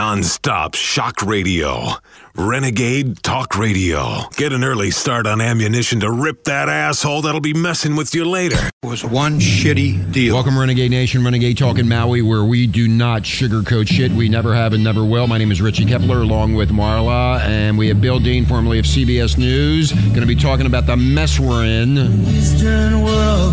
Non-stop 0.00 0.76
shock 0.76 1.20
radio. 1.20 1.90
Renegade 2.34 3.22
Talk 3.22 3.58
Radio. 3.58 4.22
Get 4.34 4.54
an 4.54 4.64
early 4.64 4.90
start 4.90 5.26
on 5.26 5.42
ammunition 5.42 6.00
to 6.00 6.10
rip 6.10 6.44
that 6.44 6.70
asshole 6.70 7.20
that'll 7.20 7.42
be 7.42 7.52
messing 7.52 7.96
with 7.96 8.14
you 8.14 8.24
later. 8.24 8.56
It 8.82 8.86
was 8.86 9.04
one 9.04 9.38
shitty 9.38 10.10
deal. 10.10 10.36
Welcome, 10.36 10.58
Renegade 10.58 10.90
Nation, 10.90 11.22
Renegade 11.22 11.58
Talk 11.58 11.78
in 11.78 11.86
Maui, 11.86 12.22
where 12.22 12.44
we 12.44 12.66
do 12.66 12.88
not 12.88 13.24
sugarcoat 13.24 13.88
shit. 13.88 14.10
We 14.12 14.30
never 14.30 14.54
have 14.54 14.72
and 14.72 14.82
never 14.82 15.04
will. 15.04 15.26
My 15.26 15.36
name 15.36 15.52
is 15.52 15.60
Richie 15.60 15.84
Kepler, 15.84 16.22
along 16.22 16.54
with 16.54 16.70
Marla, 16.70 17.40
and 17.40 17.76
we 17.76 17.88
have 17.88 18.00
Bill 18.00 18.18
Dean, 18.18 18.46
formerly 18.46 18.78
of 18.78 18.86
CBS 18.86 19.36
News, 19.36 19.92
going 19.92 20.22
to 20.22 20.26
be 20.26 20.34
talking 20.34 20.64
about 20.64 20.86
the 20.86 20.96
mess 20.96 21.38
we're 21.38 21.66
in. 21.66 21.98
Eastern 22.26 23.02
world, 23.02 23.52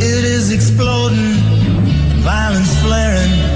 it 0.00 0.24
is 0.24 0.50
exploding, 0.50 1.34
violence 2.22 2.74
flaring, 2.80 3.55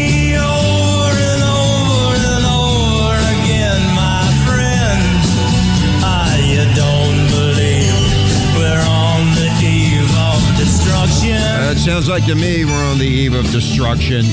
it 11.71 11.77
sounds 11.77 12.09
like 12.09 12.25
to 12.25 12.35
me 12.35 12.65
we're 12.65 12.71
on 12.71 12.97
the 12.97 13.05
eve 13.05 13.33
of 13.33 13.49
destruction. 13.51 14.25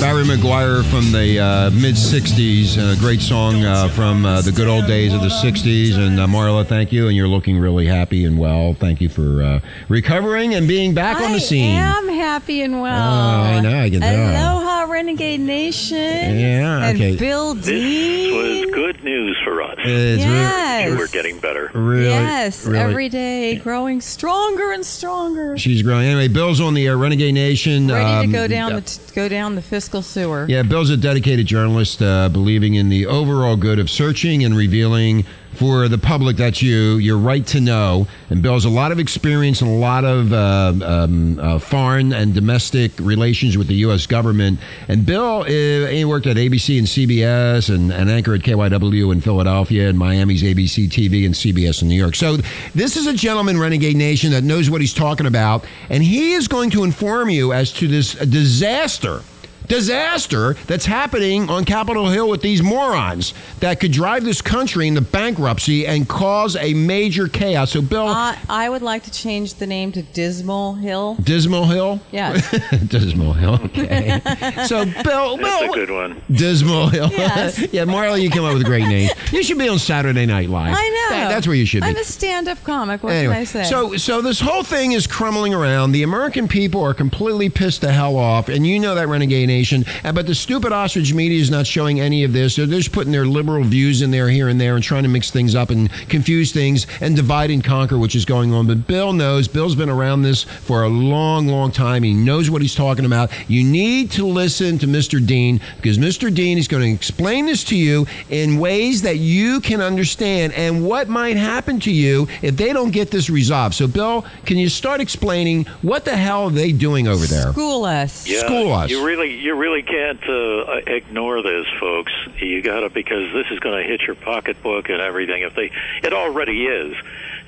Barry 0.00 0.24
McGuire 0.24 0.82
from 0.90 1.12
the 1.12 1.38
uh, 1.38 1.70
mid 1.70 1.94
60s, 1.94 2.78
a 2.78 2.98
great 2.98 3.20
song 3.20 3.62
uh, 3.64 3.86
from 3.88 4.24
uh, 4.24 4.40
the 4.40 4.50
good 4.50 4.66
old 4.66 4.86
days 4.86 5.12
of 5.12 5.20
the 5.20 5.28
60s. 5.28 5.94
And 5.98 6.18
uh, 6.18 6.26
Marla, 6.26 6.66
thank 6.66 6.90
you. 6.90 7.08
And 7.08 7.16
you're 7.16 7.28
looking 7.28 7.58
really 7.58 7.84
happy 7.86 8.24
and 8.24 8.38
well. 8.38 8.72
Thank 8.72 9.02
you 9.02 9.10
for 9.10 9.42
uh, 9.42 9.60
recovering 9.90 10.54
and 10.54 10.66
being 10.66 10.94
back 10.94 11.20
on 11.20 11.32
the 11.32 11.38
scene. 11.40 11.76
I 11.76 11.98
am 11.98 12.08
happy 12.08 12.62
and 12.62 12.80
well. 12.80 12.92
Oh, 13.12 13.42
I 13.42 13.60
know, 13.60 13.78
I 13.78 13.90
can 13.90 14.00
tell. 14.00 14.54
Aloha, 14.56 14.90
Renegade 14.90 15.40
Nation. 15.40 15.98
Yeah, 15.98 16.76
Okay. 16.78 16.88
and 16.88 16.96
okay. 16.96 17.16
Bill 17.16 17.54
This 17.54 18.32
was 18.32 18.70
good 18.74 19.04
news 19.04 19.36
for 19.44 19.60
us. 19.62 19.76
It's 19.80 20.22
Yes. 20.22 20.98
We're 20.98 21.08
getting 21.08 21.38
better. 21.40 21.70
really, 21.74 21.90
really, 21.98 22.04
yes, 22.08 22.64
really- 22.66 22.78
every 22.78 23.08
day 23.10 23.56
growing 23.56 24.00
stronger 24.00 24.72
and 24.72 24.84
stronger. 24.84 25.58
She's 25.58 25.82
growing. 25.82 26.06
Anyway, 26.06 26.28
Bill's 26.28 26.60
on 26.60 26.72
the 26.72 26.88
Renegade 26.88 27.34
Nation. 27.34 27.88
Ready 27.88 28.04
um, 28.04 28.26
to 28.26 28.32
go 28.32 28.46
down 28.48 28.72
the 28.74 28.80
t- 28.80 28.98
go 29.14 29.28
down 29.28 29.56
the 29.56 29.62
fiscal 29.62 29.89
sewer. 29.98 30.46
Yeah, 30.48 30.62
Bill's 30.62 30.90
a 30.90 30.96
dedicated 30.96 31.46
journalist, 31.46 32.00
uh, 32.00 32.28
believing 32.28 32.74
in 32.74 32.88
the 32.88 33.06
overall 33.06 33.56
good 33.56 33.78
of 33.78 33.90
searching 33.90 34.44
and 34.44 34.56
revealing 34.56 35.24
for 35.54 35.88
the 35.88 35.98
public 35.98 36.36
that's 36.36 36.62
you, 36.62 36.96
your 36.96 37.18
right 37.18 37.46
to 37.48 37.60
know. 37.60 38.06
And 38.30 38.42
Bill's 38.42 38.64
a 38.64 38.70
lot 38.70 38.92
of 38.92 38.98
experience 38.98 39.60
and 39.60 39.70
a 39.70 39.74
lot 39.74 40.04
of 40.04 40.32
uh, 40.32 40.72
um, 40.82 41.38
uh, 41.38 41.58
foreign 41.58 42.12
and 42.12 42.32
domestic 42.32 42.92
relations 43.00 43.58
with 43.58 43.66
the 43.66 43.74
U.S. 43.76 44.06
government. 44.06 44.60
And 44.88 45.04
Bill, 45.04 45.42
uh, 45.42 45.46
he 45.46 46.04
worked 46.04 46.26
at 46.26 46.36
ABC 46.36 46.78
and 46.78 46.86
CBS 46.86 47.74
and 47.74 47.92
an 47.92 48.08
anchor 48.08 48.34
at 48.34 48.40
KYW 48.40 49.12
in 49.12 49.20
Philadelphia 49.20 49.88
and 49.88 49.98
Miami's 49.98 50.42
ABC 50.42 50.88
TV 50.88 51.26
and 51.26 51.34
CBS 51.34 51.82
in 51.82 51.88
New 51.88 51.96
York. 51.96 52.14
So 52.14 52.36
this 52.74 52.96
is 52.96 53.06
a 53.06 53.12
gentleman, 53.12 53.58
Renegade 53.58 53.96
Nation, 53.96 54.30
that 54.30 54.44
knows 54.44 54.70
what 54.70 54.80
he's 54.80 54.94
talking 54.94 55.26
about. 55.26 55.64
And 55.88 56.02
he 56.02 56.32
is 56.32 56.48
going 56.48 56.70
to 56.70 56.84
inform 56.84 57.28
you 57.28 57.52
as 57.52 57.72
to 57.74 57.88
this 57.88 58.14
disaster 58.14 59.22
disaster 59.70 60.54
that's 60.66 60.84
happening 60.84 61.48
on 61.48 61.64
Capitol 61.64 62.08
Hill 62.08 62.28
with 62.28 62.42
these 62.42 62.60
morons 62.62 63.32
that 63.60 63.78
could 63.80 63.92
drive 63.92 64.24
this 64.24 64.42
country 64.42 64.88
into 64.88 65.00
bankruptcy 65.00 65.86
and 65.86 66.08
cause 66.08 66.56
a 66.56 66.74
major 66.74 67.28
chaos. 67.28 67.70
So, 67.70 67.80
Bill, 67.80 68.08
Uh, 68.08 68.34
I 68.48 68.68
would 68.68 68.82
like 68.82 69.04
to 69.04 69.12
change 69.12 69.54
the 69.54 69.66
name 69.66 69.92
to 69.92 70.02
Dismal 70.02 70.74
Hill. 70.74 71.14
Dismal 71.22 71.66
Hill? 71.66 72.00
Yes. 72.10 72.50
Dismal 72.88 73.32
Hill, 73.32 73.60
okay. 73.66 74.20
so, 74.66 74.84
Bill, 74.84 75.36
That's 75.36 75.62
a 75.62 75.64
Bill, 75.64 75.72
good 75.74 75.90
one. 75.90 76.20
Dismal 76.30 76.88
Hill. 76.88 77.08
Yes. 77.12 77.58
yeah, 77.72 77.84
Marla, 77.84 78.20
you 78.20 78.28
come 78.28 78.44
up 78.44 78.52
with 78.54 78.62
a 78.62 78.66
great 78.66 78.86
name. 78.88 79.08
You 79.30 79.44
should 79.44 79.58
be 79.58 79.68
on 79.68 79.78
Saturday 79.78 80.26
Night 80.26 80.50
Live. 80.50 80.74
I 80.76 80.88
know. 80.88 81.16
That- 81.16 81.28
that's 81.30 81.46
where 81.46 81.56
you 81.56 81.64
should 81.64 81.82
be. 81.82 81.88
I'm 81.88 81.96
a 81.96 82.02
stand-up 82.04 82.62
comic. 82.64 83.04
What 83.04 83.12
anyway, 83.12 83.34
can 83.34 83.40
I 83.42 83.44
say? 83.44 83.64
so 83.64 83.96
so 83.96 84.20
this 84.20 84.40
whole 84.40 84.64
thing 84.64 84.92
is 84.92 85.06
crumbling 85.06 85.54
around. 85.54 85.92
The 85.92 86.02
American 86.02 86.48
people 86.48 86.82
are 86.82 86.92
completely 86.92 87.48
pissed 87.48 87.82
the 87.82 87.92
hell 87.92 88.16
off, 88.16 88.48
and 88.48 88.66
you 88.66 88.80
know 88.80 88.94
that 88.96 89.06
renegade 89.06 89.46
nation. 89.46 89.59
Uh, 90.04 90.12
But 90.12 90.26
the 90.26 90.34
stupid 90.34 90.72
ostrich 90.72 91.12
media 91.12 91.40
is 91.40 91.50
not 91.50 91.66
showing 91.66 92.00
any 92.00 92.24
of 92.24 92.32
this. 92.32 92.56
They're 92.56 92.66
just 92.66 92.92
putting 92.92 93.12
their 93.12 93.26
liberal 93.26 93.62
views 93.64 94.02
in 94.02 94.10
there 94.10 94.28
here 94.28 94.48
and 94.48 94.60
there 94.60 94.74
and 94.74 94.82
trying 94.84 95.02
to 95.04 95.08
mix 95.08 95.30
things 95.30 95.54
up 95.54 95.70
and 95.70 95.90
confuse 96.08 96.52
things 96.52 96.86
and 97.00 97.14
divide 97.16 97.50
and 97.50 97.62
conquer, 97.62 97.98
which 97.98 98.14
is 98.14 98.24
going 98.24 98.52
on. 98.52 98.66
But 98.66 98.86
Bill 98.86 99.12
knows. 99.12 99.48
Bill's 99.48 99.74
been 99.74 99.90
around 99.90 100.22
this 100.22 100.44
for 100.44 100.82
a 100.82 100.88
long, 100.88 101.46
long 101.48 101.72
time. 101.72 102.02
He 102.02 102.14
knows 102.14 102.50
what 102.50 102.62
he's 102.62 102.74
talking 102.74 103.04
about. 103.04 103.30
You 103.48 103.62
need 103.64 104.10
to 104.12 104.26
listen 104.26 104.78
to 104.78 104.86
Mr. 104.86 105.24
Dean 105.24 105.60
because 105.76 105.98
Mr. 105.98 106.32
Dean 106.34 106.58
is 106.58 106.68
going 106.68 106.82
to 106.82 106.90
explain 106.90 107.46
this 107.46 107.64
to 107.64 107.76
you 107.76 108.06
in 108.30 108.58
ways 108.58 109.02
that 109.02 109.18
you 109.18 109.60
can 109.60 109.80
understand 109.80 110.52
and 110.54 110.84
what 110.84 111.08
might 111.08 111.36
happen 111.36 111.80
to 111.80 111.90
you 111.92 112.26
if 112.42 112.56
they 112.56 112.72
don't 112.72 112.90
get 112.90 113.10
this 113.10 113.28
resolved. 113.30 113.74
So, 113.74 113.86
Bill, 113.86 114.24
can 114.46 114.56
you 114.56 114.68
start 114.68 115.00
explaining 115.00 115.64
what 115.82 116.04
the 116.04 116.16
hell 116.16 116.44
are 116.44 116.50
they 116.50 116.72
doing 116.72 117.06
over 117.08 117.26
there? 117.26 117.52
School 117.52 117.84
us. 117.84 118.26
Yeah, 118.26 118.40
School 118.40 118.72
us. 118.72 118.90
You 118.90 119.04
really, 119.04 119.34
you 119.34 119.49
really 119.50 119.82
can't 119.82 120.22
uh, 120.28 120.80
ignore 120.86 121.42
this, 121.42 121.66
folks. 121.78 122.12
You 122.38 122.62
got 122.62 122.80
to 122.80 122.90
because 122.90 123.32
this 123.32 123.46
is 123.50 123.58
going 123.60 123.82
to 123.82 123.88
hit 123.88 124.02
your 124.02 124.16
pocketbook 124.16 124.88
and 124.88 125.00
everything. 125.00 125.42
If 125.42 125.54
they, 125.54 125.70
it 126.02 126.12
already 126.12 126.66
is. 126.66 126.96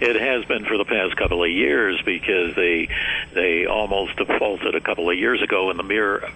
It 0.01 0.17
has 0.17 0.45
been 0.47 0.65
for 0.65 0.77
the 0.77 0.85
past 0.85 1.17
couple 1.17 1.45
of 1.45 1.51
years 1.51 2.03
because 2.05 2.57
they 2.57 2.89
they 3.35 3.67
almost 3.67 4.17
defaulted 4.17 4.75
a 4.75 4.81
couple 4.81 5.09
of 5.09 5.17
years 5.17 5.41
ago, 5.43 5.71
and 5.71 5.79
the 5.79 5.85
mere 5.85 6.29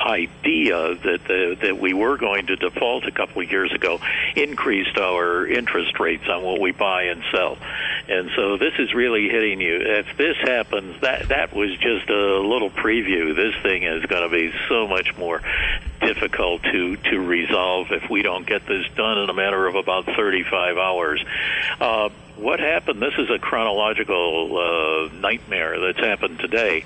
idea 0.00 0.94
that 0.94 1.20
the, 1.26 1.56
that 1.60 1.78
we 1.78 1.94
were 1.94 2.16
going 2.16 2.46
to 2.46 2.56
default 2.56 3.04
a 3.04 3.12
couple 3.12 3.42
of 3.42 3.50
years 3.50 3.72
ago 3.72 4.00
increased 4.34 4.98
our 4.98 5.46
interest 5.46 5.98
rates 6.00 6.24
on 6.28 6.42
what 6.42 6.60
we 6.60 6.72
buy 6.72 7.04
and 7.04 7.22
sell. 7.32 7.56
And 8.08 8.30
so 8.36 8.56
this 8.56 8.74
is 8.78 8.92
really 8.94 9.28
hitting 9.28 9.60
you. 9.60 9.76
If 9.80 10.16
this 10.16 10.36
happens, 10.38 11.00
that 11.00 11.28
that 11.28 11.54
was 11.54 11.70
just 11.78 12.08
a 12.10 12.38
little 12.40 12.70
preview. 12.70 13.34
This 13.34 13.54
thing 13.62 13.84
is 13.84 14.04
going 14.06 14.28
to 14.28 14.34
be 14.34 14.52
so 14.68 14.86
much 14.88 15.03
more 15.16 15.42
difficult 16.00 16.62
to 16.62 16.96
to 16.96 17.18
resolve 17.18 17.88
if 17.90 18.08
we 18.10 18.22
don't 18.22 18.46
get 18.46 18.66
this 18.66 18.86
done 18.94 19.18
in 19.18 19.30
a 19.30 19.34
matter 19.34 19.66
of 19.66 19.74
about 19.74 20.06
35 20.06 20.76
hours. 20.76 21.24
Uh, 21.80 22.10
what 22.36 22.58
happened? 22.58 23.00
This 23.00 23.14
is 23.16 23.30
a 23.30 23.38
chronological 23.38 24.56
uh, 24.56 25.14
nightmare 25.14 25.78
that's 25.78 26.00
happened 26.00 26.40
today. 26.40 26.84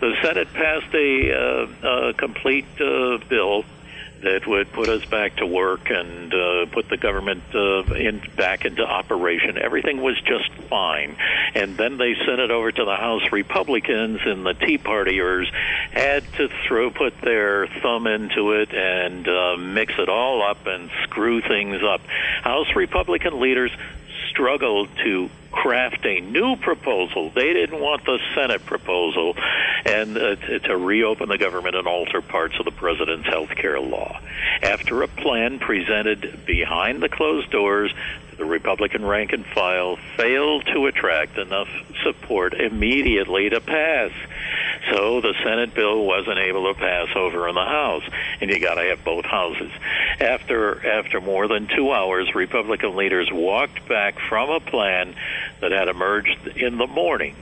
The 0.00 0.14
Senate 0.22 0.52
passed 0.52 0.94
a, 0.94 1.32
uh, 1.32 2.08
a 2.10 2.12
complete 2.12 2.66
uh, 2.80 3.18
bill 3.28 3.64
that 4.22 4.46
would 4.46 4.70
put 4.72 4.88
us 4.88 5.04
back 5.06 5.36
to 5.36 5.46
work 5.46 5.90
and 5.90 6.32
uh, 6.32 6.66
put 6.66 6.88
the 6.88 6.96
government 6.96 7.42
uh, 7.54 7.82
in 7.94 8.22
back 8.36 8.64
into 8.64 8.82
operation. 8.82 9.58
Everything 9.58 10.00
was 10.02 10.20
just 10.20 10.52
fine, 10.68 11.16
and 11.54 11.76
then 11.76 11.96
they 11.96 12.14
sent 12.14 12.40
it 12.40 12.50
over 12.50 12.70
to 12.70 12.84
the 12.84 12.96
House 12.96 13.32
Republicans, 13.32 14.20
and 14.24 14.44
the 14.44 14.54
Tea 14.54 14.78
Partiers 14.78 15.50
had 15.90 16.24
to 16.34 16.48
throw 16.66 16.90
put 16.90 17.20
their 17.20 17.66
thumb 17.82 18.06
into 18.06 18.52
it 18.52 18.74
and 18.74 19.26
uh, 19.26 19.56
mix 19.56 19.94
it 19.98 20.08
all 20.08 20.42
up 20.42 20.66
and 20.66 20.90
screw 21.04 21.40
things 21.40 21.82
up. 21.82 22.00
House 22.42 22.74
Republican 22.76 23.40
leaders 23.40 23.70
struggled 24.30 24.88
to 25.04 25.28
craft 25.50 26.06
a 26.06 26.20
new 26.20 26.56
proposal. 26.56 27.30
They 27.30 27.52
didn't 27.52 27.80
want 27.80 28.04
the 28.04 28.18
Senate 28.34 28.64
proposal 28.64 29.34
and 29.84 30.16
uh, 30.16 30.36
to, 30.36 30.60
to 30.60 30.76
reopen 30.76 31.28
the 31.28 31.38
government 31.38 31.74
and 31.74 31.86
alter 31.86 32.22
parts 32.22 32.58
of 32.58 32.64
the 32.64 32.70
president's 32.70 33.26
health 33.26 33.50
care 33.50 33.80
law. 33.80 34.20
After 34.62 35.02
a 35.02 35.08
plan 35.08 35.58
presented 35.58 36.46
behind 36.46 37.02
the 37.02 37.08
closed 37.08 37.50
doors, 37.50 37.92
the 38.40 38.46
Republican 38.46 39.04
rank 39.04 39.34
and 39.34 39.44
file 39.44 39.98
failed 40.16 40.66
to 40.72 40.86
attract 40.86 41.36
enough 41.36 41.68
support 42.02 42.54
immediately 42.54 43.50
to 43.50 43.60
pass. 43.60 44.10
So 44.90 45.20
the 45.20 45.34
Senate 45.44 45.74
bill 45.74 46.06
wasn't 46.06 46.38
able 46.38 46.72
to 46.72 46.80
pass 46.80 47.08
over 47.14 47.48
in 47.48 47.54
the 47.54 47.64
House, 47.64 48.02
and 48.40 48.48
you 48.48 48.58
got 48.58 48.76
to 48.76 48.82
have 48.84 49.04
both 49.04 49.26
houses. 49.26 49.70
After 50.18 50.86
after 50.86 51.20
more 51.20 51.48
than 51.48 51.68
two 51.68 51.92
hours, 51.92 52.34
Republican 52.34 52.96
leaders 52.96 53.28
walked 53.30 53.86
back 53.86 54.18
from 54.18 54.48
a 54.48 54.58
plan 54.58 55.14
that 55.60 55.70
had 55.70 55.88
emerged 55.88 56.46
in 56.56 56.78
the 56.78 56.86
morning. 56.86 57.36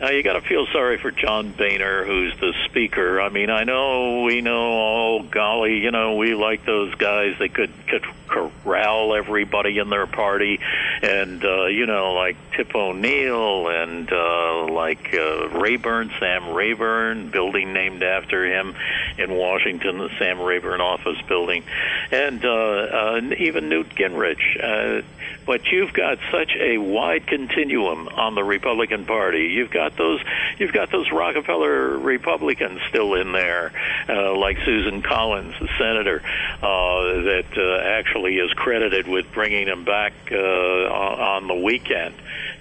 Now 0.00 0.10
you 0.10 0.22
got 0.22 0.34
to 0.34 0.42
feel 0.42 0.66
sorry 0.66 0.98
for 0.98 1.10
John 1.10 1.52
Boehner, 1.52 2.04
who's 2.04 2.38
the 2.40 2.52
speaker. 2.66 3.22
I 3.22 3.30
mean, 3.30 3.48
I 3.48 3.64
know 3.64 4.22
we 4.24 4.42
know, 4.42 4.72
oh 4.72 5.22
golly, 5.22 5.78
you 5.78 5.92
know, 5.92 6.16
we 6.16 6.34
like 6.34 6.66
those 6.66 6.94
guys. 6.96 7.36
They 7.38 7.48
could, 7.48 7.70
could 7.86 8.04
corral 8.32 9.14
everybody 9.14 9.78
in 9.78 9.90
their 9.90 10.06
party, 10.06 10.58
and 11.02 11.44
uh, 11.44 11.66
you 11.66 11.86
know, 11.86 12.12
like 12.12 12.36
Tip 12.56 12.74
O'Neill 12.74 13.68
and 13.68 14.10
uh, 14.12 14.66
like 14.66 15.14
uh, 15.14 15.48
Rayburn, 15.48 16.10
Sam 16.18 16.50
Rayburn, 16.50 17.30
building 17.30 17.72
named 17.72 18.02
after 18.02 18.44
him 18.44 18.74
in 19.18 19.32
Washington, 19.32 19.98
the 19.98 20.10
Sam 20.18 20.40
Rayburn 20.40 20.80
office 20.80 21.20
building, 21.28 21.64
and 22.10 22.44
uh, 22.44 22.48
uh, 22.48 23.20
even 23.38 23.68
Newt 23.68 23.90
Gingrich. 23.90 24.40
Uh, 24.62 25.02
but 25.44 25.66
you've 25.66 25.92
got 25.92 26.18
such 26.30 26.52
a 26.58 26.78
wide 26.78 27.26
continuum 27.26 28.08
on 28.08 28.34
the 28.34 28.44
Republican 28.44 29.04
Party. 29.04 29.48
You've 29.48 29.70
got 29.70 29.96
those, 29.96 30.20
you've 30.58 30.72
got 30.72 30.90
those 30.90 31.10
Rockefeller 31.10 31.98
Republicans 31.98 32.80
still 32.88 33.14
in 33.14 33.32
there, 33.32 33.72
uh, 34.08 34.36
like 34.36 34.58
Susan 34.64 35.02
Collins, 35.02 35.54
the 35.60 35.68
senator, 35.78 36.22
uh, 36.62 37.22
that 37.22 37.46
uh, 37.56 37.82
actually 37.84 38.21
is 38.30 38.52
credited 38.52 39.06
with 39.06 39.30
bringing 39.32 39.66
him 39.66 39.84
back 39.84 40.12
uh, 40.30 40.36
on 40.36 41.46
the 41.48 41.54
weekend. 41.54 42.14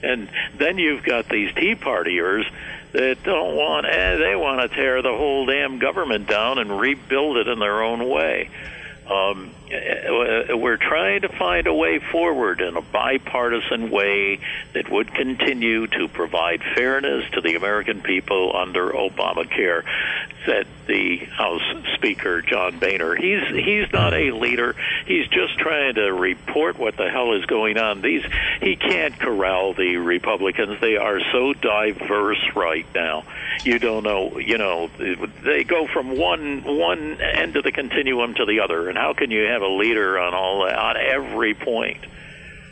And 0.04 0.30
then 0.58 0.78
you've 0.78 1.04
got 1.04 1.30
these 1.30 1.54
Tea 1.54 1.75
Partiers 1.75 2.50
that 2.92 3.24
don't 3.24 3.56
want, 3.56 3.86
eh, 3.86 4.18
they 4.18 4.36
want 4.36 4.62
to 4.62 4.75
tear 4.75 5.02
the 5.02 5.16
whole 5.16 5.46
damn 5.46 5.80
government 5.80 6.28
down 6.28 6.58
and 6.58 6.80
rebuild 6.80 7.38
it 7.38 7.48
in 7.48 7.60
their 7.60 7.84
own 7.84 8.08
way. 8.08 8.50
Um, 9.10 9.52
Uh, 9.72 10.58
we're 10.58 10.78
trying 10.78 11.22
to 11.22 11.30
find 11.30 11.68
a 11.68 11.74
way 11.74 12.00
forward 12.00 12.62
in 12.62 12.76
a 12.76 12.82
bipartisan 12.82 13.90
way 13.90 14.40
that 14.74 14.90
would 14.90 15.14
continue 15.14 15.88
to 15.88 16.08
provide 16.08 16.62
fairness 16.76 17.30
to 17.32 17.42
the 17.42 17.56
American 17.56 18.02
people 18.02 18.56
under 18.56 18.92
Obamacare, 18.92 19.84
said 20.46 20.68
the 20.88 21.18
House 21.18 21.62
Speaker 21.96 22.42
John 22.42 22.80
Boehner. 22.80 23.16
He's 23.16 23.48
he's 23.48 23.92
not 23.94 24.14
a 24.14 24.32
leader. 24.32 24.76
He's 25.06 25.28
just 25.28 25.58
trying 25.58 25.96
to 25.96 26.12
report 26.12 26.78
what 26.78 26.98
the 26.98 27.10
hell 27.10 27.34
is 27.34 27.46
going 27.46 27.78
on. 27.78 28.02
These 28.02 28.26
he 28.62 28.76
can't 28.76 29.18
corral 29.18 29.74
the 29.74 29.98
Republicans. 29.98 30.82
They 30.82 30.98
are 30.98 31.20
so 31.32 31.54
diverse 31.54 32.44
right 32.56 32.86
now. 32.94 33.24
You 33.64 33.80
don't 33.80 34.04
know. 34.04 34.38
You 34.40 34.58
know 34.58 34.90
they 35.44 35.64
go 35.64 35.88
from 35.88 36.18
one 36.18 36.64
one 36.64 37.22
end 37.22 37.56
of 37.56 37.64
the 37.64 37.72
continuum 37.72 38.34
to 38.36 38.46
the 38.46 38.60
other. 38.60 38.90
And 38.90 38.98
how 38.98 39.14
can 39.14 39.32
you 39.32 39.46
have 39.46 39.61
have 39.62 39.69
a 39.69 39.74
leader 39.74 40.19
on 40.19 40.34
all 40.34 40.63
on 40.63 40.98
every 40.98 41.54
point. 41.54 42.06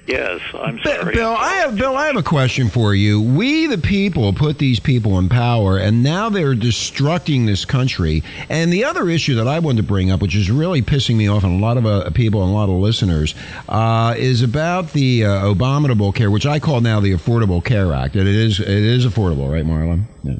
Yes, 0.08 0.42
I'm 0.56 0.80
sorry. 0.80 1.14
Bill, 1.14 1.36
I 1.38 1.54
have 1.58 1.76
Bill, 1.76 1.96
I 1.96 2.08
have 2.08 2.16
a 2.16 2.24
question 2.24 2.70
for 2.70 2.96
you. 2.96 3.22
We 3.22 3.68
the 3.68 3.78
people 3.78 4.34
put 4.34 4.58
these 4.58 4.80
people 4.80 5.20
in 5.20 5.30
power 5.30 5.78
and 5.78 6.02
now 6.02 6.30
they're 6.30 6.56
destructing 6.56 7.46
this 7.46 7.64
country. 7.64 8.24
And 8.50 8.74
the 8.74 8.86
other 8.86 9.08
issue 9.08 9.36
that 9.36 9.48
I 9.48 9.60
wanted 9.60 9.84
to 9.84 9.88
bring 9.88 10.10
up, 10.10 10.20
which 10.20 10.36
is 10.36 10.50
really 10.50 10.82
pissing 10.82 11.16
me 11.16 11.28
off 11.28 11.44
and 11.44 11.62
a 11.62 11.64
lot 11.64 11.78
of 11.78 11.86
uh, 11.86 12.10
people 12.10 12.42
and 12.42 12.52
a 12.52 12.56
lot 12.56 12.70
of 12.70 12.76
listeners, 12.76 13.36
uh, 13.68 14.16
is 14.18 14.42
about 14.42 14.94
the 14.94 15.26
uh, 15.26 15.52
Abominable 15.52 16.12
Care, 16.12 16.32
which 16.32 16.48
I 16.48 16.58
call 16.58 16.82
now 16.82 17.00
the 17.00 17.14
Affordable 17.14 17.64
Care 17.64 17.94
Act. 17.94 18.16
And 18.16 18.28
it 18.28 18.36
is 18.36 18.60
it 18.60 18.68
is 18.68 19.06
affordable, 19.06 19.52
right, 19.52 19.66
Marla? 19.66 20.02
Yeah. 20.24 20.38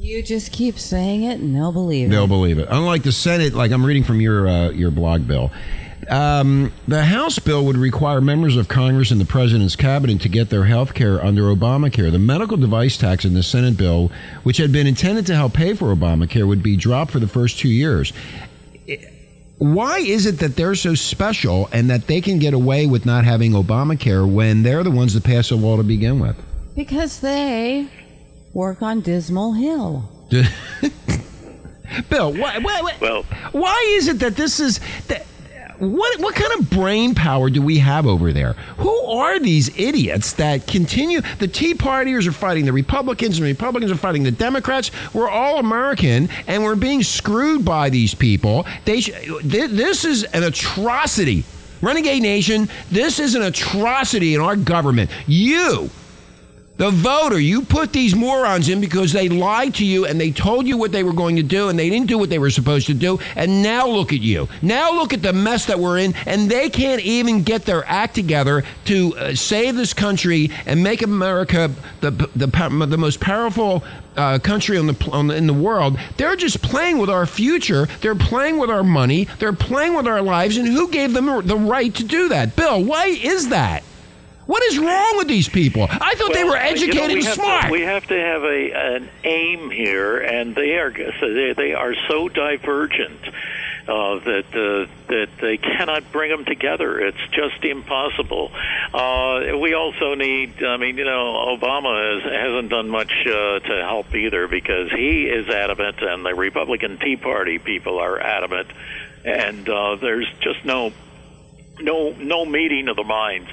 You 0.00 0.22
just 0.22 0.50
keep 0.50 0.78
saying 0.78 1.24
it, 1.24 1.40
and 1.40 1.54
they'll 1.54 1.72
believe 1.72 2.06
it. 2.06 2.10
They'll 2.10 2.26
believe 2.26 2.58
it. 2.58 2.68
Unlike 2.70 3.02
the 3.02 3.12
Senate, 3.12 3.52
like 3.52 3.70
I'm 3.70 3.84
reading 3.84 4.02
from 4.02 4.18
your 4.18 4.48
uh, 4.48 4.70
your 4.70 4.90
blog, 4.90 5.28
Bill. 5.28 5.50
Um, 6.08 6.72
the 6.88 7.04
House 7.04 7.38
bill 7.38 7.66
would 7.66 7.76
require 7.76 8.22
members 8.22 8.56
of 8.56 8.66
Congress 8.66 9.10
and 9.10 9.20
the 9.20 9.26
President's 9.26 9.76
cabinet 9.76 10.22
to 10.22 10.30
get 10.30 10.48
their 10.48 10.64
health 10.64 10.94
care 10.94 11.22
under 11.22 11.42
Obamacare. 11.54 12.10
The 12.10 12.18
medical 12.18 12.56
device 12.56 12.96
tax 12.96 13.26
in 13.26 13.34
the 13.34 13.42
Senate 13.42 13.76
bill, 13.76 14.10
which 14.42 14.56
had 14.56 14.72
been 14.72 14.86
intended 14.86 15.26
to 15.26 15.34
help 15.34 15.52
pay 15.52 15.74
for 15.74 15.94
Obamacare, 15.94 16.48
would 16.48 16.62
be 16.62 16.76
dropped 16.76 17.10
for 17.10 17.18
the 17.18 17.28
first 17.28 17.58
two 17.58 17.68
years. 17.68 18.14
Why 19.58 19.98
is 19.98 20.24
it 20.24 20.38
that 20.38 20.56
they're 20.56 20.74
so 20.76 20.94
special 20.94 21.68
and 21.74 21.90
that 21.90 22.06
they 22.06 22.22
can 22.22 22.38
get 22.38 22.54
away 22.54 22.86
with 22.86 23.04
not 23.04 23.26
having 23.26 23.52
Obamacare 23.52 24.26
when 24.26 24.62
they're 24.62 24.82
the 24.82 24.90
ones 24.90 25.12
that 25.12 25.24
passed 25.24 25.50
the 25.50 25.56
law 25.56 25.76
to 25.76 25.82
begin 25.82 26.20
with? 26.20 26.42
Because 26.74 27.20
they 27.20 27.86
work 28.52 28.82
on 28.82 29.00
Dismal 29.00 29.52
Hill. 29.54 30.08
Bill, 32.08 32.32
why, 32.32 32.58
why, 32.58 32.96
Well- 33.00 33.24
why 33.52 33.84
is 33.96 34.08
it 34.08 34.18
that 34.20 34.36
this 34.36 34.60
is 34.60 34.80
that? 35.08 35.26
What 35.78 36.20
what 36.20 36.34
kind 36.34 36.52
of 36.60 36.68
brain 36.68 37.14
power 37.14 37.48
do 37.48 37.62
we 37.62 37.78
have 37.78 38.06
over 38.06 38.34
there? 38.34 38.52
Who 38.76 38.94
are 39.06 39.38
these 39.40 39.70
idiots 39.78 40.34
that 40.34 40.66
continue? 40.66 41.22
The 41.38 41.48
Tea 41.48 41.72
Partiers 41.72 42.26
are 42.26 42.32
fighting 42.32 42.66
the 42.66 42.72
Republicans, 42.74 43.38
and 43.38 43.46
the 43.46 43.50
Republicans 43.50 43.90
are 43.90 43.96
fighting 43.96 44.22
the 44.22 44.30
Democrats. 44.30 44.90
We're 45.14 45.30
all 45.30 45.56
American, 45.58 46.28
and 46.46 46.62
we're 46.64 46.76
being 46.76 47.02
screwed 47.02 47.64
by 47.64 47.88
these 47.88 48.14
people. 48.14 48.66
They 48.84 49.00
sh- 49.00 49.06
th- 49.40 49.70
this 49.70 50.04
is 50.04 50.24
an 50.24 50.42
atrocity, 50.42 51.44
Renegade 51.80 52.20
Nation. 52.20 52.68
This 52.90 53.18
is 53.18 53.34
an 53.34 53.40
atrocity 53.40 54.34
in 54.34 54.42
our 54.42 54.56
government. 54.56 55.10
You 55.26 55.88
the 56.80 56.90
voter, 56.90 57.38
you 57.38 57.60
put 57.60 57.92
these 57.92 58.16
morons 58.16 58.70
in 58.70 58.80
because 58.80 59.12
they 59.12 59.28
lied 59.28 59.74
to 59.74 59.84
you 59.84 60.06
and 60.06 60.18
they 60.18 60.30
told 60.30 60.66
you 60.66 60.78
what 60.78 60.92
they 60.92 61.02
were 61.02 61.12
going 61.12 61.36
to 61.36 61.42
do 61.42 61.68
and 61.68 61.78
they 61.78 61.90
didn't 61.90 62.06
do 62.06 62.16
what 62.16 62.30
they 62.30 62.38
were 62.38 62.48
supposed 62.48 62.86
to 62.86 62.94
do. 62.94 63.18
And 63.36 63.62
now 63.62 63.86
look 63.86 64.14
at 64.14 64.22
you. 64.22 64.48
Now 64.62 64.94
look 64.94 65.12
at 65.12 65.20
the 65.20 65.34
mess 65.34 65.66
that 65.66 65.78
we're 65.78 65.98
in. 65.98 66.14
And 66.24 66.50
they 66.50 66.70
can't 66.70 67.02
even 67.02 67.42
get 67.42 67.66
their 67.66 67.84
act 67.84 68.14
together 68.14 68.64
to 68.86 69.14
uh, 69.14 69.34
save 69.34 69.76
this 69.76 69.92
country 69.92 70.52
and 70.64 70.82
make 70.82 71.02
America 71.02 71.70
the, 72.00 72.12
the, 72.12 72.46
the 72.46 72.96
most 72.96 73.20
powerful 73.20 73.84
uh, 74.16 74.38
country 74.38 74.78
on 74.78 74.86
the, 74.86 75.10
on 75.12 75.26
the 75.26 75.36
in 75.36 75.46
the 75.46 75.52
world. 75.52 75.98
They're 76.16 76.34
just 76.34 76.62
playing 76.62 76.96
with 76.96 77.10
our 77.10 77.26
future. 77.26 77.88
They're 78.00 78.14
playing 78.14 78.56
with 78.56 78.70
our 78.70 78.82
money. 78.82 79.28
They're 79.38 79.52
playing 79.52 79.92
with 79.92 80.06
our 80.06 80.22
lives. 80.22 80.56
And 80.56 80.66
who 80.66 80.88
gave 80.88 81.12
them 81.12 81.26
the 81.46 81.58
right 81.58 81.94
to 81.96 82.04
do 82.04 82.30
that? 82.30 82.56
Bill, 82.56 82.82
why 82.82 83.08
is 83.08 83.50
that? 83.50 83.84
What 84.50 84.64
is 84.64 84.80
wrong 84.80 85.16
with 85.16 85.28
these 85.28 85.48
people? 85.48 85.86
I 85.88 86.16
thought 86.16 86.32
they 86.32 86.42
were 86.42 86.56
educated 86.56 86.94
you 86.94 87.00
know, 87.00 87.06
we 87.06 87.24
and 87.24 87.24
smart. 87.24 87.66
To, 87.66 87.70
we 87.70 87.82
have 87.82 88.04
to 88.08 88.18
have 88.18 88.42
a 88.42 88.72
an 88.72 89.08
aim 89.22 89.70
here, 89.70 90.18
and 90.18 90.56
they 90.56 90.76
are 90.76 90.92
so 90.92 91.32
they, 91.32 91.52
they 91.52 91.72
are 91.72 91.94
so 92.08 92.28
divergent 92.28 93.20
uh, 93.86 94.18
that 94.18 94.46
uh, 94.52 94.90
that 95.06 95.28
they 95.40 95.56
cannot 95.56 96.10
bring 96.10 96.32
them 96.32 96.44
together. 96.44 96.98
It's 96.98 97.28
just 97.30 97.64
impossible. 97.64 98.50
Uh, 98.92 99.56
we 99.56 99.74
also 99.74 100.14
need. 100.14 100.64
I 100.64 100.78
mean, 100.78 100.98
you 100.98 101.04
know, 101.04 101.56
Obama 101.56 102.20
has, 102.20 102.32
hasn't 102.32 102.70
done 102.70 102.88
much 102.88 103.12
uh, 103.28 103.60
to 103.60 103.84
help 103.86 104.12
either 104.16 104.48
because 104.48 104.90
he 104.90 105.28
is 105.28 105.48
adamant, 105.48 106.02
and 106.02 106.26
the 106.26 106.34
Republican 106.34 106.98
Tea 106.98 107.16
Party 107.16 107.60
people 107.60 108.00
are 108.00 108.18
adamant, 108.18 108.66
and 109.24 109.68
uh, 109.68 109.94
there's 109.94 110.26
just 110.40 110.64
no 110.64 110.92
no 111.82 112.10
no 112.18 112.44
meeting 112.44 112.88
of 112.88 112.96
the 112.96 113.04
minds. 113.04 113.48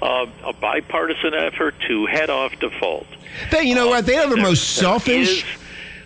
Uh, 0.00 0.26
a 0.44 0.52
bipartisan 0.52 1.34
effort 1.34 1.74
to 1.86 2.06
head 2.06 2.28
off 2.30 2.58
default. 2.58 3.06
They, 3.50 3.62
you 3.64 3.74
know 3.74 3.88
what? 3.88 4.04
They 4.06 4.16
are 4.16 4.28
the 4.28 4.34
There- 4.34 4.44
most 4.44 4.74
selfish. 4.76 5.42
is- 5.42 5.44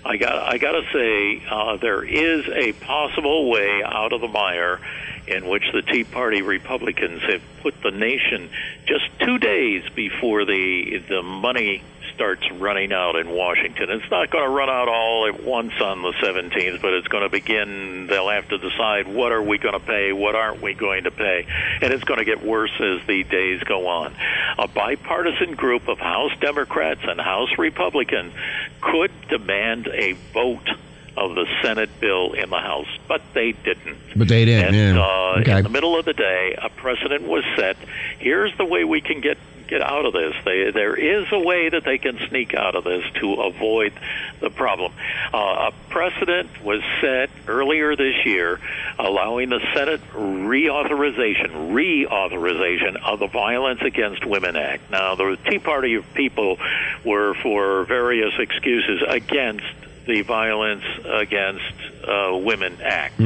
I 0.04 0.18
got 0.18 0.34
I 0.54 0.58
got 0.58 0.72
to 0.72 0.82
say 0.92 1.42
uh, 1.50 1.76
there 1.78 2.04
is 2.04 2.46
a 2.48 2.72
possible 2.74 3.50
way 3.50 3.82
out 3.84 4.12
of 4.12 4.20
the 4.20 4.28
mire 4.28 4.78
in 5.26 5.48
which 5.48 5.64
the 5.72 5.82
Tea 5.82 6.04
Party 6.04 6.42
Republicans 6.42 7.22
have 7.22 7.42
put 7.60 7.74
the 7.82 7.90
nation 7.90 8.48
just 8.86 9.04
two 9.18 9.38
days 9.38 9.82
before 9.96 10.44
the 10.44 11.02
the 11.08 11.22
money 11.24 11.82
starts 12.16 12.50
running 12.52 12.94
out 12.94 13.14
in 13.14 13.28
Washington. 13.28 13.90
It's 13.90 14.10
not 14.10 14.30
going 14.30 14.42
to 14.42 14.50
run 14.50 14.70
out 14.70 14.88
all 14.88 15.28
at 15.28 15.44
once 15.44 15.74
on 15.82 16.00
the 16.00 16.12
17th, 16.12 16.80
but 16.80 16.94
it's 16.94 17.08
going 17.08 17.22
to 17.24 17.28
begin. 17.28 18.06
They'll 18.06 18.30
have 18.30 18.48
to 18.48 18.58
decide 18.58 19.06
what 19.06 19.32
are 19.32 19.42
we 19.42 19.58
going 19.58 19.74
to 19.74 19.86
pay, 19.86 20.14
what 20.14 20.34
aren't 20.34 20.62
we 20.62 20.72
going 20.72 21.04
to 21.04 21.10
pay, 21.10 21.46
and 21.82 21.92
it's 21.92 22.04
going 22.04 22.18
to 22.18 22.24
get 22.24 22.42
worse 22.42 22.72
as 22.80 23.06
the 23.06 23.22
days 23.22 23.62
go 23.64 23.86
on. 23.86 24.14
A 24.58 24.66
bipartisan 24.66 25.54
group 25.56 25.88
of 25.88 25.98
House 25.98 26.32
Democrats 26.40 27.02
and 27.04 27.20
House 27.20 27.50
Republicans 27.58 28.32
could 28.80 29.10
demand 29.28 29.86
a 29.88 30.12
vote 30.32 30.68
of 31.16 31.34
the 31.34 31.46
Senate 31.62 31.90
bill 32.00 32.32
in 32.32 32.50
the 32.50 32.58
House, 32.58 32.88
but 33.08 33.22
they 33.32 33.52
didn't. 33.52 33.98
But 34.14 34.28
they 34.28 34.44
didn't. 34.44 34.74
And 34.74 34.96
yeah. 34.96 35.02
uh, 35.02 35.40
okay. 35.40 35.58
in 35.58 35.62
the 35.64 35.70
middle 35.70 35.98
of 35.98 36.04
the 36.04 36.12
day, 36.12 36.56
a 36.60 36.68
precedent 36.68 37.26
was 37.26 37.44
set. 37.56 37.76
Here's 38.18 38.56
the 38.56 38.64
way 38.64 38.84
we 38.84 39.00
can 39.00 39.20
get 39.20 39.38
get 39.66 39.82
out 39.82 40.06
of 40.06 40.12
this. 40.12 40.34
They, 40.44 40.70
there 40.70 40.94
is 40.94 41.26
a 41.32 41.38
way 41.38 41.68
that 41.68 41.84
they 41.84 41.98
can 41.98 42.18
sneak 42.28 42.54
out 42.54 42.74
of 42.74 42.84
this 42.84 43.04
to 43.20 43.34
avoid 43.34 43.92
the 44.40 44.50
problem. 44.50 44.92
Uh, 45.32 45.70
a 45.70 45.72
precedent 45.90 46.62
was 46.62 46.82
set 47.00 47.30
earlier 47.46 47.96
this 47.96 48.24
year, 48.24 48.60
allowing 48.98 49.50
the 49.50 49.60
Senate 49.74 50.00
reauthorization 50.12 51.72
reauthorization 51.72 52.96
of 53.02 53.18
the 53.18 53.26
Violence 53.26 53.80
Against 53.82 54.24
Women 54.24 54.56
Act. 54.56 54.90
Now, 54.90 55.14
the 55.14 55.36
Tea 55.48 55.58
Party 55.58 56.00
people 56.14 56.58
were 57.04 57.34
for 57.34 57.84
various 57.84 58.34
excuses 58.38 59.02
against 59.06 59.64
the 60.06 60.22
Violence 60.22 60.84
Against 61.04 61.74
uh, 62.06 62.36
Women 62.36 62.78
Act, 62.82 63.18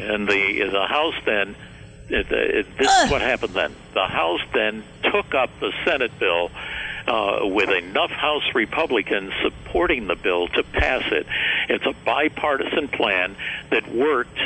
and 0.00 0.28
the 0.28 0.68
the 0.70 0.86
House 0.86 1.14
then. 1.24 1.56
It, 2.10 2.32
it, 2.32 2.66
this 2.78 2.90
is 3.04 3.10
what 3.10 3.20
happened 3.20 3.52
then. 3.52 3.74
The 3.92 4.06
House 4.06 4.40
then 4.54 4.82
took 5.02 5.34
up 5.34 5.50
the 5.60 5.72
Senate 5.84 6.18
bill 6.18 6.50
uh, 7.06 7.40
with 7.42 7.68
enough 7.70 8.10
House 8.10 8.54
Republicans 8.54 9.32
supporting 9.42 10.06
the 10.06 10.16
bill 10.16 10.48
to 10.48 10.62
pass 10.62 11.02
it. 11.12 11.26
It's 11.68 11.84
a 11.84 11.94
bipartisan 12.04 12.88
plan 12.88 13.36
that 13.70 13.90
worked 13.92 14.38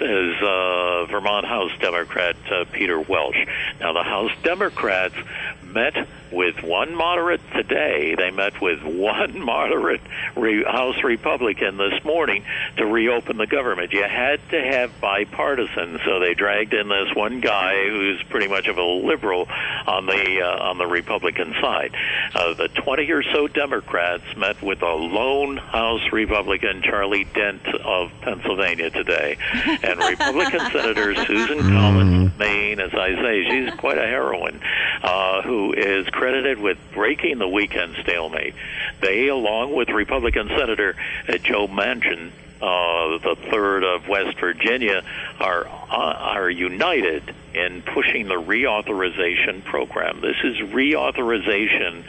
is 0.00 0.42
uh, 0.42 1.06
Vermont 1.06 1.46
House 1.46 1.72
Democrat 1.80 2.36
uh, 2.50 2.64
Peter 2.70 3.00
Welch. 3.00 3.36
Now, 3.80 3.92
the 3.92 4.02
House 4.02 4.32
Democrats 4.42 5.14
met 5.62 6.08
with 6.32 6.62
one 6.62 6.94
moderate 6.94 7.40
today. 7.52 8.14
They 8.14 8.30
met 8.30 8.60
with 8.60 8.82
one 8.82 9.38
moderate 9.44 10.00
re- 10.36 10.64
House 10.64 11.02
Republican 11.02 11.76
this 11.76 12.04
morning 12.04 12.44
to 12.76 12.86
reopen 12.86 13.36
the 13.36 13.46
government. 13.46 13.92
You 13.92 14.04
had 14.04 14.40
to 14.50 14.60
have 14.60 15.00
bipartisan, 15.00 16.00
so 16.04 16.20
they 16.20 16.34
dragged 16.34 16.74
in 16.74 16.88
this 16.88 17.14
one 17.14 17.40
guy 17.40 17.88
who's 17.88 18.22
pretty 18.24 18.48
much 18.48 18.68
of 18.68 18.78
a 18.78 18.84
liberal 18.84 19.48
on 19.86 20.06
the 20.06 20.42
uh, 20.42 20.68
on 20.68 20.78
the 20.78 20.86
Republican 20.86 21.54
side. 21.60 21.94
Uh, 22.34 22.54
the 22.54 22.68
20 22.68 23.10
or 23.10 23.22
so 23.22 23.48
Democrats 23.48 24.24
met 24.36 24.60
with 24.62 24.82
a 24.82 24.94
lone 24.94 25.56
House 25.56 26.12
Republican, 26.12 26.82
Charlie 26.82 27.24
Dent 27.24 27.66
of 27.68 28.10
Pennsylvania, 28.20 28.90
today, 28.90 29.36
and 29.88 29.98
Republican 30.00 30.60
Senator 30.70 31.14
Susan 31.24 31.60
Collins, 31.60 32.38
Maine, 32.38 32.80
as 32.80 32.92
I 32.92 33.14
say, 33.14 33.44
she's 33.48 33.74
quite 33.74 33.98
a 33.98 34.06
heroine, 34.06 34.60
uh, 35.02 35.42
who 35.42 35.72
is 35.72 36.06
credited 36.08 36.58
with 36.58 36.78
breaking 36.92 37.38
the 37.38 37.48
weekend 37.48 37.96
stalemate. 38.02 38.54
They, 39.00 39.28
along 39.28 39.74
with 39.74 39.88
Republican 39.88 40.48
Senator 40.48 40.94
uh, 41.28 41.38
Joe 41.38 41.66
Manchin, 41.66 42.30
uh, 42.60 43.18
the 43.18 43.36
third 43.50 43.84
of 43.84 44.08
West 44.08 44.38
Virginia, 44.38 45.02
are 45.40 45.66
uh, 45.66 45.70
are 45.90 46.50
united 46.50 47.34
in 47.58 47.82
pushing 47.82 48.28
the 48.28 48.34
reauthorization 48.34 49.64
program. 49.64 50.20
This 50.20 50.36
is 50.44 50.56
reauthorization, 50.70 52.04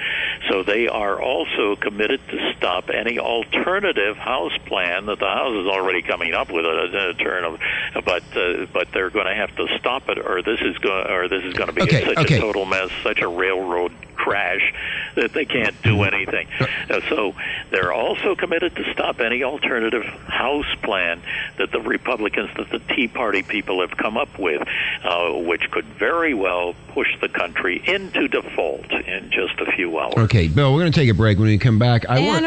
so 0.49 0.63
they 0.63 0.87
are 0.87 1.19
also 1.19 1.75
committed 1.75 2.21
to 2.29 2.53
stop 2.55 2.89
any 2.89 3.19
alternative 3.19 4.17
House 4.17 4.57
plan 4.65 5.07
that 5.07 5.19
the 5.19 5.27
House 5.27 5.55
is 5.55 5.67
already 5.67 6.01
coming 6.01 6.33
up 6.33 6.51
with 6.51 6.65
a, 6.65 7.09
a 7.09 7.13
turn 7.15 7.43
of, 7.43 7.59
but 8.05 8.23
uh, 8.35 8.65
but 8.71 8.91
they're 8.91 9.09
going 9.09 9.27
to 9.27 9.35
have 9.35 9.55
to 9.55 9.67
stop 9.79 10.07
it, 10.09 10.17
or 10.19 10.41
this 10.41 10.61
is 10.61 10.77
going 10.77 11.07
or 11.07 11.27
this 11.27 11.43
is 11.43 11.53
going 11.53 11.67
to 11.67 11.73
be 11.73 11.81
Okay, 11.81 12.05
such 12.05 12.17
okay. 12.17 12.37
a 12.37 12.41
total 12.41 12.65
mess, 12.65 12.91
such 13.03 13.21
a 13.21 13.27
railroad 13.27 13.91
crash 14.19 14.73
that 15.15 15.33
they 15.33 15.45
can't 15.45 15.81
do 15.81 16.03
anything. 16.03 16.47
Uh, 16.89 16.99
so 17.09 17.33
they're 17.71 17.93
also 17.93 18.35
committed 18.35 18.75
to 18.75 18.91
stop 18.93 19.19
any 19.19 19.43
alternative 19.43 20.03
House 20.03 20.73
plan 20.83 21.21
that 21.57 21.71
the 21.71 21.79
Republicans, 21.81 22.49
that 22.57 22.69
the 22.69 22.79
Tea 22.93 23.07
Party 23.07 23.41
people 23.43 23.81
have 23.81 23.97
come 23.97 24.17
up 24.17 24.37
with, 24.37 24.67
uh, 25.03 25.31
which 25.33 25.71
could 25.71 25.85
very 25.85 26.33
well 26.33 26.75
push 26.89 27.07
the 27.21 27.29
country 27.29 27.81
into 27.85 28.27
default 28.27 28.91
in 28.91 29.31
just 29.31 29.59
a 29.59 29.71
few 29.71 29.97
hours. 29.97 30.17
Okay, 30.17 30.47
Bill, 30.47 30.73
we're 30.73 30.81
going 30.81 30.91
to 30.91 30.99
take 30.99 31.09
a 31.09 31.13
break. 31.13 31.37
When 31.37 31.47
we 31.47 31.57
come 31.57 31.79
back, 31.79 32.05
I 32.07 32.19
want. 32.27 32.45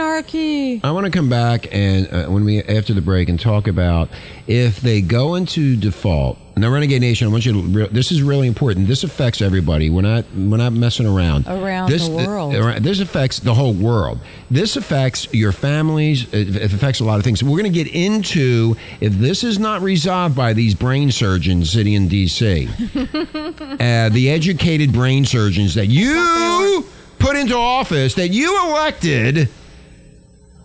I 0.85 0.91
want 0.93 1.07
to 1.07 1.11
come 1.13 1.29
back 1.29 1.67
and 1.73 2.13
uh, 2.13 2.27
when 2.29 2.45
we 2.45 2.63
after 2.63 2.93
the 2.95 3.01
break 3.01 3.29
and 3.29 3.41
talk 3.41 3.67
about 3.67 4.09
if 4.47 4.81
they 4.81 5.01
go 5.01 5.35
into 5.35 5.77
default. 5.77 6.39
Now, 6.55 6.71
Renegade 6.71 7.01
Nation, 7.01 7.29
I 7.29 7.31
want 7.31 7.47
you 7.47 7.53
to. 7.53 7.61
Re- 7.63 7.89
this 7.91 8.13
is 8.13 8.23
really 8.23 8.47
important. 8.47 8.87
This 8.87 9.05
affects 9.05 9.41
everybody. 9.41 9.89
We're 9.89 10.03
not. 10.03 10.27
We're 10.35 10.59
not 10.59 10.75
messing 10.75 11.07
around. 11.07 11.47
Around 11.47 11.91
this, 11.91 12.07
the 12.07 12.15
world. 12.15 12.55
uh, 12.55 12.79
this 12.79 13.01
affects 13.01 13.41
the 13.41 13.55
whole 13.55 13.73
world. 13.73 14.21
This 14.51 14.77
affects 14.77 15.33
your 15.33 15.53
families. 15.53 16.33
It, 16.33 16.55
it 16.57 16.73
affects 16.75 17.01
a 17.01 17.05
lot 17.05 17.19
of 17.19 17.25
things. 17.25 17.43
We're 17.43 17.59
going 17.59 17.73
to 17.73 17.85
get 17.85 17.89
into 17.89 18.77
if 19.01 19.15
this 19.15 19.45
is 19.45 19.59
not 19.59 19.81
resolved 19.81 20.37
by 20.37 20.53
these 20.53 20.75
brain 20.75 21.11
surgeons 21.11 21.71
sitting 21.71 21.95
in 21.95 22.09
D.C. 22.09 22.69
uh, 22.95 24.09
the 24.11 24.29
educated 24.31 24.93
brain 24.93 25.25
surgeons 25.25 25.75
that 25.77 25.87
you 25.87 26.85
put 27.19 27.37
into 27.37 27.57
office, 27.57 28.15
that 28.17 28.29
you 28.29 28.69
elected. 28.69 29.49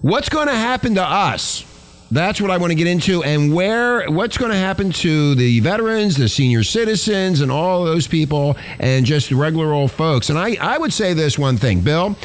What's 0.02 0.28
going 0.30 0.48
to 0.48 0.56
happen 0.56 0.96
to 0.96 1.04
us? 1.04 1.64
That's 2.10 2.40
what 2.40 2.52
I 2.52 2.58
want 2.58 2.72
to 2.72 2.76
get 2.76 2.88
into, 2.88 3.22
and 3.24 3.54
where 3.54 4.10
what's 4.10 4.38
going 4.38 4.52
to 4.52 4.58
happen 4.58 4.92
to 4.94 5.36
the 5.36 5.60
veterans, 5.60 6.16
the 6.16 6.30
senior 6.30 6.64
citizens, 6.64 7.42
and 7.42 7.52
all 7.52 7.84
those 7.84 8.08
people, 8.08 8.56
and 8.80 9.06
just 9.06 9.30
regular 9.32 9.74
old 9.74 9.92
folks. 9.92 10.30
And 10.30 10.40
I, 10.40 10.56
I 10.62 10.78
would 10.78 10.94
say 10.94 11.14
this 11.14 11.38
one 11.38 11.58
thing, 11.58 11.82
Bill, 11.82 12.16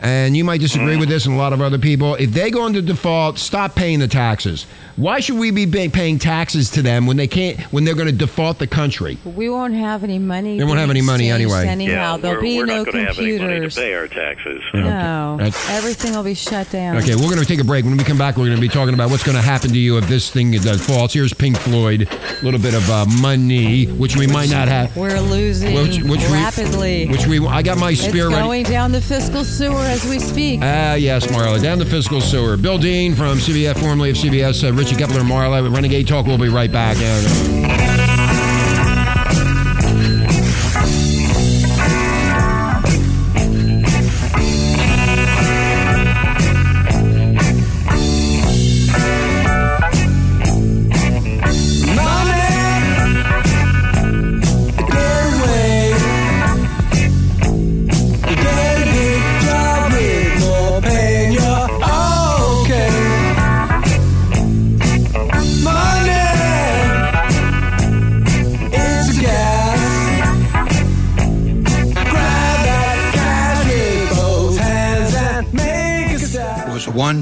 and 0.00 0.36
you 0.36 0.44
might 0.44 0.60
disagree 0.60 0.94
mm. 0.94 1.00
with 1.00 1.08
this, 1.08 1.26
and 1.26 1.34
a 1.34 1.38
lot 1.38 1.52
of 1.52 1.60
other 1.60 1.78
people. 1.78 2.14
If 2.14 2.30
they 2.30 2.52
go 2.52 2.66
into 2.66 2.82
default, 2.82 3.38
stop 3.38 3.74
paying 3.74 3.98
the 3.98 4.08
taxes. 4.08 4.66
Why 4.96 5.20
should 5.20 5.38
we 5.38 5.50
be 5.50 5.66
paying 5.88 6.18
taxes 6.18 6.70
to 6.70 6.82
them 6.82 7.06
when 7.06 7.16
they 7.16 7.26
can't? 7.26 7.58
When 7.72 7.84
they're 7.84 7.94
going 7.94 8.08
to 8.08 8.12
default 8.12 8.58
the 8.58 8.66
country? 8.66 9.18
We 9.24 9.48
won't 9.48 9.74
have 9.74 10.04
any 10.04 10.18
money. 10.18 10.58
They 10.58 10.64
won't 10.64 10.78
have 10.78 10.90
any 10.90 11.00
money 11.00 11.30
anyway. 11.30 11.66
Anyhow, 11.66 11.92
yeah, 11.92 12.16
there'll 12.18 12.36
we're, 12.36 12.42
be 12.42 12.58
we're 12.58 12.66
no 12.66 12.76
not 12.78 12.86
going 12.86 12.98
to 12.98 13.04
have 13.06 13.18
any 13.18 13.38
money 13.38 13.60
to 13.60 13.74
pay 13.74 13.94
our 13.94 14.06
taxes. 14.08 14.62
No, 14.74 15.36
That's- 15.38 15.70
everything 15.70 16.14
will 16.14 16.22
be 16.22 16.34
shut 16.34 16.70
down. 16.70 16.96
Okay, 16.98 17.14
we're 17.14 17.22
going 17.22 17.38
to 17.38 17.46
take 17.46 17.60
a 17.60 17.64
break. 17.64 17.84
When 17.84 17.96
we 17.96 18.04
come 18.04 18.18
back, 18.18 18.36
we're 18.36 18.46
going 18.46 18.56
to 18.56 18.60
be 18.60 18.68
talking 18.68 18.94
about 18.94 19.10
what's 19.10 19.24
going 19.24 19.36
to 19.36 19.42
happen 19.42 19.70
to 19.70 19.78
you 19.78 19.96
if 19.98 20.08
this 20.08 20.30
thing 20.30 20.50
does 20.52 20.84
false. 20.86 21.14
Here's 21.14 21.32
Pink 21.32 21.56
Floyd, 21.56 22.02
a 22.12 22.44
little 22.44 22.60
bit 22.60 22.74
of 22.74 22.88
uh, 22.90 23.06
money, 23.20 23.86
which 23.86 24.16
we 24.16 24.26
might 24.26 24.50
not 24.50 24.68
have. 24.68 24.94
We're 24.96 25.20
losing 25.20 25.74
Which, 25.74 26.02
which 26.02 26.20
rapidly. 26.30 27.06
We, 27.06 27.12
which 27.12 27.26
we, 27.26 27.46
I 27.46 27.62
got 27.62 27.78
my 27.78 27.94
spear 27.94 28.08
it's 28.08 28.12
spear 28.12 28.28
ready. 28.28 28.42
going 28.42 28.62
down 28.64 28.92
the 28.92 29.00
fiscal 29.00 29.44
sewer 29.44 29.80
as 29.80 30.04
we 30.04 30.18
speak. 30.18 30.60
Ah, 30.62 30.94
yes, 30.94 31.26
Marla, 31.28 31.62
down 31.62 31.78
the 31.78 31.86
fiscal 31.86 32.20
sewer. 32.20 32.56
Bill 32.56 32.78
Dean 32.78 33.14
from 33.14 33.38
CBF, 33.38 33.78
formerly 33.80 34.10
of 34.10 34.16
CBS, 34.16 34.62
uh, 34.68 34.72
Richie 34.82 34.96
Kepler, 34.96 35.20
Marla, 35.20 35.62
with 35.62 35.72
Renegade 35.72 36.08
Talk. 36.08 36.26
We'll 36.26 36.38
be 36.38 36.48
right 36.48 36.70
back. 36.72 37.81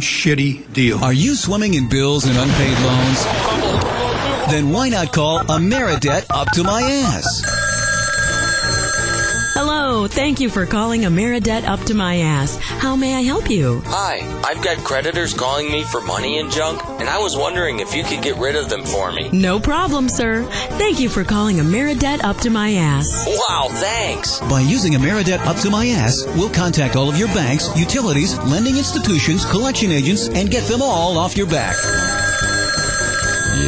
Shitty 0.00 0.72
deal. 0.72 0.98
Are 0.98 1.12
you 1.12 1.34
swimming 1.34 1.74
in 1.74 1.88
bills 1.88 2.24
and 2.26 2.36
unpaid 2.36 2.78
loans? 2.80 3.24
Then 4.50 4.70
why 4.70 4.88
not 4.88 5.12
call 5.12 5.40
Ameridebt 5.40 6.26
up 6.30 6.48
to 6.54 6.64
my 6.64 6.82
ass? 6.82 7.49
Hello, 10.00 10.08
thank 10.08 10.40
you 10.40 10.48
for 10.48 10.64
calling 10.64 11.02
Ameridebt 11.02 11.64
up 11.64 11.78
to 11.80 11.92
my 11.92 12.20
ass. 12.20 12.56
How 12.56 12.96
may 12.96 13.16
I 13.16 13.20
help 13.20 13.50
you? 13.50 13.82
Hi, 13.84 14.20
I've 14.42 14.64
got 14.64 14.78
creditors 14.78 15.34
calling 15.34 15.70
me 15.70 15.82
for 15.82 16.00
money 16.00 16.38
and 16.38 16.50
junk, 16.50 16.82
and 16.98 17.06
I 17.06 17.18
was 17.18 17.36
wondering 17.36 17.80
if 17.80 17.94
you 17.94 18.02
could 18.02 18.22
get 18.22 18.38
rid 18.38 18.56
of 18.56 18.70
them 18.70 18.82
for 18.82 19.12
me. 19.12 19.28
No 19.30 19.60
problem, 19.60 20.08
sir. 20.08 20.44
Thank 20.78 21.00
you 21.00 21.10
for 21.10 21.22
calling 21.22 21.56
Ameridebt 21.56 22.24
up 22.24 22.38
to 22.38 22.48
my 22.48 22.72
ass. 22.76 23.26
Wow, 23.28 23.68
thanks. 23.72 24.40
By 24.48 24.62
using 24.62 24.94
Ameridebt 24.94 25.44
up 25.44 25.58
to 25.58 25.68
my 25.68 25.88
ass, 25.88 26.24
we'll 26.28 26.48
contact 26.48 26.96
all 26.96 27.10
of 27.10 27.18
your 27.18 27.28
banks, 27.34 27.68
utilities, 27.78 28.38
lending 28.38 28.78
institutions, 28.78 29.44
collection 29.44 29.90
agents, 29.90 30.28
and 30.30 30.50
get 30.50 30.64
them 30.64 30.80
all 30.80 31.18
off 31.18 31.36
your 31.36 31.46
back. 31.46 31.76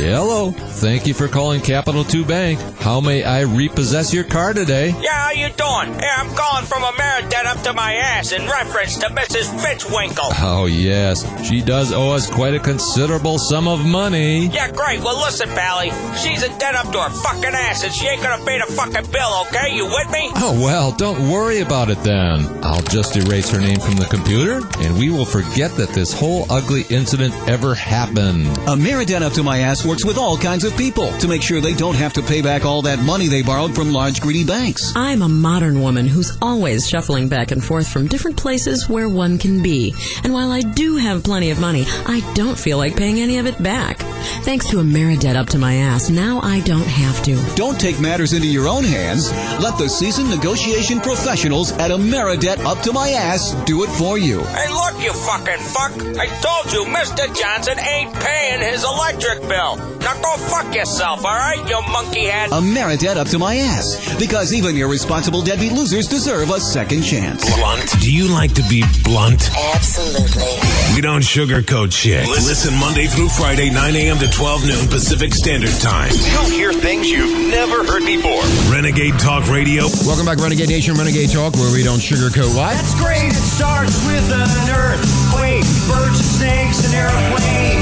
Hello. 0.00 0.50
Thank 0.50 1.06
you 1.06 1.14
for 1.14 1.28
calling 1.28 1.60
Capital 1.60 2.02
2 2.02 2.24
Bank. 2.24 2.58
How 2.82 3.00
may 3.00 3.22
I 3.22 3.42
repossess 3.42 4.12
your 4.12 4.24
car 4.24 4.52
today? 4.52 4.88
Yeah, 5.00 5.12
how 5.12 5.30
you 5.30 5.46
doing? 5.50 6.00
Yeah, 6.00 6.16
I'm 6.18 6.34
calling 6.34 6.64
from 6.64 6.82
a 6.82 6.92
Ameridebt 7.12 7.44
up 7.44 7.62
to 7.62 7.72
my 7.72 7.94
ass 7.94 8.32
in 8.32 8.42
reference 8.48 8.98
to 8.98 9.06
Mrs. 9.06 9.54
Fitzwinkle. 9.62 10.32
Oh, 10.42 10.66
yes. 10.66 11.24
She 11.46 11.62
does 11.62 11.92
owe 11.92 12.10
us 12.10 12.28
quite 12.28 12.54
a 12.54 12.58
considerable 12.58 13.38
sum 13.38 13.68
of 13.68 13.84
money. 13.84 14.46
Yeah, 14.46 14.70
great. 14.70 15.00
Well, 15.00 15.20
listen, 15.20 15.48
Pally. 15.50 15.90
She's 16.16 16.42
a 16.42 16.48
debt 16.58 16.74
up 16.74 16.90
to 16.92 17.00
her 17.00 17.10
fucking 17.10 17.54
ass, 17.54 17.84
and 17.84 17.92
she 17.92 18.08
ain't 18.08 18.22
gonna 18.22 18.44
pay 18.44 18.58
the 18.58 18.72
fucking 18.72 19.12
bill, 19.12 19.46
okay? 19.46 19.74
You 19.74 19.84
with 19.84 20.10
me? 20.10 20.30
Oh, 20.36 20.58
well, 20.60 20.90
don't 20.90 21.30
worry 21.30 21.60
about 21.60 21.90
it 21.90 22.02
then. 22.02 22.48
I'll 22.64 22.82
just 22.82 23.16
erase 23.16 23.50
her 23.50 23.60
name 23.60 23.78
from 23.78 23.96
the 23.96 24.06
computer, 24.06 24.60
and 24.80 24.98
we 24.98 25.10
will 25.10 25.26
forget 25.26 25.70
that 25.76 25.90
this 25.90 26.12
whole 26.12 26.46
ugly 26.50 26.82
incident 26.90 27.34
ever 27.48 27.74
happened. 27.74 28.46
A 28.66 28.74
Ameridebt 28.82 29.22
up 29.22 29.34
to 29.34 29.42
my 29.42 29.58
ass 29.58 29.84
works 29.84 30.04
with 30.04 30.16
all 30.18 30.36
kinds 30.36 30.64
of 30.64 30.76
people 30.76 31.12
to 31.18 31.28
make 31.28 31.42
sure 31.42 31.60
they 31.60 31.74
don't 31.74 31.94
have 31.94 32.14
to 32.14 32.22
pay 32.22 32.42
back 32.42 32.64
all 32.64 32.71
that 32.80 32.98
money 33.00 33.28
they 33.28 33.42
borrowed 33.42 33.74
from 33.74 33.92
large 33.92 34.20
greedy 34.22 34.44
banks. 34.44 34.94
I'm 34.96 35.20
a 35.20 35.28
modern 35.28 35.82
woman 35.82 36.06
who's 36.06 36.36
always 36.40 36.88
shuffling 36.88 37.28
back 37.28 37.50
and 37.50 37.62
forth 37.62 37.88
from 37.88 38.08
different 38.08 38.38
places 38.38 38.88
where 38.88 39.08
one 39.08 39.36
can 39.36 39.62
be. 39.62 39.94
And 40.24 40.32
while 40.32 40.50
I 40.50 40.62
do 40.62 40.96
have 40.96 41.24
plenty 41.24 41.50
of 41.50 41.60
money, 41.60 41.84
I 42.06 42.20
don't 42.34 42.58
feel 42.58 42.78
like 42.78 42.96
paying 42.96 43.20
any 43.20 43.38
of 43.38 43.46
it 43.46 43.62
back. 43.62 43.98
Thanks 44.44 44.68
to 44.70 44.76
Ameridebt 44.76 45.36
up 45.36 45.48
to 45.48 45.58
my 45.58 45.74
ass, 45.74 46.08
now 46.08 46.40
I 46.40 46.60
don't 46.60 46.86
have 46.86 47.22
to. 47.24 47.36
Don't 47.54 47.78
take 47.78 48.00
matters 48.00 48.32
into 48.32 48.46
your 48.48 48.68
own 48.68 48.84
hands. 48.84 49.32
Let 49.60 49.76
the 49.78 49.88
seasoned 49.88 50.30
negotiation 50.30 51.00
professionals 51.00 51.72
at 51.72 51.90
Ameridebt 51.90 52.64
up 52.64 52.80
to 52.84 52.92
my 52.92 53.10
ass 53.10 53.52
do 53.66 53.82
it 53.84 53.90
for 53.90 54.16
you. 54.18 54.42
Hey, 54.44 54.68
look, 54.70 55.02
you 55.02 55.12
fucking 55.12 55.62
fuck. 55.74 55.92
I 56.16 56.26
told 56.40 56.72
you 56.72 56.84
Mr. 56.90 57.26
Johnson 57.38 57.78
ain't 57.78 58.14
paying 58.14 58.60
his 58.60 58.84
electric 58.84 59.40
bill. 59.48 59.62
bill. 59.76 59.76
Now 60.00 60.14
go 60.20 60.36
fuck 60.36 60.74
yourself, 60.74 61.24
all 61.24 61.30
right, 61.30 61.62
you 61.68 61.80
monkey 61.92 62.24
head. 62.24 62.50
Ameridebt 62.62 63.16
up 63.16 63.26
to 63.28 63.38
my 63.38 63.56
ass. 63.56 64.14
Because 64.18 64.54
even 64.54 64.76
irresponsible 64.76 65.42
deadbeat 65.42 65.72
losers 65.72 66.06
deserve 66.06 66.50
a 66.50 66.60
second 66.60 67.02
chance. 67.02 67.42
Blunt. 67.56 68.00
Do 68.00 68.12
you 68.12 68.32
like 68.32 68.54
to 68.54 68.62
be 68.68 68.84
blunt? 69.02 69.50
Absolutely. 69.74 70.46
We 70.94 71.00
don't 71.00 71.22
sugarcoat 71.22 71.92
shit. 71.92 72.26
Listen 72.28 72.78
Monday 72.78 73.06
through 73.06 73.30
Friday, 73.30 73.70
9 73.70 73.96
a.m. 73.96 74.18
to 74.18 74.30
12 74.30 74.66
noon 74.66 74.88
Pacific 74.88 75.34
Standard 75.34 75.74
Time. 75.80 76.12
You'll 76.30 76.50
hear 76.50 76.72
things 76.72 77.10
you've 77.10 77.50
never 77.50 77.84
heard 77.84 78.06
before. 78.06 78.42
Renegade 78.72 79.18
Talk 79.18 79.48
Radio. 79.50 79.84
Welcome 80.06 80.26
back, 80.26 80.38
Renegade 80.38 80.68
Nation, 80.68 80.94
Renegade 80.94 81.30
Talk, 81.30 81.54
where 81.54 81.72
we 81.72 81.82
don't 81.82 81.98
sugarcoat 81.98 82.54
what? 82.54 82.74
That's 82.78 82.94
great. 82.94 83.26
It 83.26 83.42
starts 83.42 83.98
with 84.06 84.30
an 84.30 84.70
earthquake, 84.70 85.66
birds 85.90 86.22
and 86.22 86.30
snakes, 86.38 86.86
an 86.86 86.94
airplane. 86.94 87.81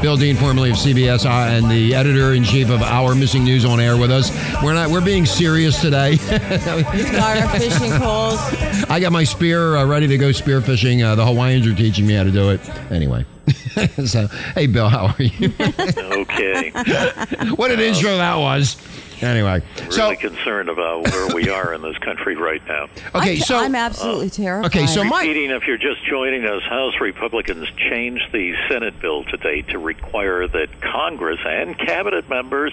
Bill 0.00 0.16
Dean, 0.16 0.36
formerly 0.36 0.70
of 0.70 0.76
CBS, 0.76 1.26
uh, 1.26 1.50
and 1.50 1.68
the 1.68 1.92
editor 1.92 2.32
in 2.32 2.44
chief 2.44 2.70
of 2.70 2.82
Our 2.82 3.16
Missing 3.16 3.42
News 3.42 3.64
on 3.64 3.80
Air, 3.80 3.96
with 3.96 4.12
us. 4.12 4.30
We're 4.62 4.74
not. 4.74 4.90
We're 4.90 5.04
being 5.04 5.26
serious 5.26 5.80
today. 5.80 6.12
He's 6.16 7.10
got 7.10 7.36
our 7.36 7.58
fishing 7.58 7.90
poles. 7.92 8.38
I 8.88 9.00
got 9.00 9.10
my 9.10 9.24
spear 9.24 9.76
uh, 9.76 9.84
ready 9.86 10.06
to 10.06 10.16
go 10.16 10.30
spear 10.30 10.60
fishing. 10.60 11.02
Uh, 11.02 11.16
the 11.16 11.26
Hawaiians 11.26 11.66
are 11.66 11.74
teaching 11.74 12.06
me 12.06 12.14
how 12.14 12.22
to 12.22 12.30
do 12.30 12.50
it. 12.50 12.60
Anyway. 12.92 13.24
so, 14.06 14.28
hey, 14.54 14.66
Bill, 14.68 14.88
how 14.88 15.06
are 15.06 15.22
you? 15.22 15.52
Okay. 16.18 16.70
what 17.56 17.70
an 17.70 17.80
intro 17.80 18.16
that 18.16 18.36
was. 18.36 18.76
Anyway, 19.22 19.62
so 19.90 20.04
really 20.04 20.16
concerned 20.16 20.68
about 20.68 21.02
where 21.10 21.34
we 21.34 21.48
are 21.50 21.74
in 21.74 21.82
this 21.82 21.98
country 21.98 22.36
right 22.36 22.64
now. 22.66 22.88
okay, 23.14 23.32
I'm, 23.32 23.38
so 23.38 23.56
I'm 23.58 23.74
absolutely 23.74 24.30
terrified. 24.30 24.66
okay, 24.66 24.86
so 24.86 25.04
my 25.04 25.20
Repeating, 25.22 25.50
if 25.50 25.66
you're 25.66 25.76
just 25.76 26.04
joining 26.04 26.44
us, 26.44 26.62
House 26.62 26.94
Republicans 27.00 27.68
changed 27.76 28.30
the 28.32 28.54
Senate 28.68 29.00
bill 29.00 29.24
today 29.24 29.62
to 29.62 29.78
require 29.78 30.46
that 30.46 30.80
Congress 30.80 31.40
and 31.44 31.76
cabinet 31.78 32.28
members 32.28 32.72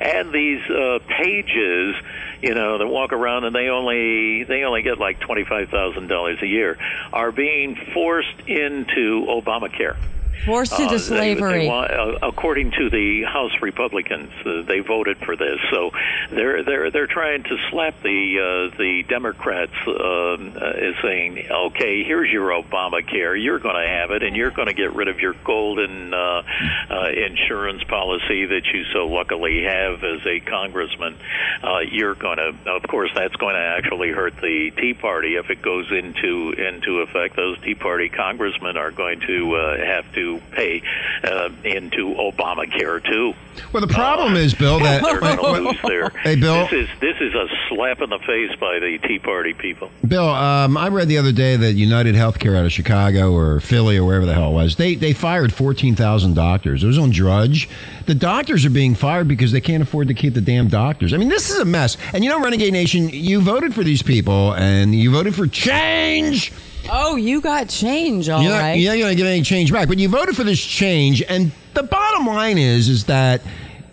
and 0.00 0.32
these 0.32 0.62
uh, 0.70 0.98
pages, 1.08 1.96
you 2.42 2.54
know, 2.54 2.78
that 2.78 2.86
walk 2.86 3.12
around 3.12 3.44
and 3.44 3.54
they 3.54 3.68
only 3.68 4.44
they 4.44 4.64
only 4.64 4.82
get 4.82 4.98
like 4.98 5.20
twenty 5.20 5.44
five 5.44 5.68
thousand 5.70 6.08
dollars 6.08 6.38
a 6.42 6.46
year, 6.46 6.78
are 7.12 7.32
being 7.32 7.76
forced 7.94 8.40
into 8.46 9.24
Obamacare. 9.28 9.96
Forced 10.44 10.72
into 10.78 10.86
Uh, 10.86 10.90
they- 10.92 10.98
slavery. 10.98 11.58
they 11.60 11.68
want- 11.68 11.90
uh, 11.90 12.18
according 12.22 12.70
to 12.72 12.90
the 12.90 13.22
House 13.24 13.52
Republicans, 13.62 14.30
uh, 14.44 14.62
they 14.62 14.80
voted 14.80 15.16
for 15.18 15.36
this. 15.36 15.58
So 15.70 15.92
they're 16.30 16.62
they're 16.62 16.90
they're 16.90 17.06
trying 17.06 17.42
to 17.44 17.58
slap 17.70 17.94
the 18.02 18.70
uh, 18.72 18.76
the 18.76 19.04
Democrats 19.08 19.72
uh, 19.86 20.36
is 20.78 20.94
saying, 21.02 21.46
okay, 21.50 22.02
here's 22.04 22.30
your 22.30 22.50
Obamacare, 22.50 23.40
you're 23.42 23.58
going 23.58 23.76
to 23.82 23.88
have 23.88 24.10
it, 24.10 24.22
and 24.22 24.36
you're 24.36 24.50
going 24.50 24.68
to 24.68 24.74
get 24.74 24.94
rid 24.94 25.08
of 25.08 25.20
your 25.20 25.34
golden 25.44 26.12
uh, 26.14 26.42
uh, 26.90 27.08
insurance 27.14 27.82
policy 27.84 28.44
that 28.46 28.66
you 28.72 28.84
so 28.92 29.06
luckily 29.06 29.62
have 29.64 30.02
as 30.04 30.24
a 30.26 30.40
congressman. 30.40 31.14
Uh, 31.62 31.78
you're 31.90 32.14
going 32.14 32.36
to, 32.38 32.54
of 32.70 32.82
course, 32.84 33.10
that's 33.14 33.34
going 33.36 33.54
to 33.54 33.60
actually 33.60 34.10
hurt 34.10 34.36
the 34.40 34.70
Tea 34.76 34.94
Party 34.94 35.36
if 35.36 35.50
it 35.50 35.62
goes 35.62 35.90
into 35.90 36.50
into 36.52 37.00
effect. 37.00 37.36
Those 37.36 37.58
Tea 37.60 37.74
Party 37.74 38.08
congressmen 38.08 38.76
are 38.76 38.90
going 38.90 39.20
to 39.20 39.54
uh, 39.56 39.76
have 39.84 40.10
to 40.14 40.25
pay 40.52 40.82
uh, 41.24 41.50
into 41.64 42.14
Obamacare 42.14 43.04
too. 43.04 43.34
well, 43.72 43.80
the 43.80 43.92
problem 43.92 44.34
is, 44.36 44.54
Bill, 44.54 44.78
that 44.80 45.02
They're 45.02 45.20
going 45.20 45.38
to 45.38 45.68
lose 45.70 45.82
their. 45.82 46.08
Hey, 46.26 46.34
Bill. 46.34 46.66
This 46.66 46.72
is 46.72 46.88
this 47.00 47.16
is 47.20 47.34
a 47.34 47.46
slap 47.68 48.00
in 48.00 48.10
the 48.10 48.18
face 48.20 48.54
by 48.58 48.78
the 48.80 48.98
Tea 49.06 49.18
Party 49.18 49.52
people. 49.54 49.90
Bill, 50.06 50.28
um, 50.28 50.76
I 50.76 50.88
read 50.88 51.08
the 51.08 51.18
other 51.18 51.32
day 51.32 51.56
that 51.56 51.74
United 51.74 52.14
Healthcare 52.14 52.56
out 52.58 52.64
of 52.64 52.72
Chicago 52.72 53.32
or 53.32 53.60
Philly 53.60 53.96
or 53.96 54.04
wherever 54.04 54.26
the 54.26 54.34
hell 54.34 54.50
it 54.50 54.54
was, 54.54 54.76
they 54.76 54.94
they 54.96 55.12
fired 55.12 55.52
fourteen 55.52 55.94
thousand 55.94 56.34
doctors. 56.34 56.82
It 56.82 56.86
was 56.86 56.98
on 56.98 57.10
Drudge. 57.10 57.68
The 58.06 58.14
doctors 58.14 58.64
are 58.64 58.70
being 58.70 58.94
fired 58.94 59.28
because 59.28 59.52
they 59.52 59.60
can't 59.60 59.82
afford 59.82 60.08
to 60.08 60.14
keep 60.14 60.34
the 60.34 60.40
damn 60.40 60.68
doctors. 60.68 61.12
I 61.12 61.16
mean, 61.16 61.28
this 61.28 61.50
is 61.50 61.58
a 61.58 61.64
mess. 61.64 61.96
And 62.12 62.24
you 62.24 62.30
know, 62.30 62.40
Renegade 62.40 62.72
Nation, 62.72 63.08
you 63.08 63.40
voted 63.40 63.74
for 63.74 63.84
these 63.84 64.02
people 64.02 64.52
and 64.54 64.94
you 64.94 65.10
voted 65.10 65.34
for 65.34 65.46
change. 65.46 66.52
Oh, 66.90 67.16
you 67.16 67.40
got 67.40 67.68
change, 67.68 68.28
all 68.28 68.42
you're 68.42 68.52
not, 68.52 68.58
right. 68.58 68.74
you're 68.74 68.92
not 68.92 69.00
going 69.00 69.16
to 69.16 69.22
get 69.22 69.26
any 69.26 69.42
change 69.42 69.72
back, 69.72 69.88
but 69.88 69.98
you 69.98 70.08
voted 70.08 70.36
for 70.36 70.44
this 70.44 70.62
change. 70.62 71.22
And 71.22 71.52
the 71.74 71.82
bottom 71.82 72.26
line 72.26 72.58
is, 72.58 72.88
is 72.88 73.04
that 73.04 73.42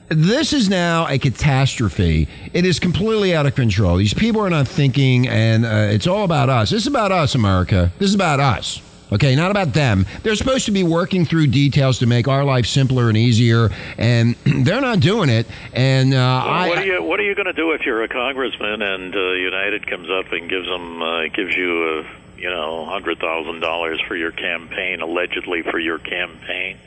this 0.10 0.54
is 0.54 0.70
now 0.70 1.08
a 1.08 1.18
catastrophe. 1.18 2.28
It 2.54 2.66
is 2.66 2.80
completely 2.80 3.36
out 3.36 3.46
of 3.46 3.56
control. 3.56 3.98
These 3.98 4.14
people 4.14 4.42
are 4.42 4.50
not 4.50 4.68
thinking, 4.68 5.28
and 5.28 5.66
uh, 5.66 5.90
it's 5.92 6.08
all 6.08 6.24
about 6.24 6.50
us. 6.50 6.70
This 6.70 6.84
is 6.84 6.88
about 6.88 7.12
us, 7.12 7.36
America. 7.36 7.92
This 8.00 8.10
is 8.10 8.16
about 8.16 8.40
us. 8.40 8.82
Okay, 9.12 9.36
not 9.36 9.52
about 9.52 9.74
them. 9.74 10.08
They're 10.24 10.36
supposed 10.36 10.66
to 10.66 10.72
be 10.72 10.82
working 10.82 11.26
through 11.26 11.48
details 11.48 12.00
to 12.00 12.08
make 12.08 12.28
our 12.28 12.44
life 12.44 12.66
simpler 12.66 13.10
and 13.10 13.18
easier, 13.18 13.70
and 13.98 14.36
they're 14.44 14.82
not 14.82 15.02
doing 15.02 15.30
it. 15.30 15.46
And 15.72 16.16
uh, 16.16 16.18
I, 16.18 16.70
what 16.70 16.78
are 16.80 16.86
you 16.86 17.04
What 17.04 17.20
are 17.20 17.24
you 17.24 17.36
going 17.36 17.46
to 17.46 17.54
do 17.54 17.72
if 17.74 17.86
you're 17.86 18.02
a 18.02 18.08
congressman 18.08 18.82
and 18.82 19.16
uh, 19.16 19.20
United 19.34 19.86
comes 19.86 20.10
up 20.10 20.32
and 20.32 20.50
gives 20.50 20.68
them 20.68 21.02
uh, 21.02 21.28
gives 21.28 21.56
you 21.56 22.00
a 22.00 22.23
you 22.44 22.50
know 22.50 22.84
hundred 22.84 23.20
thousand 23.20 23.62
dollars 23.62 24.02
for 24.06 24.18
your 24.18 24.32
campaign, 24.32 25.00
allegedly 25.00 25.62
for 25.62 25.80
your 25.80 25.98
campaign, 25.98 26.78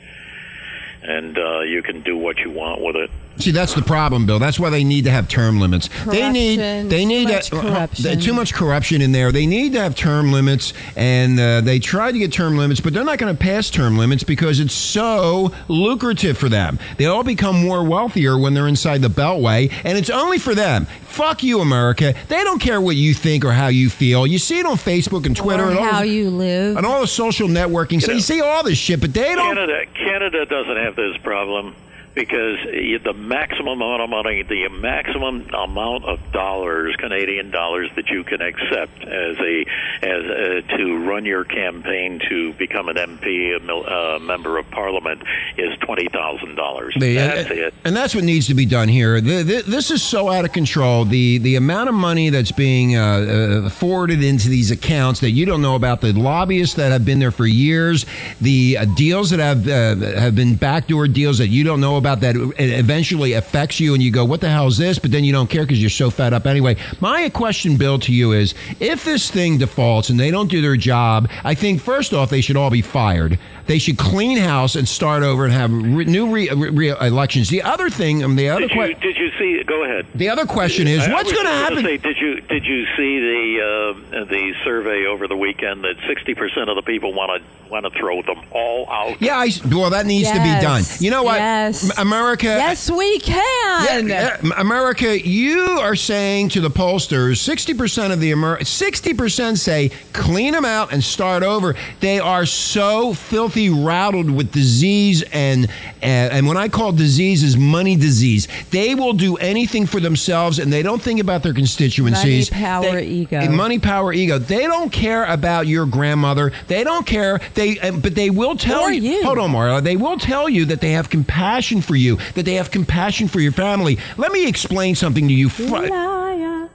and 1.01 1.35
uh, 1.35 1.61
you 1.61 1.81
can 1.81 2.01
do 2.01 2.15
what 2.15 2.37
you 2.37 2.51
want 2.51 2.79
with 2.79 2.95
it. 2.95 3.09
See, 3.39 3.51
that's 3.51 3.73
the 3.73 3.81
problem, 3.81 4.25
Bill. 4.25 4.39
That's 4.39 4.59
why 4.59 4.69
they 4.69 4.83
need 4.83 5.05
to 5.05 5.11
have 5.11 5.27
term 5.27 5.59
limits. 5.59 5.89
They 6.07 6.29
need 6.31 6.57
Corruption, 6.57 6.89
they 6.89 7.01
too 7.01 7.07
need 7.07 7.29
much 7.29 7.49
to- 7.49 7.57
uh, 7.57 7.61
corruption. 7.61 8.19
too 8.19 8.33
much 8.33 8.53
corruption 8.53 9.01
in 9.01 9.11
there. 9.11 9.31
They 9.31 9.45
need 9.45 9.73
to 9.73 9.79
have 9.79 9.95
term 9.95 10.31
limits, 10.31 10.73
and 10.95 11.39
uh, 11.39 11.61
they 11.61 11.79
try 11.79 12.11
to 12.11 12.17
get 12.17 12.31
term 12.33 12.57
limits, 12.57 12.79
but 12.81 12.93
they're 12.93 13.03
not 13.03 13.19
going 13.19 13.35
to 13.35 13.39
pass 13.41 13.69
term 13.69 13.97
limits 13.97 14.23
because 14.23 14.59
it's 14.59 14.73
so 14.73 15.51
lucrative 15.67 16.37
for 16.37 16.49
them. 16.49 16.79
They 16.97 17.05
all 17.05 17.23
become 17.23 17.55
more 17.63 17.83
wealthier 17.83 18.37
when 18.37 18.53
they're 18.53 18.67
inside 18.67 19.01
the 19.01 19.07
Beltway, 19.09 19.71
and 19.83 19.97
it's 19.97 20.09
only 20.09 20.39
for 20.39 20.55
them. 20.55 20.85
Fuck 21.07 21.41
you, 21.43 21.61
America. 21.61 22.13
They 22.27 22.43
don't 22.43 22.59
care 22.59 22.79
what 22.81 22.95
you 22.95 23.13
think 23.13 23.43
or 23.45 23.51
how 23.51 23.67
you 23.67 23.89
feel. 23.89 24.27
You 24.27 24.37
see 24.37 24.59
it 24.59 24.65
on 24.65 24.77
Facebook 24.77 25.25
and 25.25 25.35
Twitter 25.35 25.63
or 25.63 25.69
and 25.69 25.79
all 25.79 25.85
how 25.85 26.01
this- 26.01 26.11
you 26.11 26.29
live. 26.29 26.77
and 26.77 26.85
all 26.85 27.01
the 27.01 27.07
social 27.07 27.47
networking. 27.47 28.01
So 28.01 28.11
you 28.11 28.19
see 28.19 28.41
all 28.41 28.63
this 28.63 28.77
shit, 28.77 28.99
but 29.01 29.13
they 29.13 29.33
don't. 29.35 29.55
Canada 29.55 29.85
Canada 29.95 30.45
doesn't 30.45 30.77
have 30.77 30.95
this 30.95 31.17
problem 31.23 31.75
because 32.17 32.57
uh, 32.65 33.03
the 33.03 33.13
maximum 33.13 33.79
amount 33.79 34.01
of 34.01 34.09
money, 34.09 34.41
the 34.41 34.67
maximum 34.69 35.47
amount 35.53 36.03
of 36.05 36.19
dollars, 36.31 36.95
Canadian 36.97 37.51
dollars, 37.51 37.91
that 37.95 38.09
you 38.09 38.23
can 38.23 38.41
accept 38.41 39.03
as 39.03 39.37
a 39.37 39.65
as 40.01 40.25
uh, 40.25 40.77
to 40.77 41.05
run 41.07 41.25
your 41.25 41.43
campaign 41.43 42.19
to 42.27 42.53
become 42.53 42.89
an 42.89 42.95
MP, 42.95 43.55
a 43.55 43.59
mil- 43.59 43.87
uh, 43.87 44.17
member 44.17 44.57
of 44.57 44.69
Parliament, 44.71 45.21
is 45.57 45.77
twenty 45.77 46.09
thousand 46.09 46.55
dollars. 46.55 46.95
That's 46.99 47.51
and, 47.51 47.59
it. 47.59 47.73
And 47.85 47.95
that's 47.95 48.15
what 48.15 48.23
needs 48.23 48.47
to 48.47 48.55
be 48.55 48.65
done 48.65 48.87
here. 48.87 49.21
This 49.21 49.91
is 49.91 50.01
so 50.01 50.29
out 50.29 50.43
of 50.43 50.51
control. 50.51 51.05
The 51.05 51.37
the 51.37 51.55
amount 51.55 51.89
of 51.89 51.95
money 51.95 52.31
that's 52.31 52.51
being 52.51 52.97
uh, 52.97 53.65
uh, 53.67 53.69
forwarded 53.69 54.23
into 54.23 54.49
these 54.49 54.71
accounts 54.71 55.19
that 55.19 55.31
you 55.31 55.45
don't 55.45 55.61
know 55.61 55.75
about, 55.75 56.01
the 56.01 56.13
lobbyists 56.13 56.75
that 56.77 56.91
have 56.91 57.05
been 57.05 57.19
there 57.19 57.31
for 57.31 57.45
years, 57.45 58.07
the 58.41 58.79
uh, 58.79 58.85
deals 58.85 59.29
that 59.29 59.39
have 59.39 59.67
uh, 59.67 60.19
have 60.19 60.35
been 60.35 60.55
backdoor 60.55 61.07
deals 61.07 61.37
that 61.37 61.49
you 61.49 61.63
don't 61.63 61.79
know 61.79 61.97
about. 61.97 62.06
About 62.07 62.21
that 62.21 62.35
it 62.35 62.69
eventually 62.79 63.33
affects 63.33 63.79
you 63.79 63.93
and 63.93 64.01
you 64.01 64.11
go, 64.11 64.23
what 64.23 64.39
the 64.41 64.49
hell 64.49 64.67
is 64.67 64.77
this? 64.77 64.97
But 64.97 65.11
then 65.11 65.23
you 65.25 65.33
don't 65.33 65.49
care 65.49 65.63
because 65.63 65.81
you're 65.81 65.89
so 65.89 66.09
fed 66.09 66.33
up 66.33 66.45
anyway. 66.45 66.77
My 67.01 67.27
question, 67.29 67.75
Bill, 67.77 67.99
to 67.99 68.13
you 68.13 68.31
is 68.31 68.53
if 68.79 69.03
this 69.03 69.29
thing 69.29 69.57
defaults 69.57 70.09
and 70.09 70.19
they 70.19 70.31
don't 70.31 70.49
do 70.49 70.61
their 70.61 70.77
job, 70.77 71.29
I 71.43 71.53
think 71.53 71.81
first 71.81 72.13
off, 72.13 72.29
they 72.29 72.41
should 72.41 72.55
all 72.55 72.69
be 72.69 72.81
fired. 72.81 73.37
They 73.65 73.79
should 73.79 73.97
clean 73.97 74.37
house 74.37 74.75
and 74.77 74.87
start 74.87 75.23
over 75.23 75.43
and 75.43 75.53
have 75.53 75.71
re- 75.73 76.05
new 76.05 76.31
re- 76.31 76.49
re- 76.49 76.89
elections. 77.01 77.49
The 77.49 77.63
other 77.63 77.89
thing, 77.89 78.23
um, 78.23 78.37
the 78.37 78.47
other 78.49 78.69
question. 78.69 78.97
did 79.01 79.17
you 79.17 79.29
see? 79.37 79.61
Go 79.63 79.83
ahead. 79.83 80.05
The 80.15 80.29
other 80.29 80.45
question 80.45 80.87
is, 80.87 80.99
I- 81.05 81.11
I 81.11 81.13
what's 81.13 81.33
going 81.33 81.45
to 81.45 81.51
happen? 81.51 81.83
Say, 81.83 81.97
did 81.97 82.17
you 82.17 82.39
did 82.41 82.63
you 82.63 82.85
see 82.95 83.19
the 83.19 83.93
uh, 84.13 84.23
the 84.23 84.53
survey 84.63 85.05
over 85.05 85.27
the 85.27 85.35
weekend 85.35 85.83
that 85.83 85.95
sixty 86.07 86.33
percent 86.33 86.69
of 86.69 86.77
the 86.77 86.81
people 86.81 87.11
want 87.13 87.43
to 87.43 87.69
want 87.69 87.83
to 87.85 87.99
throw 87.99 88.21
them 88.21 88.39
all 88.51 88.89
out? 88.89 89.21
Yeah, 89.21 89.35
I, 89.37 89.49
well, 89.69 89.89
that 89.89 90.05
needs 90.05 90.29
to 90.31 90.37
be 90.37 90.61
done. 90.61 90.83
You 90.99 91.11
know 91.11 91.23
what, 91.23 91.35
yes. 91.39 91.96
America? 91.97 92.45
Yes, 92.47 92.89
we 92.89 93.19
can. 93.19 94.07
Yeah, 94.07 94.37
yeah, 94.41 94.51
America, 94.57 95.19
you 95.27 95.61
are 95.81 95.95
saying 95.95 96.49
to 96.49 96.61
the 96.61 96.69
pollsters, 96.69 97.37
sixty 97.37 97.73
percent 97.73 98.13
of 98.13 98.19
the 98.19 98.31
Amer- 98.31 98.63
sixty 98.63 99.13
percent 99.13 99.59
say 99.59 99.89
clean 100.13 100.53
them 100.53 100.65
out 100.65 100.91
and 100.93 101.03
start 101.03 101.43
over. 101.43 101.75
They 101.99 102.19
are 102.19 102.45
so 102.45 103.13
filthy 103.13 103.69
rattled 103.69 104.29
with 104.29 104.51
disease 104.51 105.23
and 105.31 105.67
and, 106.01 106.33
and 106.33 106.47
when 106.47 106.57
I 106.57 106.67
call 106.69 106.91
disease 106.91 107.43
is 107.43 107.57
money 107.57 107.95
disease. 107.95 108.47
They 108.71 108.95
will 108.95 109.13
do 109.13 109.37
anything 109.37 109.85
for 109.85 109.99
themselves 109.99 110.59
and 110.59 110.71
they 110.71 110.83
don't 110.83 111.01
think 111.01 111.19
about 111.19 111.43
their 111.43 111.53
constituencies. 111.53 112.51
Money, 112.51 112.63
power, 112.63 112.91
They- 112.91 113.07
ego. 113.07 113.49
Money, 113.51 113.79
power, 113.79 114.13
ego. 114.13 114.37
They 114.37 114.63
don't 114.63 114.91
care 114.91 115.25
about 115.25 115.67
your 115.67 115.85
grandmother. 115.85 116.51
They 116.67 116.83
don't 116.83 117.05
care. 117.05 117.39
They 117.53 117.75
but 117.91 118.15
they 118.15 118.29
will 118.29 118.55
tell 118.55 118.81
Or 118.81 118.91
you. 118.91 119.23
Hold 119.23 119.39
on, 119.39 119.51
Marla. 119.51 119.81
They 119.83 119.95
will 119.97 120.17
tell 120.17 120.47
you 120.49 120.65
that 120.65 120.81
they 120.81 120.91
have 120.91 121.09
compassion 121.09 121.81
for 121.87 121.95
you, 121.95 122.17
that 122.35 122.43
they 122.43 122.55
have 122.55 122.69
compassion 122.69 123.27
for 123.27 123.39
your 123.39 123.53
family. 123.53 123.97
Let 124.17 124.31
me 124.31 124.47
explain 124.47 124.95
something 124.95 125.27
to 125.27 125.33
you. 125.33 125.49
Liar. 125.59 126.69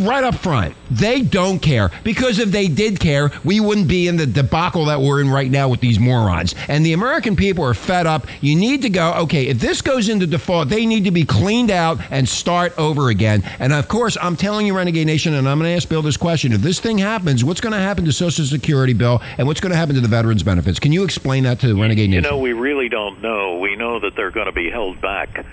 Right 0.00 0.22
up 0.24 0.34
front. 0.36 0.74
They 0.90 1.22
don't 1.22 1.58
care 1.58 1.90
because 2.04 2.38
if 2.38 2.50
they 2.50 2.68
did 2.68 3.00
care, 3.00 3.30
we 3.44 3.60
wouldn't 3.60 3.88
be 3.88 4.08
in 4.08 4.16
the 4.16 4.26
debacle 4.26 4.86
that 4.86 5.00
we're 5.00 5.20
in 5.20 5.30
right 5.30 5.50
now 5.50 5.68
with 5.68 5.80
these 5.80 5.98
morons. 5.98 6.54
And 6.68 6.84
the 6.84 6.92
American 6.92 7.36
people 7.36 7.64
are 7.64 7.74
fed 7.74 8.06
up. 8.06 8.26
You 8.40 8.56
need 8.56 8.82
to 8.82 8.90
go, 8.90 9.12
okay, 9.22 9.46
if 9.48 9.58
this 9.58 9.82
goes 9.82 10.08
into 10.08 10.26
default, 10.26 10.68
they 10.68 10.86
need 10.86 11.04
to 11.04 11.10
be 11.10 11.24
cleaned 11.24 11.70
out 11.70 11.98
and 12.10 12.28
start 12.28 12.72
over 12.78 13.08
again. 13.08 13.42
And 13.58 13.72
of 13.72 13.88
course, 13.88 14.16
I'm 14.20 14.36
telling 14.36 14.66
you, 14.66 14.76
Renegade 14.76 15.06
Nation, 15.06 15.34
and 15.34 15.48
I'm 15.48 15.58
going 15.58 15.70
to 15.70 15.76
ask 15.76 15.88
Bill 15.88 16.02
this 16.02 16.16
question. 16.16 16.52
If 16.52 16.60
this 16.60 16.80
thing 16.80 16.98
happens, 16.98 17.44
what's 17.44 17.60
going 17.60 17.72
to 17.72 17.78
happen 17.78 18.04
to 18.04 18.12
Social 18.12 18.44
Security, 18.44 18.92
Bill, 18.92 19.20
and 19.38 19.46
what's 19.46 19.60
going 19.60 19.72
to 19.72 19.76
happen 19.76 19.94
to 19.94 20.00
the 20.00 20.08
veterans' 20.08 20.42
benefits? 20.42 20.78
Can 20.78 20.92
you 20.92 21.04
explain 21.04 21.44
that 21.44 21.60
to 21.60 21.68
the 21.68 21.74
Renegade 21.74 22.10
You 22.10 22.20
Nation? 22.20 22.30
know, 22.34 22.38
we 22.38 22.52
really 22.52 22.88
don't 22.88 23.20
know. 23.22 23.58
We 23.58 23.76
know 23.76 24.00
that 24.00 24.14
they're 24.16 24.30
going 24.30 24.46
to 24.46 24.52
be 24.52 24.70
held 24.70 25.00
back, 25.00 25.44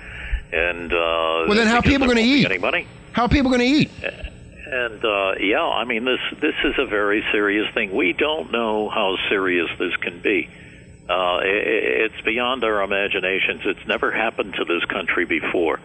and 0.51 0.91
uh, 0.93 0.95
well, 1.47 1.55
then 1.55 1.67
how 1.67 1.77
are 1.77 1.81
people 1.81 2.07
going 2.07 2.17
to 2.17 2.23
eat? 2.23 2.45
Any 2.45 2.57
money? 2.57 2.87
How 3.17 3.23
are 3.23 3.29
people 3.29 3.49
going 3.49 3.61
to 3.61 3.65
eat? 3.65 3.89
And 4.67 5.03
uh, 5.03 5.33
yeah, 5.39 5.63
I 5.63 5.85
mean 5.85 6.05
this 6.05 6.19
this 6.39 6.53
is 6.63 6.75
a 6.77 6.85
very 6.85 7.25
serious 7.31 7.67
thing. 7.73 7.95
We 7.95 8.13
don't 8.13 8.51
know 8.51 8.89
how 8.89 9.17
serious 9.27 9.67
this 9.79 9.95
can 9.95 10.19
be. 10.19 10.47
Uh, 11.09 11.13
i- 11.13 11.39
i 11.39 11.43
it's 12.05 12.21
beyond 12.23 12.63
our 12.63 12.83
imaginations. 12.83 13.61
It's 13.65 13.87
never 13.87 14.11
happened 14.11 14.53
to 14.59 14.65
this 14.65 14.85
country 14.85 15.25
before. 15.25 15.79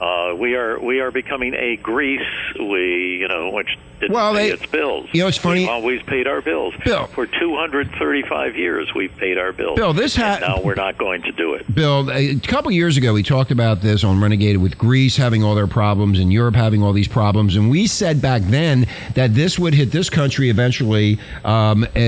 Uh, 0.00 0.34
we 0.36 0.54
are 0.54 0.78
we 0.80 1.00
are 1.00 1.10
becoming 1.10 1.54
a 1.54 1.76
Greece. 1.76 2.20
We 2.58 3.18
you 3.20 3.28
know 3.28 3.50
which 3.50 3.68
didn't 4.00 4.14
Well, 4.14 4.32
pay 4.34 4.48
they- 4.48 4.54
its 4.54 4.64
bills. 4.66 5.08
you 5.12 5.20
know, 5.20 5.28
it's 5.28 5.36
funny- 5.36 5.60
We've 5.60 5.68
always 5.68 6.02
paid 6.04 6.26
our 6.26 6.40
bills. 6.40 6.72
Bill. 6.86 7.04
for 7.08 7.26
235 7.26 8.56
years 8.56 8.94
we've 8.94 9.14
paid 9.18 9.36
our 9.36 9.52
bills. 9.52 9.76
Bill, 9.76 9.92
this 9.92 10.16
ha- 10.16 10.38
and 10.40 10.40
now 10.40 10.60
we're 10.62 10.74
not 10.74 10.96
going 10.96 11.20
to 11.22 11.32
do 11.32 11.52
it. 11.52 11.72
Bill, 11.74 12.10
a 12.10 12.36
couple 12.36 12.70
years 12.70 12.96
ago, 12.96 13.12
we 13.12 13.22
talked 13.22 13.50
about 13.50 13.82
this 13.82 14.02
on 14.02 14.18
Renegade 14.20 14.56
with 14.56 14.78
Greece 14.78 15.16
having 15.18 15.44
all 15.44 15.54
their 15.54 15.66
problems 15.66 16.18
and 16.18 16.32
Europe 16.32 16.54
having 16.54 16.82
all 16.82 16.94
these 16.94 17.08
problems. 17.08 17.56
And 17.56 17.70
we 17.70 17.86
said 17.86 18.22
back 18.22 18.40
then 18.42 18.86
that 19.16 19.34
this 19.34 19.58
would 19.58 19.74
hit 19.74 19.90
this 19.92 20.08
country 20.08 20.48
eventually 20.48 21.18
um, 21.44 21.84
in, 21.94 22.00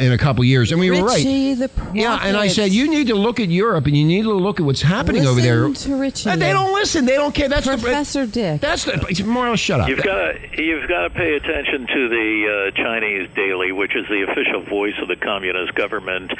in 0.00 0.12
a 0.12 0.18
couple 0.18 0.44
years. 0.44 0.70
And 0.70 0.78
we 0.80 0.90
were 0.92 1.02
right. 1.04 1.16
Richie 1.16 1.54
the 1.54 1.70
Yeah, 1.94 2.20
and 2.22 2.36
I 2.36 2.46
said, 2.48 2.70
you 2.70 2.88
need 2.88 3.08
to 3.08 3.16
look 3.16 3.40
at 3.40 3.48
Europe 3.48 3.86
and 3.86 3.96
you 3.96 4.04
need 4.04 4.22
to 4.22 4.32
look 4.34 4.60
at 4.60 4.66
what's 4.66 4.82
happening 4.82 5.26
over 5.26 5.40
there. 5.40 5.68
To 5.68 5.96
Richie. 5.96 6.30
And 6.30 6.40
they 6.40 6.52
don't 6.52 6.72
listen. 6.74 7.04
They 7.06 7.16
don't 7.16 7.23
care. 7.32 7.48
That's 7.48 7.66
Professor 7.66 8.26
the, 8.26 8.32
Dick. 8.32 8.60
That's 8.60 8.84
the. 8.84 9.24
Morris, 9.24 9.60
shut 9.60 9.80
up. 9.80 9.88
You've 9.88 10.02
got 10.02 10.32
to 10.32 10.62
you've 10.62 10.88
got 10.88 11.02
to 11.02 11.10
pay 11.10 11.34
attention 11.34 11.86
to 11.86 12.08
the 12.08 12.72
uh, 12.74 12.82
Chinese 12.82 13.30
Daily, 13.34 13.72
which 13.72 13.96
is 13.96 14.06
the 14.08 14.26
official 14.28 14.62
voice 14.62 14.94
of 15.00 15.08
the 15.08 15.16
communist 15.16 15.74
government, 15.74 16.32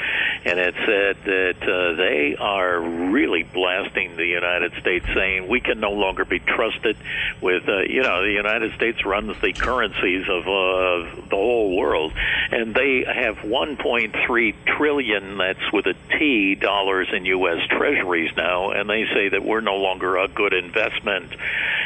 and 0.45 0.59
it 0.59 0.75
said 0.85 1.17
that 1.25 1.63
uh, 1.63 1.95
they 1.95 2.35
are 2.37 2.79
really 2.79 3.43
blasting 3.43 4.15
the 4.15 4.27
United 4.27 4.73
States, 4.79 5.05
saying 5.13 5.47
we 5.47 5.59
can 5.59 5.79
no 5.79 5.91
longer 5.91 6.25
be 6.25 6.39
trusted 6.39 6.97
with. 7.41 7.67
Uh, 7.67 7.81
you 7.81 8.03
know, 8.03 8.23
the 8.23 8.33
United 8.33 8.73
States 8.75 9.05
runs 9.05 9.39
the 9.41 9.53
currencies 9.53 10.27
of 10.29 10.43
uh, 10.43 11.21
the 11.29 11.35
whole 11.35 11.75
world, 11.75 12.13
and 12.51 12.75
they 12.75 13.03
have 13.03 13.37
1.3 13.37 14.55
trillion. 14.77 15.37
That's 15.37 15.71
with 15.71 15.87
a 15.87 15.95
T 16.17 16.55
dollars 16.55 17.07
in 17.11 17.25
U.S. 17.25 17.67
Treasuries 17.69 18.31
now, 18.35 18.71
and 18.71 18.89
they 18.89 19.05
say 19.13 19.29
that 19.29 19.43
we're 19.43 19.61
no 19.61 19.77
longer 19.77 20.17
a 20.17 20.27
good 20.27 20.53
investment. 20.53 20.74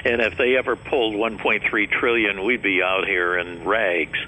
And 0.05 0.21
if 0.21 0.37
they 0.37 0.57
ever 0.57 0.75
pulled 0.75 1.15
1.3 1.15 1.91
trillion, 1.91 2.43
we'd 2.43 2.61
be 2.61 2.81
out 2.81 3.05
here 3.05 3.37
in 3.37 3.65
rags. 3.65 4.19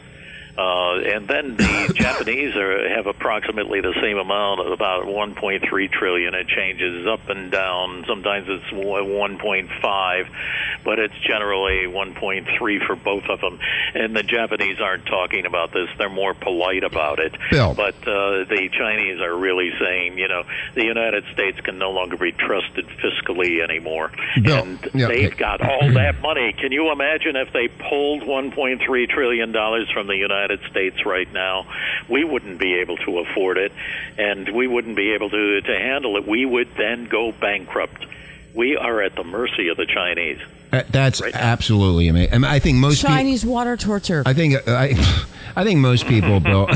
Uh, 0.58 1.00
and 1.00 1.28
then 1.28 1.56
the 1.56 1.94
Japanese 1.96 2.56
are, 2.56 2.90
have 2.90 3.08
approximately 3.08 3.82
the 3.82 3.94
same 4.02 4.18
amount, 4.18 4.72
about 4.72 5.06
1.3 5.06 5.92
trillion. 5.92 6.34
It 6.34 6.48
changes 6.48 7.08
up 7.08 7.30
and 7.30 7.52
down. 7.52 8.06
Sometimes 8.08 8.48
it's 8.50 8.66
1.5, 8.74 10.28
but 10.84 11.00
it's 11.00 11.18
generally 11.26 11.86
1.3 11.88 12.86
for 12.86 12.96
both 12.96 13.26
of 13.30 13.40
them. 13.42 13.60
And 13.94 14.16
the 14.16 14.24
Japanese 14.24 14.80
aren't 14.80 15.06
talking 15.06 15.46
about 15.46 15.72
this; 15.72 15.90
they're 15.98 16.10
more 16.10 16.34
polite 16.34 16.84
about 16.84 17.20
it. 17.20 17.36
Bill. 17.50 17.74
But 17.74 17.96
uh, 18.08 18.46
the 18.46 18.70
Chinese 18.72 19.22
are 19.22 19.36
really 19.36 19.72
saying, 19.80 20.18
you 20.18 20.28
know, 20.28 20.44
the 20.76 20.84
United 20.84 21.26
States 21.34 21.60
can 21.62 21.78
no 21.78 21.92
longer 21.92 22.18
be 22.18 22.32
trusted 22.32 22.88
fiscally 22.88 23.62
anymore, 23.62 24.12
Bill, 24.42 24.64
and 24.64 24.90
yeah, 24.94 25.08
they've 25.08 25.36
got 25.36 25.62
all 25.62 25.92
that 25.94 26.22
money. 26.22 26.54
Can 26.54 26.72
you 26.72 26.92
imagine 26.92 27.36
if 27.36 27.52
they 27.54 27.68
pulled 27.68 28.24
1.3 28.24 29.10
trillion 29.10 29.52
dollars 29.52 29.90
from 29.92 30.08
the 30.08 30.16
United 30.16 30.51
States 30.70 31.06
right 31.06 31.32
now? 31.32 31.66
We 32.10 32.24
wouldn't 32.24 32.60
be 32.60 32.76
able 32.76 32.98
to 32.98 33.20
afford 33.20 33.58
it, 33.58 33.72
and 34.18 34.50
we 34.50 34.68
wouldn't 34.68 34.96
be 34.96 35.14
able 35.14 35.30
to 35.30 35.62
to 35.62 35.78
handle 35.78 36.18
it. 36.18 36.28
We 36.28 36.46
would 36.46 36.76
then 36.76 37.06
go 37.06 37.32
bankrupt. 37.32 38.06
We 38.54 38.76
are 38.76 39.02
at 39.02 39.16
the 39.16 39.24
mercy 39.24 39.70
of 39.70 39.78
the 39.78 39.86
Chinese. 39.86 40.40
Uh, 40.74 40.84
That's 40.90 41.22
absolutely 41.22 42.08
amazing. 42.08 42.44
I, 42.46 42.60
think 42.60 42.78
most 42.78 43.02
people. 43.02 43.16
Chinese 43.16 43.46
water 43.46 43.76
torture. 43.76 44.24
I 44.26 44.34
think 44.34 44.56
uh, 44.56 44.72
I, 44.72 44.94
I 45.56 45.64
think 45.64 45.80
most 45.80 46.06
people, 46.08 46.40
Bill. 46.52 46.68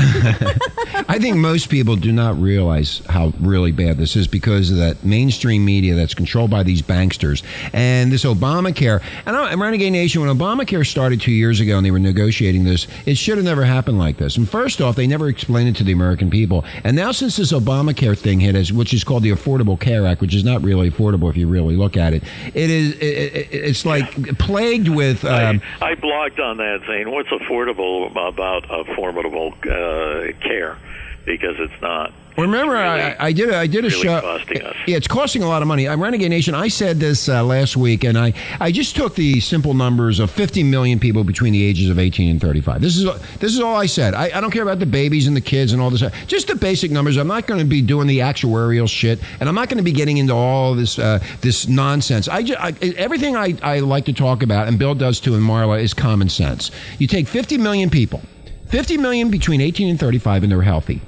I 1.08 1.18
think 1.18 1.36
most 1.36 1.68
people 1.68 1.96
do 1.96 2.12
not 2.12 2.40
realize 2.40 3.02
how 3.08 3.32
really 3.40 3.72
bad 3.72 3.98
this 3.98 4.16
is 4.16 4.26
because 4.26 4.70
of 4.70 4.78
that 4.78 5.04
mainstream 5.04 5.64
media 5.64 5.94
that's 5.94 6.14
controlled 6.14 6.50
by 6.50 6.62
these 6.62 6.82
banksters 6.82 7.42
and 7.72 8.10
this 8.10 8.24
Obamacare. 8.24 9.02
And 9.24 9.36
I, 9.36 9.54
Renegade 9.54 9.92
Nation, 9.92 10.20
when 10.22 10.36
Obamacare 10.36 10.86
started 10.86 11.20
two 11.20 11.32
years 11.32 11.60
ago 11.60 11.76
and 11.76 11.86
they 11.86 11.90
were 11.90 11.98
negotiating 11.98 12.64
this, 12.64 12.86
it 13.04 13.16
should 13.16 13.36
have 13.36 13.44
never 13.44 13.64
happened 13.64 13.98
like 13.98 14.16
this. 14.16 14.36
And 14.36 14.48
first 14.48 14.80
off, 14.80 14.96
they 14.96 15.06
never 15.06 15.28
explained 15.28 15.68
it 15.68 15.76
to 15.76 15.84
the 15.84 15.92
American 15.92 16.30
people. 16.30 16.64
And 16.84 16.96
now, 16.96 17.12
since 17.12 17.36
this 17.36 17.52
Obamacare 17.52 18.18
thing 18.18 18.40
hit 18.40 18.54
us, 18.56 18.72
which 18.72 18.92
is 18.94 19.04
called 19.04 19.22
the 19.22 19.30
Affordable 19.30 19.78
Care 19.78 20.06
Act, 20.06 20.20
which 20.20 20.34
is 20.34 20.44
not 20.44 20.62
really 20.62 20.90
affordable 20.90 21.30
if 21.30 21.36
you 21.36 21.48
really 21.48 21.76
look 21.76 21.96
at 21.96 22.12
it, 22.12 22.22
it 22.54 22.70
is. 22.70 22.94
It, 22.94 23.02
it, 23.02 23.48
it's 23.52 23.86
like 23.86 24.38
plagued 24.38 24.88
with. 24.88 25.24
Um, 25.24 25.60
I 25.80 25.94
blogged 25.94 26.40
on 26.40 26.56
that 26.58 26.80
saying, 26.86 27.10
"What's 27.10 27.28
affordable 27.28 28.10
about 28.10 28.36
a 28.64 28.84
formidable 28.94 29.54
uh, 29.62 30.32
care?" 30.40 30.76
Because 31.24 31.56
it's 31.58 31.82
not. 31.82 32.12
Remember, 32.38 32.74
really- 32.74 32.84
I, 32.84 33.16
I 33.28 33.32
did 33.32 33.48
a, 33.48 33.56
I 33.56 33.66
did 33.66 33.84
a 33.84 33.88
really 33.88 34.02
show. 34.02 34.20
costing 34.20 34.62
us. 34.62 34.76
Yeah, 34.86 34.98
it's 34.98 35.08
costing 35.08 35.42
a 35.42 35.48
lot 35.48 35.62
of 35.62 35.68
money. 35.68 35.88
I'm 35.88 36.02
Renegade 36.02 36.28
Nation. 36.28 36.54
I 36.54 36.68
said 36.68 37.00
this 37.00 37.28
uh, 37.30 37.42
last 37.42 37.78
week, 37.78 38.04
and 38.04 38.18
I, 38.18 38.34
I 38.60 38.70
just 38.70 38.94
took 38.94 39.14
the 39.14 39.40
simple 39.40 39.72
numbers 39.72 40.20
of 40.20 40.30
50 40.30 40.62
million 40.62 41.00
people 41.00 41.24
between 41.24 41.54
the 41.54 41.64
ages 41.64 41.88
of 41.88 41.98
18 41.98 42.30
and 42.30 42.40
35. 42.40 42.82
This 42.82 42.96
is 42.98 43.04
this 43.38 43.54
is 43.54 43.60
all 43.60 43.74
I 43.74 43.86
said. 43.86 44.14
I, 44.14 44.36
I 44.36 44.40
don't 44.42 44.50
care 44.50 44.62
about 44.62 44.80
the 44.80 44.86
babies 44.86 45.26
and 45.26 45.34
the 45.34 45.40
kids 45.40 45.72
and 45.72 45.80
all 45.80 45.88
this. 45.88 46.04
Just 46.26 46.48
the 46.48 46.56
basic 46.56 46.90
numbers. 46.90 47.16
I'm 47.16 47.26
not 47.26 47.46
going 47.46 47.58
to 47.58 47.66
be 47.66 47.80
doing 47.80 48.06
the 48.06 48.18
actuarial 48.18 48.88
shit, 48.88 49.18
and 49.40 49.48
I'm 49.48 49.54
not 49.54 49.70
going 49.70 49.78
to 49.78 49.84
be 49.84 49.92
getting 49.92 50.18
into 50.18 50.34
all 50.34 50.74
this 50.74 50.98
uh, 50.98 51.20
this 51.40 51.66
nonsense. 51.66 52.28
I, 52.28 52.42
just, 52.42 52.60
I 52.60 52.72
everything 52.96 53.34
I, 53.34 53.56
I 53.62 53.80
like 53.80 54.04
to 54.04 54.12
talk 54.12 54.42
about, 54.42 54.68
and 54.68 54.78
Bill 54.78 54.94
does 54.94 55.20
too, 55.20 55.34
and 55.34 55.42
Marla 55.42 55.80
is 55.82 55.94
common 55.94 56.28
sense. 56.28 56.70
You 56.98 57.06
take 57.06 57.26
50 57.28 57.56
million 57.56 57.88
people, 57.88 58.20
50 58.68 58.98
million 58.98 59.30
between 59.30 59.60
18 59.60 59.88
and 59.88 60.00
35, 60.00 60.42
and 60.42 60.52
they're 60.52 60.62
healthy 60.62 61.00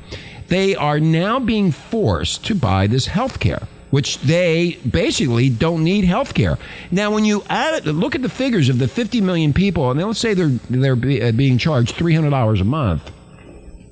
they 0.49 0.75
are 0.75 0.99
now 0.99 1.39
being 1.39 1.71
forced 1.71 2.45
to 2.47 2.55
buy 2.55 2.87
this 2.87 3.07
health 3.07 3.39
care 3.39 3.69
which 3.91 4.19
they 4.21 4.79
basically 4.91 5.49
don't 5.49 5.83
need 5.83 6.05
health 6.05 6.35
care. 6.35 6.59
Now, 6.91 7.11
when 7.11 7.25
you 7.25 7.43
add 7.49 7.87
it, 7.87 7.91
look 7.91 8.15
at 8.15 8.21
the 8.21 8.29
figures 8.29 8.69
of 8.69 8.79
the 8.79 8.87
50 8.87 9.23
million 9.23 9.55
people, 9.55 9.91
and 9.91 9.99
let's 9.99 10.19
say 10.19 10.35
they're 10.35 10.49
they're 10.69 10.95
be, 10.95 11.23
uh, 11.23 11.33
being 11.33 11.57
charged 11.57 11.97
$300 11.97 12.61
a 12.61 12.65
month 12.65 13.11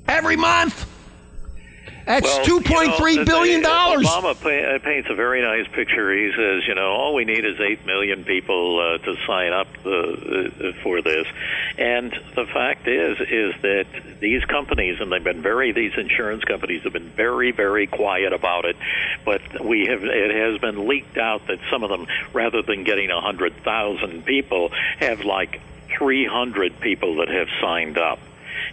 every 0.07 0.35
month. 0.35 0.87
That's 2.07 2.25
Well, 2.25 2.45
two 2.45 2.61
point 2.61 2.95
three 2.95 3.13
you 3.13 3.19
know, 3.19 3.25
billion 3.25 3.61
dollars. 3.61 4.07
Obama 4.07 4.39
pa- 4.39 4.75
uh, 4.75 4.79
paints 4.79 5.09
a 5.09 5.13
very 5.13 5.41
nice 5.41 5.67
picture. 5.67 6.09
He 6.13 6.31
says, 6.31 6.65
you 6.65 6.73
know, 6.73 6.91
all 6.93 7.13
we 7.13 7.25
need 7.25 7.43
is 7.43 7.59
eight 7.59 7.85
million 7.85 8.23
people 8.23 8.79
uh, 8.79 8.97
to 8.99 9.15
sign 9.27 9.51
up 9.51 9.67
uh, 9.85 9.89
uh, 9.89 10.71
for 10.83 11.01
this. 11.01 11.27
And 11.77 12.13
the 12.33 12.45
fact 12.45 12.87
is, 12.87 13.19
is 13.19 13.61
that 13.61 13.87
these 14.21 14.45
companies, 14.45 15.01
and 15.01 15.11
they've 15.11 15.21
been 15.21 15.41
very, 15.41 15.73
these 15.73 15.97
insurance 15.97 16.45
companies 16.45 16.83
have 16.83 16.93
been 16.93 17.09
very, 17.09 17.51
very 17.51 17.87
quiet 17.87 18.31
about 18.31 18.63
it. 18.63 18.77
But 19.25 19.41
we 19.61 19.87
have, 19.87 20.05
it 20.05 20.33
has 20.33 20.61
been 20.61 20.87
leaked 20.87 21.17
out 21.17 21.47
that 21.47 21.59
some 21.69 21.83
of 21.83 21.89
them, 21.89 22.07
rather 22.31 22.61
than 22.61 22.85
getting 22.85 23.11
a 23.11 23.19
hundred 23.19 23.53
thousand 23.65 24.23
people, 24.23 24.71
have 24.99 25.25
like 25.25 25.59
three 25.97 26.25
hundred 26.25 26.79
people 26.79 27.17
that 27.17 27.27
have 27.27 27.49
signed 27.59 27.97
up. 27.97 28.19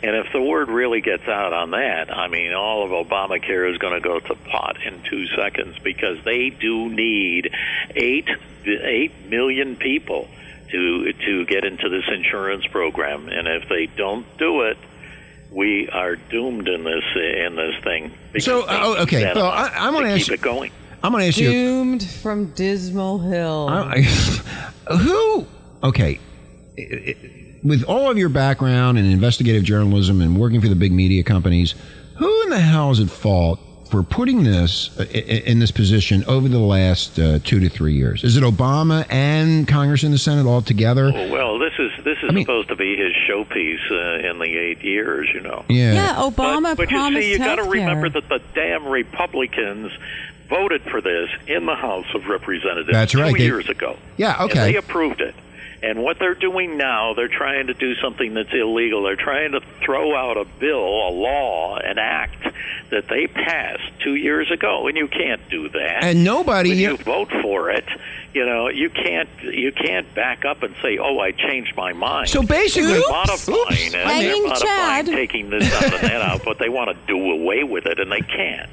And 0.06 0.16
if 0.16 0.32
the 0.32 0.40
word 0.42 0.68
really 0.68 1.00
gets 1.00 1.26
out 1.28 1.52
on 1.54 1.70
that, 1.70 2.14
I 2.14 2.28
mean, 2.28 2.52
all 2.52 2.84
of 2.84 2.90
Obamacare 3.06 3.72
is 3.72 3.78
going 3.78 3.94
to 3.94 4.00
go 4.06 4.20
to 4.20 4.34
pot 4.34 4.76
in 4.84 5.00
two 5.08 5.26
seconds 5.28 5.78
because 5.82 6.22
they 6.24 6.50
do 6.50 6.90
need 6.90 7.50
eight 7.94 8.28
eight 8.66 9.12
million 9.30 9.76
people 9.76 10.28
to 10.70 11.12
to 11.12 11.46
get 11.46 11.64
into 11.64 11.88
this 11.88 12.04
insurance 12.08 12.66
program, 12.66 13.28
and 13.28 13.48
if 13.48 13.66
they 13.70 13.86
don't 13.86 14.26
do 14.36 14.62
it, 14.62 14.76
we 15.50 15.88
are 15.88 16.16
doomed 16.16 16.68
in 16.68 16.84
this 16.84 17.04
in 17.16 17.56
this 17.56 17.82
thing. 17.82 18.12
because 18.32 18.44
So, 18.44 18.64
oh, 18.68 19.02
okay, 19.04 19.18
need 19.18 19.24
that 19.24 19.34
Bill, 19.34 19.46
amount 19.46 19.74
I- 19.74 19.86
I 19.86 19.90
wanna 19.90 20.06
to 20.08 20.12
ask 20.12 20.20
keep 20.22 20.28
you- 20.28 20.34
it 20.34 20.40
going. 20.42 20.70
I'm 21.02 21.12
going 21.12 21.20
to 21.22 21.28
ask 21.28 21.38
you. 21.38 21.50
Doomed 21.50 22.02
from 22.02 22.46
Dismal 22.54 23.18
Hill. 23.18 23.68
I- 23.70 24.00
who? 24.90 25.46
Okay. 25.82 26.18
With 27.64 27.82
all 27.84 28.10
of 28.10 28.18
your 28.18 28.28
background 28.28 28.98
in 28.98 29.06
investigative 29.06 29.62
journalism 29.62 30.20
and 30.20 30.38
working 30.38 30.60
for 30.60 30.68
the 30.68 30.76
big 30.76 30.92
media 30.92 31.22
companies, 31.22 31.74
who 32.16 32.42
in 32.44 32.50
the 32.50 32.60
hell 32.60 32.90
is 32.90 33.00
at 33.00 33.08
fault 33.08 33.58
for 33.90 34.02
putting 34.02 34.44
this 34.44 34.90
uh, 35.00 35.06
i- 35.14 35.16
i- 35.16 35.20
in 35.46 35.60
this 35.60 35.70
position 35.70 36.24
over 36.26 36.46
the 36.48 36.58
last 36.58 37.18
uh, 37.18 37.38
two 37.42 37.60
to 37.60 37.70
three 37.70 37.94
years? 37.94 38.22
Is 38.22 38.36
it 38.36 38.42
Obama 38.42 39.06
and 39.08 39.66
Congress 39.66 40.02
and 40.02 40.12
the 40.12 40.18
Senate 40.18 40.44
all 40.46 40.60
together? 40.60 41.10
Oh, 41.14 41.30
well, 41.30 41.58
this 41.58 41.72
is 41.78 41.90
this 42.04 42.18
is 42.22 42.36
supposed 42.38 42.68
to 42.68 42.76
be 42.76 42.96
his 42.96 43.14
showpiece 43.26 43.90
uh, 43.90 44.28
in 44.30 44.38
the 44.40 44.58
eight 44.58 44.82
years, 44.84 45.26
you 45.32 45.40
know. 45.40 45.64
Yeah. 45.70 45.94
Yeah, 45.94 46.14
Obama 46.16 46.62
But, 46.62 46.76
but 46.76 46.90
you 46.90 46.96
promised 46.98 47.22
see, 47.24 47.32
you 47.32 47.38
got 47.38 47.56
to 47.56 47.62
remember 47.64 48.10
that 48.10 48.28
the 48.28 48.42
damn 48.54 48.86
Republicans 48.86 49.90
voted 50.50 50.82
for 50.82 51.00
this 51.00 51.30
in 51.46 51.64
the 51.64 51.74
House 51.74 52.06
of 52.14 52.26
Representatives 52.26 52.92
That's 52.92 53.12
two 53.12 53.22
they- 53.22 53.38
years 53.42 53.70
ago. 53.70 53.96
Yeah, 54.18 54.34
And 54.42 54.50
okay. 54.50 54.72
they 54.72 54.76
approved 54.76 55.22
it. 55.22 55.34
And 55.84 56.02
what 56.02 56.18
they're 56.18 56.34
doing 56.34 56.78
now, 56.78 57.12
they're 57.12 57.28
trying 57.28 57.66
to 57.66 57.74
do 57.74 57.94
something 57.96 58.32
that's 58.32 58.52
illegal. 58.52 59.02
They're 59.02 59.16
trying 59.16 59.52
to 59.52 59.60
throw 59.84 60.16
out 60.16 60.38
a 60.38 60.44
bill, 60.58 60.78
a 60.78 61.10
law, 61.10 61.76
an 61.76 61.98
act 61.98 62.42
that 62.90 63.08
they 63.08 63.26
passed 63.26 63.82
two 64.02 64.14
years 64.14 64.50
ago, 64.50 64.86
and 64.88 64.96
you 64.96 65.08
can't 65.08 65.40
do 65.50 65.68
that. 65.68 66.04
And 66.04 66.24
nobody- 66.24 66.70
when 66.70 66.78
you 66.78 66.96
vote 66.96 67.30
for 67.42 67.70
it, 67.70 67.84
you 68.32 68.46
know, 68.46 68.68
you 68.68 68.88
can't 68.88 69.28
you 69.42 69.72
can't 69.72 70.12
back 70.14 70.44
up 70.44 70.62
and 70.62 70.74
say, 70.80 70.96
"Oh, 70.98 71.18
I 71.20 71.32
changed 71.32 71.76
my 71.76 71.92
mind." 71.92 72.28
So 72.30 72.42
basically- 72.42 72.88
they're 72.92 72.98
Oops, 73.00 73.10
modifying 73.10 73.58
oops. 73.60 73.84
and 73.84 73.94
they're 73.94 74.06
Hanging 74.06 74.44
modifying, 74.48 75.04
Chad. 75.04 75.14
taking 75.14 75.50
this 75.50 75.72
out 75.74 75.84
and 76.00 76.02
that 76.10 76.22
out, 76.22 76.42
but 76.44 76.58
they 76.58 76.68
want 76.70 76.90
to 76.90 76.96
do 77.06 77.30
away 77.30 77.62
with 77.62 77.86
it, 77.86 78.00
and 78.00 78.10
they 78.10 78.20
can't. 78.22 78.70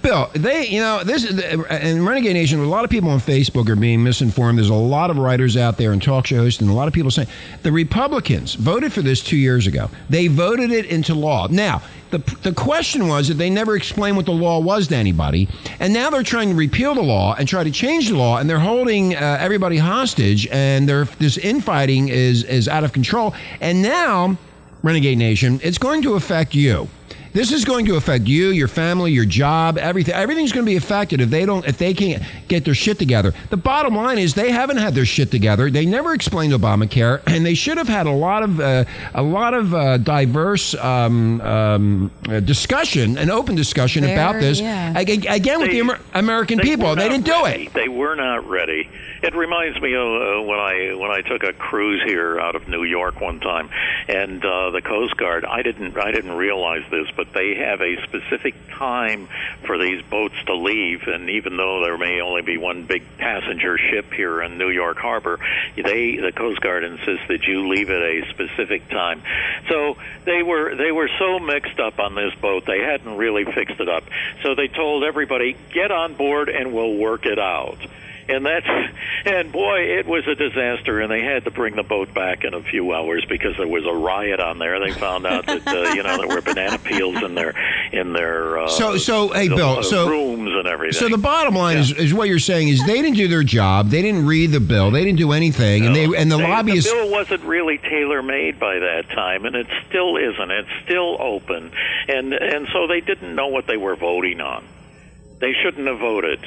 Bill, 0.00 0.30
they, 0.34 0.66
you 0.68 0.80
know, 0.80 1.02
this 1.04 1.24
is, 1.24 1.38
and 1.40 2.06
Renegade 2.06 2.34
Nation, 2.34 2.60
a 2.60 2.64
lot 2.64 2.84
of 2.84 2.90
people 2.90 3.10
on 3.10 3.18
Facebook 3.18 3.68
are 3.68 3.76
being 3.76 4.02
misinformed. 4.02 4.58
There's 4.58 4.70
a 4.70 4.74
lot 4.74 5.10
of 5.10 5.18
writers 5.18 5.56
out 5.56 5.76
there 5.76 5.92
and 5.92 6.02
talk 6.02 6.26
show 6.26 6.36
hosts, 6.36 6.60
and 6.60 6.70
a 6.70 6.72
lot 6.72 6.88
of 6.88 6.94
people 6.94 7.10
saying 7.10 7.28
the 7.62 7.72
Republicans 7.72 8.54
voted 8.54 8.92
for 8.92 9.02
this 9.02 9.22
two 9.22 9.36
years 9.36 9.66
ago. 9.66 9.90
They 10.08 10.28
voted 10.28 10.70
it 10.70 10.86
into 10.86 11.14
law. 11.14 11.48
Now, 11.48 11.82
the, 12.10 12.18
the 12.42 12.52
question 12.52 13.08
was 13.08 13.28
that 13.28 13.34
they 13.34 13.48
never 13.48 13.74
explained 13.74 14.16
what 14.16 14.26
the 14.26 14.32
law 14.32 14.60
was 14.60 14.88
to 14.88 14.96
anybody, 14.96 15.48
and 15.80 15.92
now 15.92 16.10
they're 16.10 16.22
trying 16.22 16.50
to 16.50 16.54
repeal 16.54 16.94
the 16.94 17.02
law 17.02 17.34
and 17.38 17.48
try 17.48 17.64
to 17.64 17.70
change 17.70 18.08
the 18.08 18.16
law, 18.16 18.38
and 18.38 18.48
they're 18.48 18.58
holding 18.58 19.14
uh, 19.14 19.38
everybody 19.40 19.78
hostage, 19.78 20.46
and 20.48 20.88
they're, 20.88 21.04
this 21.04 21.38
infighting 21.38 22.08
is, 22.08 22.44
is 22.44 22.68
out 22.68 22.84
of 22.84 22.92
control. 22.92 23.34
And 23.60 23.82
now, 23.82 24.36
Renegade 24.82 25.18
Nation, 25.18 25.60
it's 25.62 25.78
going 25.78 26.02
to 26.02 26.14
affect 26.14 26.54
you. 26.54 26.88
This 27.32 27.50
is 27.50 27.64
going 27.64 27.86
to 27.86 27.96
affect 27.96 28.24
you, 28.26 28.48
your 28.48 28.68
family, 28.68 29.10
your 29.12 29.24
job, 29.24 29.78
everything. 29.78 30.14
Everything's 30.14 30.52
going 30.52 30.66
to 30.66 30.70
be 30.70 30.76
affected 30.76 31.20
if 31.22 31.30
they 31.30 31.46
don't, 31.46 31.66
if 31.66 31.78
they 31.78 31.94
can't 31.94 32.22
get 32.48 32.64
their 32.64 32.74
shit 32.74 32.98
together. 32.98 33.32
The 33.48 33.56
bottom 33.56 33.96
line 33.96 34.18
is 34.18 34.34
they 34.34 34.50
haven't 34.50 34.76
had 34.76 34.94
their 34.94 35.06
shit 35.06 35.30
together. 35.30 35.70
They 35.70 35.86
never 35.86 36.12
explained 36.12 36.52
Obamacare, 36.52 37.22
and 37.26 37.44
they 37.46 37.54
should 37.54 37.78
have 37.78 37.88
had 37.88 38.06
a 38.06 38.10
lot 38.12 38.42
of, 38.42 38.60
uh, 38.60 38.84
a 39.14 39.22
lot 39.22 39.54
of 39.54 39.72
uh, 39.72 39.96
diverse 39.98 40.74
um, 40.74 41.40
um, 41.40 42.10
uh, 42.28 42.40
discussion, 42.40 43.16
an 43.16 43.30
open 43.30 43.54
discussion 43.54 44.02
There, 44.02 44.12
about 44.14 44.40
this. 44.40 44.60
yeah. 44.60 44.92
Ag- 44.94 45.26
Again, 45.28 45.60
with 45.60 45.70
the 45.70 45.78
Amer- 45.78 46.00
American 46.14 46.58
They 46.58 46.64
people, 46.64 46.94
they 46.96 47.08
didn't 47.08 47.24
do 47.24 47.44
ready. 47.44 47.64
it. 47.64 47.72
They 47.72 47.88
were 47.88 48.14
not 48.14 48.46
ready. 48.48 48.88
It 49.22 49.36
reminds 49.36 49.80
me 49.80 49.94
of 49.94 50.02
uh, 50.02 50.42
when 50.42 50.58
I 50.58 50.94
when 50.94 51.12
I 51.12 51.20
took 51.20 51.44
a 51.44 51.52
cruise 51.52 52.02
here 52.04 52.40
out 52.40 52.56
of 52.56 52.66
New 52.66 52.82
York 52.82 53.20
one 53.20 53.38
time, 53.38 53.70
and 54.08 54.44
uh, 54.44 54.70
the 54.70 54.82
Coast 54.82 55.16
Guard. 55.16 55.44
I 55.44 55.62
didn't 55.62 55.96
I 55.96 56.10
didn't 56.10 56.32
realize 56.32 56.82
this, 56.90 57.06
but 57.14 57.32
they 57.32 57.54
have 57.54 57.80
a 57.80 58.02
specific 58.02 58.56
time 58.70 59.28
for 59.64 59.78
these 59.78 60.02
boats 60.02 60.34
to 60.46 60.56
leave. 60.56 61.06
And 61.06 61.30
even 61.30 61.56
though 61.56 61.84
there 61.84 61.96
may 61.96 62.20
only 62.20 62.42
be 62.42 62.58
one 62.58 62.84
big 62.84 63.04
passenger 63.16 63.78
ship 63.78 64.12
here 64.12 64.42
in 64.42 64.58
New 64.58 64.70
York 64.70 64.96
Harbor, 64.96 65.38
they 65.76 66.16
the 66.16 66.32
Coast 66.32 66.60
Guard 66.60 66.82
insists 66.82 67.28
that 67.28 67.44
you 67.44 67.68
leave 67.68 67.90
at 67.90 68.02
a 68.02 68.28
specific 68.30 68.88
time. 68.88 69.22
So 69.68 69.98
they 70.24 70.42
were 70.42 70.74
they 70.74 70.90
were 70.90 71.08
so 71.20 71.38
mixed 71.38 71.78
up 71.78 72.00
on 72.00 72.16
this 72.16 72.34
boat, 72.40 72.66
they 72.66 72.80
hadn't 72.80 73.16
really 73.16 73.44
fixed 73.44 73.78
it 73.78 73.88
up. 73.88 74.02
So 74.42 74.56
they 74.56 74.66
told 74.66 75.04
everybody, 75.04 75.56
get 75.72 75.92
on 75.92 76.14
board 76.14 76.48
and 76.48 76.72
we'll 76.72 76.96
work 76.96 77.24
it 77.24 77.38
out. 77.38 77.78
And 78.28 78.46
that's 78.46 78.66
and 79.24 79.50
boy, 79.52 79.80
it 79.98 80.06
was 80.06 80.26
a 80.28 80.34
disaster. 80.34 81.00
And 81.00 81.10
they 81.10 81.22
had 81.22 81.44
to 81.44 81.50
bring 81.50 81.74
the 81.76 81.82
boat 81.82 82.14
back 82.14 82.44
in 82.44 82.54
a 82.54 82.62
few 82.62 82.92
hours 82.92 83.24
because 83.28 83.56
there 83.56 83.66
was 83.66 83.84
a 83.84 83.92
riot 83.92 84.38
on 84.40 84.58
there. 84.58 84.78
They 84.80 84.92
found 84.92 85.26
out 85.26 85.46
that 85.46 85.66
uh, 85.66 85.92
you 85.94 86.02
know 86.02 86.16
there 86.18 86.28
were 86.28 86.40
banana 86.40 86.78
peels 86.78 87.20
in 87.22 87.34
their 87.34 87.54
in 87.92 88.12
their 88.12 88.58
uh, 88.60 88.68
So- 88.68 88.96
so, 88.96 89.28
hey, 89.28 89.48
the- 89.48 89.56
Bill, 89.56 89.78
uh, 89.78 89.82
so- 89.82 90.08
rooms 90.08 90.50
and 90.54 90.66
everything. 90.68 90.92
So 90.98 91.08
the 91.08 91.18
bottom 91.18 91.54
line 91.56 91.78
is, 91.78 91.92
is 91.92 92.14
what 92.14 92.28
you're 92.28 92.38
saying 92.38 92.68
is 92.68 92.84
they 92.86 93.02
didn't 93.02 93.16
do 93.16 93.26
their 93.28 93.42
job. 93.42 93.88
They 93.90 94.02
didn't 94.02 94.26
read 94.26 94.52
the 94.52 94.60
bill. 94.60 94.90
They 94.90 95.04
didn't 95.04 95.18
do 95.18 95.32
anything, 95.32 95.84
and 95.86 95.94
they 95.94 96.04
and 96.04 96.30
the 96.30 96.36
They- 96.38 96.48
lobbyists. 96.48 96.90
The 96.90 96.96
bill 96.96 97.10
wasn't 97.10 97.42
really 97.44 97.78
tailor 97.78 98.22
made 98.22 98.58
by 98.60 98.78
that 98.78 99.10
time, 99.10 99.44
and 99.46 99.56
it 99.56 99.66
still 99.88 100.16
isn't. 100.16 100.50
It's 100.50 100.68
still 100.84 101.16
open, 101.20 101.72
and 102.08 102.32
and 102.32 102.68
so 102.72 102.86
they 102.86 103.00
didn't 103.00 103.34
know 103.34 103.48
what 103.48 103.66
they 103.66 103.76
were 103.76 103.96
voting 103.96 104.40
on. 104.40 104.64
They 105.40 105.54
shouldn't 105.62 105.86
have 105.88 105.98
voted. 105.98 106.38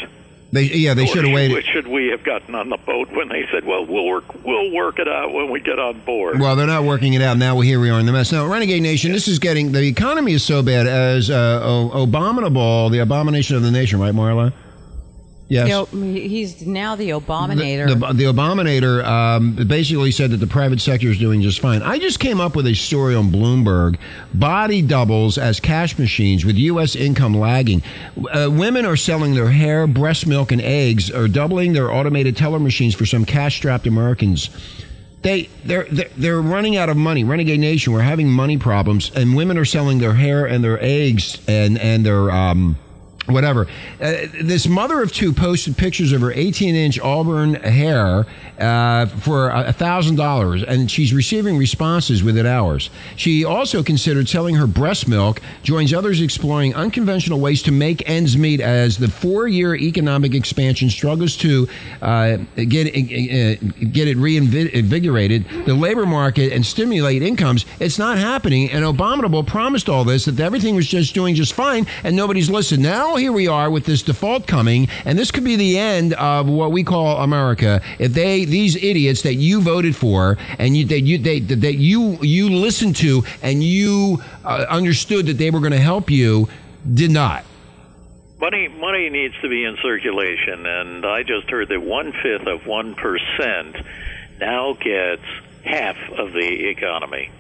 They, 0.52 0.64
yeah, 0.64 0.94
they 0.94 1.06
should 1.06 1.26
have 1.26 1.34
waited. 1.34 1.66
Should 1.66 1.88
we 1.88 2.08
have 2.10 2.24
gotten 2.24 2.56
on 2.56 2.70
the 2.70 2.78
boat 2.78 3.12
when 3.12 3.28
they 3.28 3.46
said, 3.52 3.66
"Well, 3.66 3.86
we'll 3.86 4.06
work, 4.06 4.46
we'll 4.46 4.72
work 4.72 5.00
it 5.00 5.08
out 5.08 5.34
when 5.34 5.50
we 5.50 5.60
get 5.60 5.80
on 5.80 6.00
board"? 6.02 6.40
Well, 6.40 6.56
they're 6.56 6.68
not 6.68 6.84
working 6.86 7.14
it 7.14 7.22
out. 7.22 7.38
Now 7.38 7.60
here 7.60 7.80
we 7.80 7.90
are 7.90 8.00
in 8.00 8.06
the 8.06 8.14
mess. 8.14 8.32
Now, 8.32 8.46
Renegade 8.48 8.82
Nation, 8.82 9.12
this 9.12 9.28
is 9.28 9.40
getting 9.40 9.72
the 9.74 9.82
economy 9.84 10.34
is 10.34 10.44
so 10.44 10.64
bad 10.64 10.88
as 10.88 11.30
uh, 11.30 11.60
o- 11.64 12.04
abominable, 12.04 12.90
the 12.90 13.00
abomination 13.00 13.56
of 13.58 13.64
the 13.64 13.72
nation, 13.72 14.00
right, 14.00 14.14
Marla? 14.14 14.54
Yes. 15.48 15.68
You 15.68 15.74
know, 15.74 16.12
he's 16.12 16.66
now 16.66 16.96
the 16.96 17.12
Abominator. 17.12 17.88
The, 17.88 17.96
the, 17.96 18.14
the 18.14 18.24
Abominator 18.24 19.06
um, 19.06 19.56
basically 19.68 20.10
said 20.10 20.32
that 20.32 20.38
the 20.38 20.48
private 20.48 20.82
sector 20.82 21.08
is 21.08 21.20
doing 21.20 21.42
just 21.42 21.60
fine. 21.60 21.84
I 21.84 22.00
just 22.00 22.20
came 22.20 22.42
up 22.42 22.56
with 22.56 22.66
a 22.66 22.74
story 22.74 23.14
on 23.14 23.32
Bloomberg 23.32 24.00
body 24.34 24.82
doubles 24.82 25.38
as 25.38 25.60
cash 25.60 26.00
machines 26.00 26.46
with 26.46 26.56
U.S. 26.56 26.96
income 26.96 27.36
lagging. 27.38 27.84
Uh, 28.32 28.50
women 28.52 28.86
are 28.86 28.96
selling 28.96 29.36
their 29.36 29.52
hair, 29.52 29.86
breast 29.86 30.26
milk, 30.26 30.52
and 30.52 30.62
eggs, 30.62 31.12
or 31.12 31.28
doubling 31.28 31.74
their 31.74 31.92
automated 31.92 32.36
teller 32.36 32.60
machines 32.60 32.96
for 32.96 33.06
some 33.06 33.24
cash 33.24 33.56
strapped 33.58 33.86
Americans. 33.86 34.50
They 35.22 35.50
they're, 35.64 35.86
they're 35.86 36.10
they're 36.18 36.42
running 36.42 36.76
out 36.76 36.90
of 36.90 36.98
money. 36.98 37.24
Renegade 37.24 37.60
Nation, 37.60 37.94
we're 37.94 38.02
having 38.02 38.30
money 38.30 38.58
problems, 38.58 39.12
and 39.16 39.36
women 39.36 39.58
are 39.60 39.66
selling 39.66 40.00
their 40.00 40.14
hair 40.14 40.46
and 40.46 40.64
their 40.64 40.84
eggs 40.84 41.40
and 41.48 41.78
and 41.80 42.04
their 42.04 42.32
um, 42.32 42.78
whatever. 43.28 43.68
Uh, 44.00 44.14
this 44.42 44.68
mother 44.68 45.02
of 45.02 45.12
two 45.12 45.34
posted 45.34 45.78
pictures 45.78 46.12
of 46.12 46.22
her 46.22 46.32
18 46.32 46.76
inch 46.76 47.00
auburn 47.00 47.56
hair 47.56 48.26
uh, 48.60 49.06
for 49.06 49.50
a 49.50 49.74
thousand 49.74 50.16
dollars, 50.16 50.64
and 50.64 50.90
she's 50.90 51.14
receiving 51.14 51.58
responses 51.58 52.24
within 52.24 52.46
hours. 52.46 52.90
She 53.16 53.44
also 53.44 53.84
considered 53.84 54.30
selling 54.30 54.56
her 54.56 54.68
breast 54.68 55.08
milk. 55.08 55.42
Joins 55.64 55.94
others 55.94 56.22
exploring 56.22 56.74
unconventional 56.76 57.40
ways 57.40 57.62
to 57.64 57.72
make 57.72 58.08
ends 58.08 58.38
meet 58.38 58.62
as 58.62 58.98
the 58.98 59.10
four 59.10 59.48
year 59.48 59.76
economic 59.76 60.34
expansion 60.34 60.90
struggles 60.90 61.36
to 61.38 61.68
uh, 62.02 62.38
get 62.56 62.88
uh, 62.88 63.56
get 63.92 64.08
it 64.08 64.18
reinvigorated, 64.18 65.46
the 65.66 65.74
labor 65.74 66.06
market, 66.06 66.54
and 66.54 66.66
stimulate 66.66 67.22
incomes. 67.22 67.66
It's 67.80 68.00
not 68.00 68.18
happening. 68.18 68.72
And 68.72 68.86
Abominable 68.86 69.44
promised 69.44 69.90
all 69.90 70.04
this 70.04 70.26
that 70.26 70.40
everything 70.40 70.76
was 70.76 70.88
just 70.88 71.14
doing 71.14 71.36
just 71.36 71.54
fine, 71.54 71.88
and 72.04 72.16
nobody's 72.16 72.50
listened. 72.50 72.84
Now 72.84 73.15
here 73.16 73.32
we 73.32 73.48
are 73.48 73.70
with 73.70 73.86
this 73.86 74.02
default 74.02 74.48
coming, 74.48 74.88
and 75.06 75.18
this 75.18 75.32
could 75.32 75.44
be 75.44 75.56
the 75.56 75.78
end 75.78 76.14
of 76.14 76.48
what 76.48 76.72
we 76.72 76.84
call 76.84 77.18
America. 77.18 77.82
If 78.00 78.14
they 78.14 78.46
these 78.46 78.76
idiots 78.76 79.22
that 79.24 79.36
you 79.36 79.62
voted 79.62 79.96
for 79.96 80.38
and 80.60 80.76
you 80.76 80.86
that 80.86 81.02
you 81.02 81.18
they, 81.18 81.40
that 81.40 81.76
you 81.76 82.18
you 82.22 82.50
listened 82.50 82.96
to 82.98 83.24
and 83.42 83.64
you 83.64 84.22
uh, 84.44 84.66
understood 84.70 85.28
that 85.28 85.38
they 85.38 85.52
were 85.52 85.60
going 85.60 85.72
to 85.72 85.80
help 85.80 86.10
you 86.10 86.48
did 86.94 87.12
not. 87.12 87.46
Money, 88.40 88.68
money 88.68 89.10
needs 89.10 89.34
to 89.42 89.48
be 89.48 89.64
in 89.64 89.78
circulation, 89.82 90.66
and 90.66 91.06
I 91.06 91.24
just 91.24 91.50
heard 91.50 91.70
that 91.70 91.82
one 91.82 92.12
fifth 92.22 92.48
of 92.48 92.68
one 92.68 92.96
percent 92.96 93.78
now 94.40 94.74
gets 94.74 95.24
half 95.64 95.98
of 96.12 96.34
the 96.34 96.68
economy. 96.70 97.32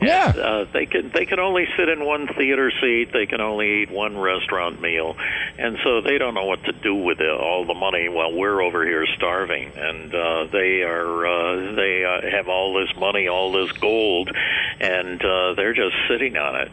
Yeah. 0.00 0.32
Uh, 0.36 0.66
they 0.72 0.86
can 0.86 1.10
they 1.14 1.24
can 1.24 1.40
only 1.40 1.66
sit 1.76 1.88
in 1.88 2.04
one 2.04 2.28
theater 2.28 2.70
seat. 2.80 3.12
They 3.12 3.26
can 3.26 3.40
only 3.40 3.82
eat 3.82 3.90
one 3.90 4.18
restaurant 4.18 4.80
meal, 4.80 5.16
and 5.58 5.78
so 5.82 6.02
they 6.02 6.18
don't 6.18 6.34
know 6.34 6.44
what 6.44 6.64
to 6.64 6.72
do 6.72 6.94
with 6.94 7.20
it, 7.20 7.30
all 7.30 7.64
the 7.64 7.74
money 7.74 8.08
while 8.08 8.32
we're 8.32 8.60
over 8.60 8.84
here 8.84 9.06
starving. 9.16 9.72
And 9.74 10.14
uh, 10.14 10.44
they 10.52 10.82
are 10.82 11.26
uh, 11.26 11.74
they 11.74 12.04
uh, 12.04 12.30
have 12.30 12.48
all 12.48 12.74
this 12.74 12.94
money, 12.96 13.28
all 13.28 13.52
this 13.52 13.72
gold, 13.72 14.30
and 14.80 15.24
uh, 15.24 15.54
they're 15.54 15.74
just 15.74 15.96
sitting 16.08 16.36
on 16.36 16.56
it. 16.56 16.70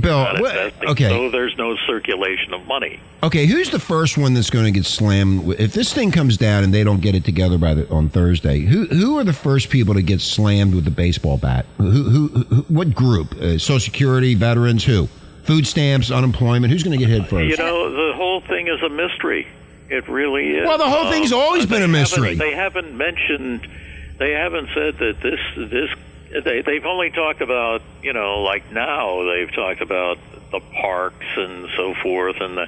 Bill, 0.00 0.18
not 0.18 0.40
what- 0.40 0.56
investing. 0.56 0.88
okay. 0.90 1.08
So 1.08 1.30
there's 1.30 1.56
no 1.56 1.76
circulation 1.86 2.52
of 2.54 2.66
money. 2.66 3.00
Okay, 3.22 3.46
who's 3.46 3.70
the 3.70 3.78
first 3.78 4.18
one 4.18 4.34
that's 4.34 4.50
going 4.50 4.66
to 4.66 4.70
get 4.70 4.84
slammed? 4.84 5.54
If 5.58 5.72
this 5.72 5.92
thing 5.92 6.10
comes 6.12 6.36
down 6.36 6.64
and 6.64 6.72
they 6.74 6.84
don't 6.84 7.00
get 7.00 7.14
it 7.14 7.24
together 7.24 7.58
by 7.58 7.74
the, 7.74 7.88
on 7.90 8.08
Thursday, 8.08 8.60
who 8.60 8.86
who 8.86 9.18
are 9.18 9.24
the 9.24 9.32
first 9.32 9.70
people 9.70 9.94
to 9.94 10.02
get 10.02 10.20
slammed 10.20 10.74
with 10.74 10.84
the 10.84 10.90
baseball 10.90 11.38
bat? 11.38 11.66
Who 11.78 11.90
who, 11.90 12.28
who 12.28 12.62
what 12.68 12.94
group? 12.94 13.32
Uh, 13.34 13.58
Social 13.58 13.80
Security, 13.80 14.34
veterans, 14.34 14.84
who? 14.84 15.08
Food 15.44 15.66
stamps, 15.66 16.10
unemployment. 16.10 16.72
Who's 16.72 16.82
going 16.82 16.98
to 16.98 17.04
get 17.04 17.08
hit 17.10 17.28
first? 17.28 17.48
You 17.48 17.56
know, 17.56 17.90
the 17.90 18.14
whole 18.16 18.40
thing 18.42 18.66
is 18.68 18.82
a 18.82 18.88
mystery. 18.88 19.46
It 19.88 20.08
really 20.08 20.50
is. 20.56 20.66
Well, 20.66 20.78
the 20.78 20.90
whole 20.90 21.10
thing's 21.10 21.32
always 21.32 21.64
been 21.66 21.82
a 21.82 21.88
mystery. 21.88 22.30
haven't- 22.34 22.38
They 22.38 22.52
haven't 22.54 22.96
mentioned. 22.96 23.68
They 24.18 24.32
haven't 24.32 24.68
said 24.74 24.98
that 24.98 25.20
this 25.22 25.40
this. 25.56 25.90
They 26.44 26.62
they've 26.62 26.84
only 26.84 27.10
talked 27.10 27.40
about 27.40 27.82
you 28.02 28.12
know 28.12 28.42
like 28.42 28.70
now 28.72 29.24
they've 29.24 29.52
talked 29.52 29.80
about 29.80 30.18
the 30.50 30.60
parks 30.60 31.26
and 31.36 31.68
so 31.76 31.94
forth 31.94 32.36
and 32.40 32.56
the 32.56 32.66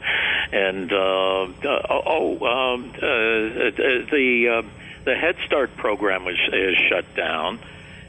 and 0.52 0.92
uh, 0.92 1.42
uh, 1.42 2.02
oh 2.07 2.74
um, 2.74 2.90
uh, 2.96 3.00
the 3.00 4.62
uh, 4.64 4.68
the 5.04 5.14
Head 5.14 5.37
Start 5.46 5.76
program 5.76 6.24
was 6.24 6.37
is 6.52 6.76
shut 6.88 7.14
down. 7.14 7.59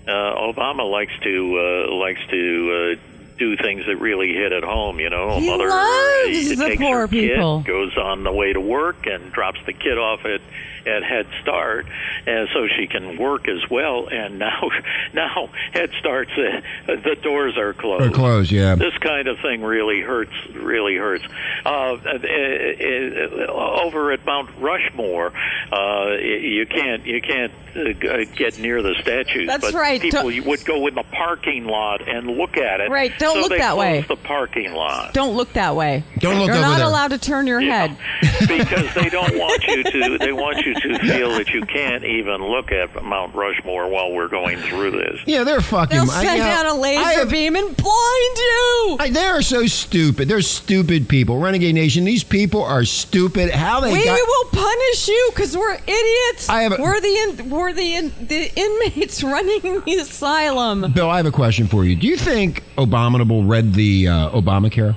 Uh, 0.07 0.11
Obama 0.11 0.89
likes 0.89 1.13
to 1.23 1.87
uh, 1.89 1.93
likes 1.95 2.21
to. 2.29 2.95
Uh, 2.97 3.05
do 3.39 3.55
things 3.55 3.85
that 3.85 3.95
really 3.95 4.33
hit 4.33 4.51
at 4.51 4.63
home, 4.63 4.99
you 4.99 5.09
know. 5.09 5.29
A 5.29 5.39
He 5.39 5.49
mother 5.49 5.69
loves 5.69 6.51
uh, 6.51 6.55
the 6.55 6.67
takes 6.67 6.83
her 6.83 7.07
kid, 7.07 7.37
goes 7.65 7.97
on 7.97 8.23
the 8.23 8.33
way 8.33 8.51
to 8.51 8.59
work 8.59 9.07
and 9.07 9.31
drops 9.31 9.59
the 9.65 9.71
kid 9.71 9.97
off 9.97 10.25
at 10.25 10.41
at 10.85 11.03
Head 11.03 11.27
Start, 11.41 11.85
and 12.25 12.47
so 12.53 12.67
she 12.67 12.87
can 12.87 13.17
work 13.17 13.47
as 13.47 13.69
well. 13.69 14.07
And 14.07 14.39
now, 14.39 14.69
now 15.13 15.49
Head 15.73 15.91
Start's 15.99 16.31
uh, 16.31 16.61
the 16.87 17.17
doors 17.21 17.57
are 17.57 17.73
closed. 17.73 18.05
Or 18.05 18.09
closed, 18.11 18.51
yeah. 18.51 18.75
This 18.75 18.97
kind 18.99 19.27
of 19.27 19.39
thing 19.39 19.61
really 19.61 20.01
hurts. 20.01 20.33
Really 20.53 20.95
hurts. 20.95 21.23
Uh, 21.65 21.69
uh, 21.69 21.95
uh, 21.95 23.81
over 23.83 24.11
at 24.11 24.25
Mount 24.25 24.49
Rushmore, 24.59 25.31
uh, 25.71 26.11
you 26.19 26.65
can't 26.65 27.05
you 27.05 27.21
can't 27.21 27.51
uh, 27.75 28.25
get 28.35 28.59
near 28.59 28.81
the 28.81 28.95
statues. 29.01 29.47
That's 29.47 29.71
but 29.71 29.73
right. 29.73 30.01
People 30.01 30.29
Don't- 30.31 30.45
would 30.45 30.65
go 30.65 30.87
in 30.87 30.95
the 30.95 31.03
parking 31.03 31.65
lot 31.65 32.07
and 32.07 32.27
look 32.27 32.57
at 32.57 32.81
it. 32.81 32.89
Right, 32.89 33.17
don't 33.19 33.35
so 33.35 33.41
look 33.41 33.49
they 33.49 33.57
that 33.59 33.77
way. 33.77 34.05
The 34.07 34.15
parking 34.15 34.73
lot. 34.73 35.13
Don't 35.13 35.35
look 35.35 35.53
that 35.53 35.75
way. 35.75 36.03
Don't 36.19 36.39
look 36.39 36.47
You're 36.47 36.55
over 36.55 36.65
not 36.65 36.77
there. 36.77 36.87
allowed 36.87 37.09
to 37.09 37.17
turn 37.17 37.47
your 37.47 37.59
head. 37.61 37.95
because 38.47 38.93
they 38.95 39.09
don't 39.09 39.37
want 39.37 39.63
you 39.67 39.83
to. 39.83 40.17
They 40.17 40.33
want 40.33 40.65
you 40.65 40.68
to 40.73 40.99
feel 41.07 41.29
that 41.37 41.49
you 41.49 41.61
can't 41.65 42.03
even 42.03 42.43
look 42.43 42.71
at 42.71 43.03
Mount 43.03 43.33
Rushmore 43.35 43.87
while 43.89 44.11
we're 44.11 44.27
going 44.27 44.57
through 44.59 44.91
this. 44.91 45.19
Yeah, 45.25 45.43
they're 45.43 45.61
fucking. 45.61 45.97
They'll 45.97 46.09
I- 46.11 46.23
send 46.23 46.37
you 46.37 46.43
know, 46.43 46.49
down 46.49 46.65
a 46.65 46.73
laser 46.75 47.03
have- 47.19 47.29
beam 47.29 47.55
and 47.55 47.75
blind 47.77 48.37
you. 48.37 48.97
I- 48.99 49.09
they 49.13 49.25
are 49.25 49.41
so 49.41 49.65
stupid. 49.67 50.27
They're 50.27 50.41
stupid 50.41 51.07
people. 51.09 51.39
Renegade 51.39 51.75
Nation. 51.75 52.05
These 52.05 52.23
people 52.23 52.63
are 52.63 52.85
stupid. 52.85 53.51
How 53.51 53.79
they 53.79 53.91
we 53.93 54.03
got? 54.05 54.19
will 54.19 54.49
punish 54.51 55.07
you 55.07 55.29
because 55.33 55.55
we're 55.57 55.75
idiots. 55.75 56.49
I 56.49 56.61
have 56.63 56.73
a- 56.73 56.81
we're 56.81 56.99
the 56.99 57.07
in, 57.39 57.49
we're 57.49 57.73
the 57.73 57.95
in, 57.95 58.11
the 58.27 58.51
inmates 58.55 59.23
running 59.23 59.81
the 59.85 59.93
asylum. 60.01 60.91
Bill, 60.93 61.09
I 61.09 61.17
have 61.17 61.25
a 61.25 61.31
question 61.31 61.67
for 61.67 61.85
you. 61.85 61.95
Do 61.95 62.07
you 62.07 62.17
think 62.17 62.63
Abominable 62.77 63.43
read 63.43 63.73
the 63.73 64.07
uh, 64.07 64.29
Obamacare? 64.31 64.95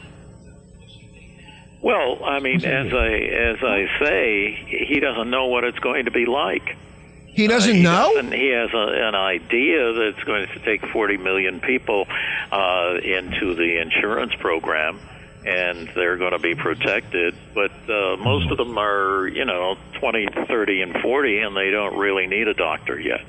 Well, 1.82 2.24
I 2.24 2.38
mean, 2.38 2.64
as 2.64 2.92
I 2.92 3.08
as 3.08 3.56
I 3.62 3.86
say, 3.98 4.86
he 4.86 5.00
doesn't 5.00 5.28
know 5.30 5.46
what 5.46 5.64
it's 5.64 5.78
going 5.80 6.04
to 6.04 6.10
be 6.12 6.26
like. 6.26 6.76
He 7.26 7.46
doesn't 7.48 7.70
Uh, 7.70 7.74
he 7.74 7.82
know. 7.82 8.12
doesn't- 8.14 8.32
he 8.32 8.48
has 8.48 8.70
a, 8.72 9.08
an 9.08 9.14
idea 9.16 9.92
that 9.92 10.06
it's 10.14 10.22
going 10.24 10.46
to 10.48 10.58
take 10.60 10.84
40 10.86 11.16
million 11.16 11.60
people 11.60 12.06
uh, 12.52 12.98
into 13.02 13.54
the 13.54 13.80
insurance 13.80 14.34
program, 14.34 15.00
and 15.46 15.88
they're 15.96 16.18
going 16.18 16.32
to 16.32 16.38
be 16.38 16.54
protected. 16.54 17.34
But 17.54 17.72
uh, 17.88 18.16
most 18.18 18.50
of 18.50 18.58
them 18.58 18.78
are, 18.78 19.26
you 19.26 19.44
know, 19.46 19.76
20, 19.98 20.28
30, 20.46 20.82
and 20.82 20.96
40, 21.00 21.38
and 21.38 21.56
they 21.56 21.70
don't 21.70 21.96
really 21.98 22.26
need 22.26 22.46
a 22.48 22.54
doctor 22.54 23.00
yet. 23.00 23.22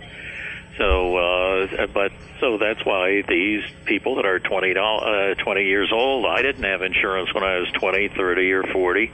So, 0.78 1.18
uh, 1.18 1.88
but 1.94 2.12
so 2.40 2.58
that's 2.58 2.84
why 2.84 3.22
these 3.22 3.64
people 3.86 4.16
that 4.16 4.26
are 4.26 4.40
20, 4.40 4.74
doll- 4.74 5.04
uh, 5.04 5.36
20 5.36 5.64
years 5.66 5.92
old, 5.92 6.26
I 6.26 6.42
didn't 6.42 6.64
have 6.64 6.82
insurance 6.82 7.34
when 7.34 7.44
I 7.44 7.60
was 7.60 7.70
20, 7.74 8.08
30, 8.10 8.52
or 8.52 8.64
40. 8.64 9.12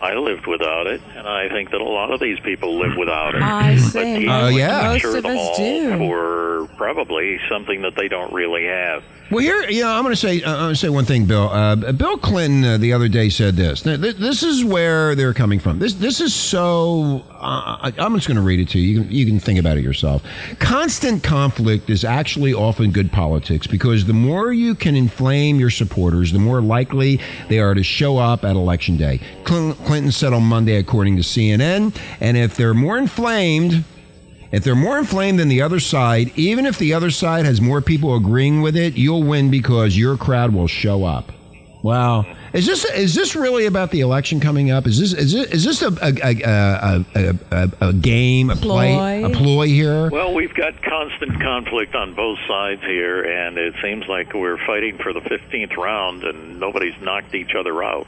I 0.00 0.14
lived 0.14 0.46
without 0.46 0.86
it, 0.86 1.00
and 1.14 1.26
I 1.28 1.48
think 1.48 1.70
that 1.70 1.80
a 1.80 1.84
lot 1.84 2.10
of 2.10 2.18
these 2.18 2.40
people 2.40 2.78
live 2.80 2.96
without 2.96 3.34
it. 3.34 3.42
I 3.42 3.74
But 3.74 3.80
see. 3.82 4.20
he 4.22 4.28
Oh, 4.28 4.44
would 4.46 4.54
yeah. 4.54 4.82
Most 4.92 5.04
of 5.04 5.24
us 5.26 5.56
do. 5.58 5.98
for 5.98 6.68
probably 6.76 7.38
something 7.48 7.82
that 7.82 7.94
they 7.94 8.08
don't 8.08 8.32
really 8.32 8.64
have. 8.64 9.04
Well, 9.30 9.40
here, 9.40 9.62
you 9.70 9.82
know, 9.82 9.88
I'm 9.94 10.02
going 10.02 10.12
to 10.12 10.16
say, 10.20 10.42
uh, 10.42 10.50
I'm 10.52 10.58
going 10.64 10.74
to 10.74 10.76
say 10.80 10.88
one 10.90 11.06
thing, 11.06 11.24
Bill. 11.24 11.48
Uh, 11.48 11.92
Bill 11.92 12.18
Clinton 12.18 12.64
uh, 12.64 12.76
the 12.78 12.92
other 12.92 13.08
day 13.08 13.30
said 13.30 13.56
this. 13.56 13.86
Now, 13.86 13.96
th- 13.96 14.16
This 14.16 14.42
is 14.42 14.62
where 14.62 15.14
they're 15.14 15.32
coming 15.32 15.58
from. 15.58 15.78
This, 15.78 15.94
this 15.94 16.20
is 16.20 16.34
so. 16.34 17.24
Uh, 17.30 17.78
I- 17.80 17.94
I'm 17.98 18.14
just 18.14 18.26
going 18.26 18.36
to 18.36 18.42
read 18.42 18.60
it 18.60 18.68
to 18.70 18.78
you. 18.78 18.88
You 18.88 19.00
can, 19.04 19.10
you 19.12 19.26
can 19.26 19.40
think 19.40 19.58
about 19.58 19.78
it 19.78 19.84
yourself. 19.84 20.22
Constant 20.58 21.01
conflict 21.02 21.90
is 21.90 22.04
actually 22.04 22.54
often 22.54 22.92
good 22.92 23.10
politics 23.10 23.66
because 23.66 24.04
the 24.04 24.12
more 24.12 24.52
you 24.52 24.76
can 24.76 24.94
inflame 24.94 25.58
your 25.58 25.68
supporters, 25.68 26.30
the 26.30 26.38
more 26.38 26.62
likely 26.62 27.20
they 27.48 27.58
are 27.58 27.74
to 27.74 27.82
show 27.82 28.18
up 28.18 28.44
at 28.44 28.54
election 28.54 28.96
day. 28.96 29.18
Clinton 29.44 30.12
said 30.12 30.32
on 30.32 30.44
Monday, 30.44 30.76
according 30.76 31.16
to 31.16 31.22
CNN, 31.22 31.92
and 32.20 32.36
if 32.36 32.56
they're 32.56 32.74
more 32.74 32.98
inflamed. 32.98 33.84
If 34.52 34.64
they're 34.64 34.76
more 34.76 34.98
inflamed 34.98 35.38
than 35.38 35.48
the 35.48 35.62
other 35.62 35.80
side, 35.80 36.30
even 36.36 36.66
if 36.66 36.78
the 36.78 36.92
other 36.92 37.10
side 37.10 37.46
has 37.46 37.62
more 37.62 37.80
people 37.80 38.14
agreeing 38.14 38.60
with 38.60 38.76
it, 38.76 38.98
you'll 38.98 39.22
win 39.22 39.50
because 39.50 39.96
your 39.96 40.18
crowd 40.18 40.52
will 40.52 40.68
show 40.68 41.04
up. 41.04 41.32
Wow. 41.82 42.24
Is 42.52 42.64
this 42.64 42.84
is 42.84 43.14
this 43.14 43.34
really 43.34 43.66
about 43.66 43.90
the 43.90 44.00
election 44.00 44.38
coming 44.38 44.70
up? 44.70 44.86
Is 44.86 45.00
this 45.00 45.12
is 45.12 45.32
this, 45.32 45.46
is 45.48 45.64
this 45.64 45.82
a 45.82 45.88
a, 46.00 46.12
a, 46.22 47.04
a, 47.14 47.38
a, 47.50 47.88
a 47.88 47.92
game, 47.92 48.50
a 48.50 48.56
play, 48.56 48.94
a 48.94 49.28
Ploy? 49.28 49.34
ploy 49.34 49.66
here? 49.66 50.08
Well, 50.10 50.32
we've 50.32 50.54
got 50.54 50.80
constant 50.82 51.40
conflict 51.40 51.96
on 51.96 52.14
both 52.14 52.38
sides 52.46 52.82
here, 52.82 53.22
and 53.24 53.58
it 53.58 53.74
seems 53.82 54.06
like 54.06 54.32
we're 54.32 54.64
fighting 54.64 54.98
for 54.98 55.12
the 55.12 55.20
15th 55.20 55.76
round, 55.76 56.22
and 56.22 56.60
nobody's 56.60 56.94
knocked 57.02 57.34
each 57.34 57.54
other 57.58 57.82
out. 57.82 58.06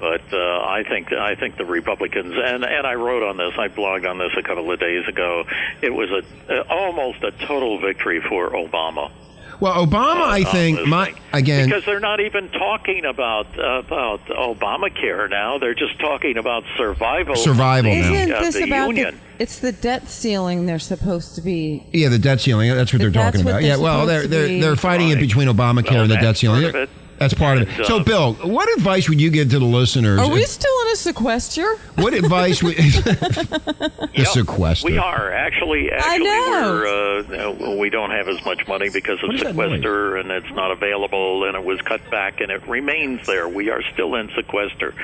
But 0.00 0.22
uh, 0.32 0.60
I 0.62 0.82
think 0.88 1.12
I 1.12 1.36
think 1.36 1.58
the 1.58 1.66
Republicans, 1.66 2.34
and 2.34 2.64
and 2.64 2.86
I 2.86 2.94
wrote 2.94 3.22
on 3.22 3.36
this, 3.36 3.52
I 3.56 3.68
blogged 3.68 4.08
on 4.08 4.18
this 4.18 4.32
a 4.36 4.42
couple 4.42 4.72
of 4.72 4.80
days 4.80 5.06
ago. 5.06 5.44
It 5.80 5.90
was 5.90 6.10
a 6.10 6.60
uh, 6.60 6.64
almost 6.68 7.22
a 7.22 7.30
total 7.46 7.78
victory 7.80 8.20
for 8.28 8.50
Obama. 8.50 9.12
Well, 9.60 9.86
Obama, 9.86 10.22
I 10.22 10.44
think, 10.44 10.86
my 10.86 11.14
again. 11.32 11.66
because 11.68 11.84
they're 11.84 12.00
not 12.00 12.20
even 12.20 12.48
talking 12.48 13.04
about 13.04 13.46
about 13.58 14.24
Obamacare 14.26 15.28
now. 15.28 15.58
They're 15.58 15.74
just 15.74 15.98
talking 16.00 16.38
about 16.38 16.64
survival. 16.76 17.36
Survival 17.36 17.92
now. 17.94 17.98
Isn't 18.12 18.32
of 18.32 18.40
this 18.40 18.54
the 18.54 18.62
about 18.64 18.86
union. 18.88 19.14
the? 19.36 19.42
It's 19.42 19.58
the 19.58 19.72
debt 19.72 20.08
ceiling. 20.08 20.66
They're 20.66 20.78
supposed 20.78 21.34
to 21.34 21.42
be. 21.42 21.86
Yeah, 21.92 22.08
the 22.08 22.18
debt 22.18 22.40
ceiling. 22.40 22.70
That's 22.74 22.92
what 22.92 23.00
they're 23.00 23.10
That's 23.10 23.36
talking 23.36 23.44
what 23.44 23.50
about. 23.52 23.60
they're 23.62 23.70
Yeah, 23.70 23.82
well, 23.82 24.06
they're 24.06 24.26
they're 24.26 24.60
they're 24.60 24.76
fighting 24.76 25.10
it 25.10 25.18
between 25.20 25.48
Obamacare 25.48 25.90
Well, 25.92 26.02
and 26.02 26.10
the 26.10 26.16
debt 26.16 26.36
ceiling. 26.38 26.88
Part 27.34 27.58
of 27.58 27.62
it. 27.62 27.66
That's 27.68 27.78
part 27.78 27.78
of 27.78 27.80
it. 27.80 27.86
So, 27.86 27.96
uh, 27.98 28.04
Bill, 28.04 28.34
what 28.50 28.68
advice 28.76 29.08
would 29.08 29.20
you 29.20 29.30
give 29.30 29.50
to 29.50 29.58
the 29.58 29.64
listeners? 29.64 30.18
Are 30.18 30.28
we 30.30 30.44
still 30.44 30.72
in 30.86 30.92
a 30.92 30.96
sequester? 30.96 31.76
What 31.96 32.14
advice 32.14 32.62
would 32.62 32.76
the 32.76 34.10
Yep, 34.14 34.26
sequester? 34.28 34.86
We 34.86 34.98
are 34.98 35.30
actually. 35.32 35.92
I 35.92 35.96
Actually, 35.96 36.24
know. 36.24 36.82
we're 37.28 37.74
uh, 37.74 37.76
we 37.78 37.90
don't 37.90 38.10
have 38.10 38.28
as 38.28 38.44
much 38.44 38.66
money 38.66 38.88
because 38.90 39.18
of 39.22 39.28
What 39.28 39.36
is 39.36 39.42
that 39.42 39.50
sequester, 39.54 40.16
and 40.16 40.30
it's 40.30 40.50
not 40.52 40.70
available, 40.70 41.44
and 41.44 41.56
it 41.56 41.64
was 41.64 41.80
cut 41.82 42.00
back, 42.10 42.40
and 42.40 42.50
it 42.50 42.66
remains 42.66 43.26
there. 43.26 43.48
We 43.48 43.70
are 43.70 43.82
still 43.92 44.14
in 44.14 44.30
sequester. 44.34 44.94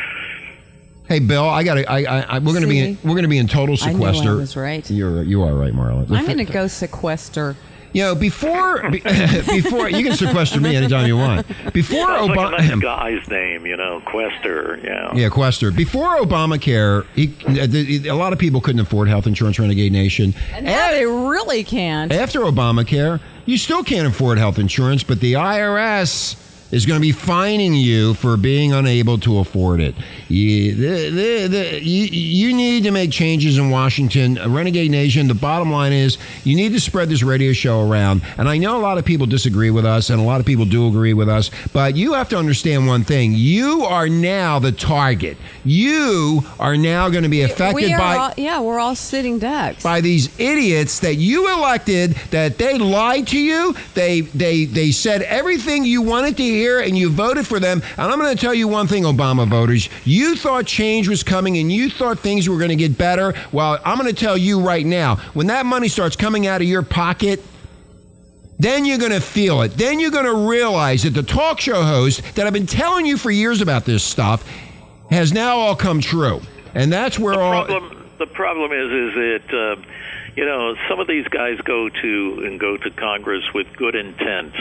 Hey, 1.09 1.20
Bill, 1.20 1.48
I 1.48 1.62
got 1.62 1.74
to. 1.74 1.88
I, 1.90 1.98
I, 1.98 2.20
I, 2.22 2.38
we're 2.40 2.52
going 2.52 2.62
to 2.62 2.68
be. 2.68 2.81
In, 2.81 2.98
we're 3.05 3.11
going 3.11 3.22
to 3.22 3.29
be 3.29 3.38
in 3.38 3.46
total 3.46 3.76
sequester. 3.76 3.96
I 3.96 4.00
knew 4.00 4.07
I 4.09 4.12
sequester. 4.12 4.37
was 4.37 4.57
right. 4.57 4.90
You're 4.90 5.22
you 5.22 5.42
are 5.44 5.55
right, 5.55 5.72
Marlon. 5.72 6.11
I'm 6.11 6.24
going 6.24 6.38
to 6.38 6.44
go 6.44 6.66
sequester. 6.66 7.55
You 7.96 8.02
know, 8.02 8.14
before 8.14 8.90
be- 8.90 9.01
before 9.01 9.88
you 9.88 10.05
can 10.05 10.14
sequester 10.14 10.61
me 10.61 10.76
anytime 10.76 11.07
you 11.07 11.16
want. 11.16 11.47
Before 11.72 12.07
Sounds 12.07 12.28
like 12.28 12.38
a 12.38 12.51
nice 12.51 12.70
Obama. 12.70 12.82
guy's 12.82 13.26
name, 13.28 13.64
you 13.64 13.74
know, 13.74 14.03
Quester. 14.05 14.78
Yeah. 14.84 15.14
Yeah, 15.14 15.30
Quester. 15.30 15.70
Before 15.70 16.18
Obamacare, 16.18 17.05
uh, 17.05 17.66
he, 17.66 18.07
a 18.07 18.14
lot 18.14 18.34
of 18.34 18.38
people 18.38 18.61
couldn't 18.61 18.80
afford 18.82 19.09
health 19.09 19.26
insurance. 19.26 19.59
Renegade 19.59 19.92
Nation. 19.92 20.34
And 20.53 20.66
now 20.66 20.90
they 20.90 21.07
really 21.07 21.64
can't. 21.64 22.12
After 22.12 22.40
Obamacare, 22.40 23.18
you 23.47 23.57
still 23.57 23.82
can't 23.82 24.07
afford 24.07 24.36
health 24.36 24.59
insurance, 24.59 25.03
but 25.03 25.20
the 25.20 25.32
IRS 25.32 26.34
is 26.70 26.86
going 26.86 26.98
to 26.98 27.02
be 27.02 27.12
fining 27.12 27.74
you 27.74 28.14
for 28.14 28.36
being 28.36 28.72
unable 28.72 29.18
to 29.18 29.38
afford 29.38 29.80
it. 29.80 29.94
You, 30.28 30.74
the, 30.74 31.10
the, 31.10 31.46
the, 31.46 31.84
you, 31.84 32.06
you 32.06 32.56
need 32.56 32.84
to 32.84 32.90
make 32.90 33.10
changes 33.10 33.58
in 33.58 33.70
Washington. 33.70 34.38
Uh, 34.38 34.48
renegade 34.48 34.90
Nation, 34.90 35.28
the 35.28 35.34
bottom 35.34 35.70
line 35.70 35.92
is 35.92 36.18
you 36.44 36.56
need 36.56 36.72
to 36.72 36.80
spread 36.80 37.08
this 37.08 37.22
radio 37.22 37.52
show 37.52 37.88
around. 37.88 38.22
And 38.36 38.48
I 38.48 38.58
know 38.58 38.76
a 38.76 38.82
lot 38.82 38.98
of 38.98 39.04
people 39.04 39.26
disagree 39.26 39.70
with 39.70 39.86
us, 39.86 40.10
and 40.10 40.20
a 40.20 40.24
lot 40.24 40.40
of 40.40 40.46
people 40.46 40.64
do 40.64 40.88
agree 40.88 41.14
with 41.14 41.28
us, 41.28 41.50
but 41.72 41.96
you 41.96 42.14
have 42.14 42.28
to 42.30 42.38
understand 42.38 42.86
one 42.86 43.04
thing. 43.04 43.32
You 43.34 43.84
are 43.84 44.08
now 44.08 44.58
the 44.58 44.72
target. 44.72 45.36
You 45.64 46.42
are 46.58 46.76
now 46.76 47.08
going 47.08 47.22
to 47.22 47.28
be 47.28 47.42
affected 47.42 47.90
by. 47.96 48.16
all, 48.16 48.32
yeah, 48.36 48.60
we're 48.60 48.78
all 48.78 48.94
sitting 48.94 49.38
ducks. 49.38 49.82
by 49.82 50.00
these 50.00 50.28
idiots 50.38 51.00
that 51.00 51.14
you 51.14 51.52
elected 51.52 52.12
that 52.30 52.58
they 52.58 52.78
lied 52.78 53.26
to 53.28 53.38
you 53.38 53.74
they 53.94 54.22
they 54.22 54.64
they 54.64 54.90
said 54.90 55.22
everything 55.22 55.84
you 55.84 56.02
wanted 56.02 56.36
to 56.36 56.42
hear 56.57 56.80
and 56.80 56.96
you 56.96 57.11
voted 57.11 57.46
for 57.46 57.61
them 57.61 57.82
and 57.96 58.12
i'm 58.12 58.18
going 58.18 58.34
to 58.34 58.40
tell 58.40 58.54
you 58.54 58.68
one 58.68 58.86
thing 58.86 59.04
obama 59.04 59.48
voters 59.48 59.88
you 60.04 60.36
thought 60.36 60.66
change 60.66 61.09
was 61.09 61.22
coming 61.22 61.57
and 61.59 61.70
you 61.70 61.90
thought 61.90 62.18
things 62.18 62.48
were 62.48 62.59
going 62.59 62.70
to 62.70 62.76
get 62.76 62.96
better 62.96 63.34
well 63.52 63.78
i'm 63.84 63.98
going 63.98 64.12
to 64.12 64.18
tell 64.18 64.36
you 64.36 64.61
right 64.61 64.86
now 64.86 65.16
when 65.34 65.46
that 65.46 65.66
money 65.66 65.88
starts 65.88 66.16
coming 66.16 66.46
out 66.46 66.61
of 66.61 66.66
your 66.66 66.82
pocket 66.82 67.42
then 68.59 68.84
you're 68.84 68.98
going 68.98 69.12
to 69.12 69.20
feel 69.20 69.62
it. 69.62 69.72
Then 69.72 70.00
you're 70.00 70.11
going 70.11 70.24
to 70.24 70.48
realize 70.48 71.02
that 71.02 71.11
the 71.11 71.22
talk 71.22 71.61
show 71.61 71.82
host 71.82 72.22
that 72.36 72.46
I've 72.46 72.52
been 72.52 72.66
telling 72.66 73.07
you 73.07 73.18
for 73.18 73.30
years 73.30 73.61
about 73.61 73.84
this 73.84 74.02
stuff 74.02 74.48
has 75.11 75.32
now 75.32 75.59
all 75.59 75.76
come 75.76 76.00
true. 76.00 76.40
And 76.74 76.92
that's 76.92 77.18
where 77.18 77.40
all 77.40 77.64
problem, 77.64 78.11
the 78.18 78.26
problem 78.26 78.72
is, 78.72 78.90
is 78.90 79.14
that 79.14 79.54
uh, 79.54 79.82
you 80.36 80.44
know 80.44 80.74
some 80.88 81.00
of 81.00 81.07
these 81.07 81.26
guys 81.28 81.59
go 81.62 81.88
to 81.88 82.42
and 82.44 82.61
go 82.61 82.76
to 82.76 82.90
Congress 82.90 83.44
with 83.54 83.66
good 83.76 83.94
intent, 83.94 84.54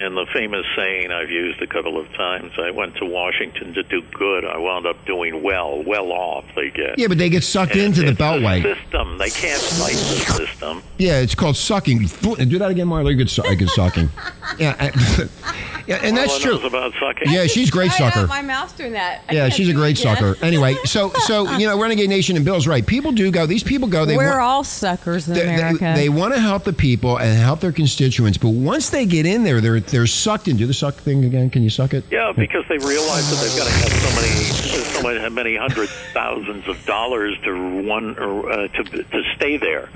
and 0.00 0.16
the 0.16 0.26
famous 0.32 0.66
saying 0.76 1.10
I've 1.12 1.30
used 1.30 1.62
a 1.62 1.66
couple 1.66 1.98
of 1.98 2.12
times: 2.14 2.52
"I 2.58 2.70
went 2.70 2.96
to 2.96 3.04
Washington 3.04 3.74
to 3.74 3.82
do 3.82 4.02
good. 4.12 4.44
I 4.44 4.58
wound 4.58 4.86
up 4.86 5.04
doing 5.06 5.42
well. 5.42 5.82
Well 5.82 6.10
off 6.12 6.44
they 6.56 6.70
get." 6.70 6.98
Yeah, 6.98 7.06
but 7.08 7.18
they 7.18 7.28
get 7.30 7.44
sucked 7.44 7.72
And 7.72 7.80
into 7.82 8.00
the 8.02 8.08
it's 8.08 8.20
beltway. 8.20 8.62
system. 8.62 9.18
They 9.18 9.30
can't 9.30 9.60
fight 9.60 9.92
the 9.92 10.46
system. 10.46 10.82
Yeah, 10.98 11.20
it's 11.20 11.34
called 11.34 11.56
sucking. 11.56 12.06
Do 12.22 12.58
that 12.58 12.70
again, 12.70 12.88
Marley. 12.88 13.14
Good, 13.14 13.30
su- 13.30 13.42
good 13.56 13.70
sucking. 13.70 14.08
Yeah, 14.58 14.76
I- 14.78 14.92
yeah, 15.88 15.98
and 16.02 16.16
that's 16.16 16.38
true. 16.38 16.58
about 16.64 16.92
sucking. 17.00 17.32
Yeah, 17.32 17.46
she's 17.46 17.70
a 17.70 17.72
great 17.72 17.90
sucker. 17.90 18.26
my 18.28 18.40
mouth's 18.42 18.72
doing 18.74 18.92
that. 18.92 19.22
I 19.28 19.32
Yeah, 19.32 19.48
she's 19.48 19.68
a 19.68 19.72
great 19.72 19.98
sucker. 19.98 20.36
Anyway, 20.42 20.74
so 20.84 21.10
so 21.26 21.50
you 21.56 21.66
know, 21.66 21.80
Renegade 21.80 22.08
Nation 22.08 22.36
and 22.36 22.44
Bill's 22.44 22.66
right. 22.68 22.86
People 22.86 23.10
do 23.10 23.30
go. 23.32 23.46
These 23.46 23.64
people 23.64 23.88
go. 23.88 24.04
They 24.04 24.16
We're 24.16 24.28
want, 24.28 24.40
all 24.42 24.62
suckers 24.64 25.26
in 25.26 25.34
they, 25.34 25.40
they- 25.46 25.54
America. 25.54 25.92
they 25.96 26.08
want 26.08 26.34
to 26.34 26.40
help 26.40 26.62
the 26.64 26.72
people 26.72 27.16
and 27.18 27.36
help 27.38 27.60
their 27.60 27.72
constituents, 27.72 28.38
but 28.38 28.50
once 28.50 28.90
they 28.90 29.06
get 29.06 29.26
in 29.26 29.42
there, 29.44 29.60
they're 29.60 29.76
they're 29.86 30.06
sucked 30.06 30.48
in. 30.48 30.56
Do 30.56 30.66
the 30.66 30.74
suck 30.74 30.94
thing 30.94 31.24
again? 31.24 31.50
Can 31.50 31.62
you 31.62 31.70
suck 31.70 31.94
it? 31.94 32.04
Yeah, 32.10 32.32
because 32.32 32.64
they 32.68 32.78
realize 32.78 33.30
that 33.30 33.40
they've 33.40 33.56
got 33.56 33.66
to 33.66 33.72
have 33.72 33.92
so 33.92 34.20
many, 34.20 34.44
so 34.92 35.02
many, 35.02 35.34
many 35.34 35.56
hundreds, 35.56 35.92
thousands 36.12 36.66
of 36.68 36.84
dollars 36.86 37.36
to 37.44 37.82
one 37.82 38.18
or 38.18 38.50
uh, 38.50 38.68
to 38.68 38.84
to 38.84 39.22
stay 39.36 39.56
there. 39.56 39.88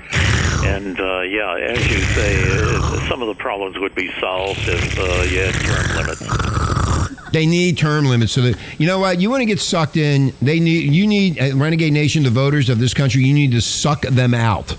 And 0.63 0.99
uh, 0.99 1.21
yeah, 1.21 1.55
as 1.57 1.89
you 1.89 1.99
say, 1.99 2.43
uh, 2.43 3.07
some 3.07 3.21
of 3.21 3.27
the 3.27 3.35
problems 3.35 3.77
would 3.79 3.95
be 3.95 4.11
solved 4.19 4.59
if 4.67 4.99
uh, 4.99 5.03
you 5.23 5.39
had 5.39 5.55
term 5.55 5.97
limits. 5.97 7.31
They 7.31 7.45
need 7.45 7.77
term 7.77 8.05
limits 8.05 8.31
so 8.31 8.41
that 8.41 8.57
you 8.77 8.87
know 8.87 8.99
what 8.99 9.21
you 9.21 9.29
want 9.29 9.41
to 9.41 9.45
get 9.45 9.59
sucked 9.59 9.97
in. 9.97 10.33
They 10.41 10.59
need 10.59 10.91
you 10.93 11.07
need 11.07 11.39
uh, 11.39 11.55
Renegade 11.55 11.93
Nation, 11.93 12.23
the 12.23 12.29
voters 12.29 12.69
of 12.69 12.79
this 12.79 12.93
country. 12.93 13.23
You 13.23 13.33
need 13.33 13.51
to 13.51 13.61
suck 13.61 14.01
them 14.01 14.33
out. 14.33 14.75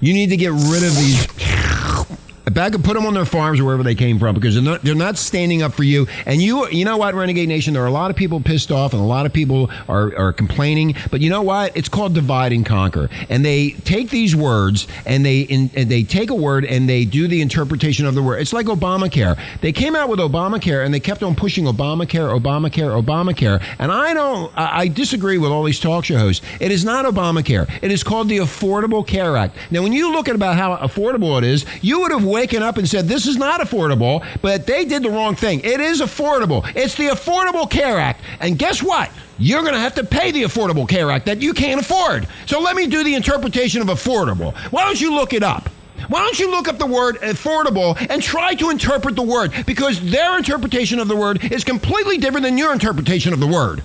You 0.00 0.12
need 0.12 0.30
to 0.30 0.36
get 0.36 0.50
rid 0.52 0.82
of 0.82 0.96
these. 0.96 1.26
Back 2.52 2.74
and 2.74 2.84
put 2.84 2.94
them 2.94 3.06
on 3.06 3.14
their 3.14 3.24
farms 3.24 3.60
or 3.60 3.64
wherever 3.64 3.82
they 3.82 3.94
came 3.94 4.18
from 4.18 4.34
because 4.34 4.54
they're 4.54 4.62
not, 4.62 4.82
they're 4.82 4.94
not 4.94 5.16
standing 5.16 5.62
up 5.62 5.72
for 5.72 5.84
you. 5.84 6.06
And 6.26 6.42
you 6.42 6.68
you 6.68 6.84
know 6.84 6.96
what, 6.96 7.14
Renegade 7.14 7.48
Nation, 7.48 7.74
there 7.74 7.82
are 7.82 7.86
a 7.86 7.92
lot 7.92 8.10
of 8.10 8.16
people 8.16 8.40
pissed 8.40 8.70
off 8.70 8.92
and 8.92 9.00
a 9.00 9.04
lot 9.04 9.26
of 9.26 9.32
people 9.32 9.70
are, 9.88 10.16
are 10.16 10.32
complaining. 10.32 10.94
But 11.10 11.20
you 11.20 11.30
know 11.30 11.42
what? 11.42 11.76
It's 11.76 11.88
called 11.88 12.14
divide 12.14 12.52
and 12.52 12.64
conquer. 12.66 13.08
And 13.28 13.44
they 13.44 13.70
take 13.70 14.10
these 14.10 14.34
words 14.34 14.86
and 15.06 15.24
they 15.24 15.40
in, 15.42 15.70
and 15.74 15.90
they 15.90 16.02
take 16.02 16.30
a 16.30 16.34
word 16.34 16.64
and 16.64 16.88
they 16.88 17.04
do 17.04 17.28
the 17.28 17.40
interpretation 17.40 18.06
of 18.06 18.14
the 18.14 18.22
word. 18.22 18.40
It's 18.40 18.52
like 18.52 18.66
Obamacare. 18.66 19.38
They 19.60 19.72
came 19.72 19.94
out 19.94 20.08
with 20.08 20.18
Obamacare 20.18 20.84
and 20.84 20.92
they 20.92 21.00
kept 21.00 21.22
on 21.22 21.34
pushing 21.34 21.64
Obamacare, 21.64 22.38
Obamacare, 22.38 23.02
Obamacare. 23.02 23.62
And 23.78 23.92
I 23.92 24.14
don't 24.14 24.52
I, 24.56 24.80
I 24.80 24.88
disagree 24.88 25.38
with 25.38 25.50
all 25.50 25.64
these 25.64 25.80
talk 25.80 26.04
show 26.04 26.18
hosts. 26.18 26.44
It 26.60 26.70
is 26.72 26.84
not 26.84 27.04
Obamacare. 27.04 27.70
It 27.82 27.90
is 27.90 28.02
called 28.02 28.28
the 28.28 28.38
Affordable 28.38 29.06
Care 29.06 29.36
Act. 29.36 29.56
Now, 29.70 29.82
when 29.82 29.92
you 29.92 30.12
look 30.12 30.28
at 30.28 30.34
about 30.34 30.56
how 30.56 30.76
affordable 30.76 31.38
it 31.38 31.44
is, 31.44 31.64
you 31.82 32.00
would 32.00 32.12
have 32.12 32.24
waken 32.40 32.62
up 32.62 32.78
and 32.78 32.88
said 32.88 33.06
this 33.06 33.26
is 33.26 33.36
not 33.36 33.60
affordable, 33.60 34.26
but 34.40 34.66
they 34.66 34.86
did 34.86 35.02
the 35.02 35.10
wrong 35.10 35.34
thing. 35.34 35.60
It 35.60 35.78
is 35.78 36.00
affordable. 36.00 36.64
It's 36.74 36.94
the 36.94 37.08
Affordable 37.08 37.70
Care 37.70 37.98
Act. 37.98 38.22
And 38.40 38.58
guess 38.58 38.82
what? 38.82 39.10
You're 39.38 39.60
going 39.60 39.74
to 39.74 39.80
have 39.80 39.94
to 39.96 40.04
pay 40.04 40.30
the 40.30 40.44
Affordable 40.44 40.88
Care 40.88 41.10
Act 41.10 41.26
that 41.26 41.42
you 41.42 41.52
can't 41.52 41.78
afford. 41.78 42.26
So 42.46 42.58
let 42.60 42.76
me 42.76 42.86
do 42.86 43.04
the 43.04 43.14
interpretation 43.14 43.82
of 43.82 43.88
affordable. 43.88 44.56
Why 44.72 44.84
don't 44.84 44.98
you 45.00 45.14
look 45.14 45.34
it 45.34 45.42
up? 45.42 45.68
Why 46.08 46.20
don't 46.20 46.38
you 46.38 46.50
look 46.50 46.66
up 46.66 46.78
the 46.78 46.86
word 46.86 47.16
affordable 47.16 47.94
and 48.08 48.22
try 48.22 48.54
to 48.54 48.70
interpret 48.70 49.16
the 49.16 49.22
word? 49.22 49.52
Because 49.66 50.00
their 50.10 50.38
interpretation 50.38 50.98
of 50.98 51.08
the 51.08 51.16
word 51.16 51.44
is 51.52 51.62
completely 51.62 52.16
different 52.16 52.44
than 52.44 52.56
your 52.56 52.72
interpretation 52.72 53.34
of 53.34 53.40
the 53.40 53.46
word. 53.46 53.82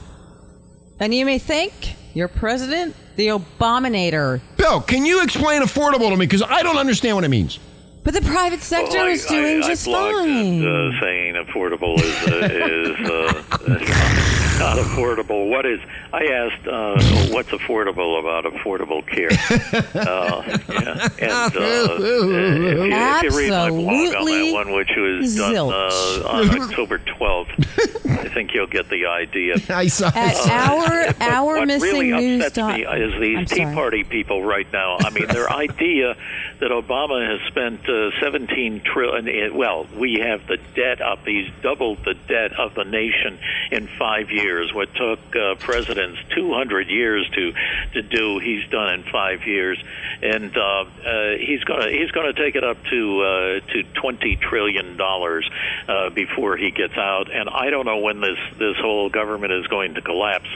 and 1.02 1.14
you 1.14 1.26
may 1.26 1.40
think 1.40 1.74
your 2.14 2.30
president, 2.30 2.96
the 3.18 3.28
Abominator. 3.28 4.40
Bill, 4.56 4.80
can 4.80 5.06
you 5.06 5.22
explain 5.24 5.62
affordable 5.62 6.10
to 6.10 6.16
me? 6.16 6.26
Because 6.26 6.42
I 6.42 6.64
don't 6.64 6.78
understand 6.78 7.18
what 7.18 7.26
it 7.26 7.30
means. 7.30 7.60
But 8.06 8.14
the 8.14 8.22
private 8.22 8.62
sector 8.62 8.98
Well, 9.00 9.08
I- 9.08 9.10
is 9.10 9.26
doing 9.26 9.64
I, 9.64 9.68
just 9.68 9.88
I 9.88 9.92
blocked 9.92 10.16
fine. 10.16 10.62
it, 10.64 10.68
uh, 10.68 11.00
saying 11.02 11.34
affordable 11.36 12.00
is 12.00 12.28
uh, 12.28 13.02
is 13.02 13.10
uh, 13.10 14.60
not 14.60 14.78
affordable. 14.78 15.50
What 15.50 15.66
is? 15.66 15.80
I 16.14 16.26
asked 16.28 16.68
uh, 16.68 17.34
what's 17.34 17.50
affordable 17.50 18.20
about 18.20 18.46
affordable 18.46 19.06
care. 19.06 19.32
Uh, 20.06 20.44
yeah, 20.70 21.08
and 21.20 21.58
uh, 21.58 21.96
if, 21.98 22.00
you, 22.00 22.94
if 22.94 23.24
you 23.24 23.38
read 23.40 23.50
my 23.50 23.70
blog 23.70 23.84
on 23.88 23.96
Absolutely 23.96 24.52
that 24.52 24.54
one, 24.54 24.72
which 24.74 24.92
was 24.96 25.36
done 25.36 25.56
uh, 25.56 26.28
on 26.30 26.62
October 26.62 27.00
12th, 27.00 28.10
I 28.20 28.30
think 28.30 28.54
you'll 28.54 28.68
get 28.68 28.90
the 28.90 29.06
idea. 29.08 29.56
I 29.70 29.88
saw 29.88 30.12
At 30.14 30.36
our 30.48 31.14
our 31.22 31.56
what 31.60 31.68
missing 31.68 31.90
really 31.90 32.12
news 32.12 32.52
dot- 32.52 32.76
me 32.78 32.84
is 32.86 33.20
these 33.22 33.38
I'm 33.40 33.46
Tea 33.46 33.56
sorry. 33.64 33.74
Party 33.76 34.04
people 34.04 34.44
right 34.44 34.68
now. 34.72 34.98
I 35.00 35.10
mean, 35.10 35.28
their 35.28 35.50
idea 35.52 36.16
that 36.60 36.72
Obama 36.72 37.26
has 37.28 37.46
spent 37.48 37.88
uh, 37.96 38.12
17 38.20 38.82
trillion. 38.82 39.28
eh, 39.28 39.50
Well, 39.54 39.88
we 39.98 40.16
have 40.20 40.46
the 40.48 40.58
debt 40.76 41.02
up. 41.02 41.26
He's 41.26 41.50
doubled 41.62 42.00
the 42.04 42.14
debt 42.14 42.54
of 42.60 42.76
the 42.76 42.84
nation 42.84 43.40
in 43.72 43.88
five 43.88 44.32
years. 44.32 44.74
What 44.74 44.94
took 44.96 45.20
uh, 45.36 45.56
presidents 45.56 46.20
200 46.36 46.88
years 46.90 47.30
to 47.30 47.54
to 47.94 48.02
do, 48.02 48.40
he's 48.40 48.68
done 48.70 48.94
in 48.94 49.04
five 49.04 49.46
years, 49.48 49.82
and 50.22 50.56
uh, 50.58 50.62
uh, 51.06 51.32
he's 51.40 51.64
gonna 51.64 51.90
he's 51.90 52.12
gonna 52.12 52.34
take 52.34 52.56
it 52.56 52.64
up 52.64 52.78
to 52.86 53.22
uh, 53.22 53.60
to 53.72 53.84
20 53.94 54.36
trillion 54.38 54.98
dollars 54.98 55.50
uh, 55.88 56.10
before 56.10 56.58
he 56.58 56.72
gets 56.72 56.98
out. 56.98 57.32
And 57.32 57.50
I 57.50 57.70
don't 57.70 57.86
know 57.86 57.98
when 58.00 58.20
this 58.22 58.38
this 58.58 58.76
whole 58.78 59.10
government 59.10 59.54
is 59.54 59.68
going 59.68 59.94
to 59.96 60.02
collapse, 60.02 60.50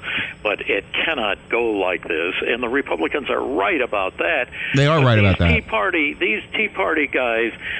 but 0.43 0.69
it 0.69 0.83
cannot 0.93 1.37
go 1.49 1.71
like 1.71 2.07
this. 2.07 2.35
And 2.45 2.61
the 2.61 2.69
Republicans 2.69 3.29
are 3.29 3.41
right 3.41 3.81
about 3.81 4.17
that. 4.17 4.49
They 4.75 4.87
are 4.87 4.99
But 4.99 5.05
right 5.05 5.19
about 5.19 5.37
that. 5.39 5.53
Tea 5.53 5.61
Party, 5.61 6.13
these 6.13 6.43
Tea 6.53 6.67
Party 6.67 7.07
guys 7.07 7.28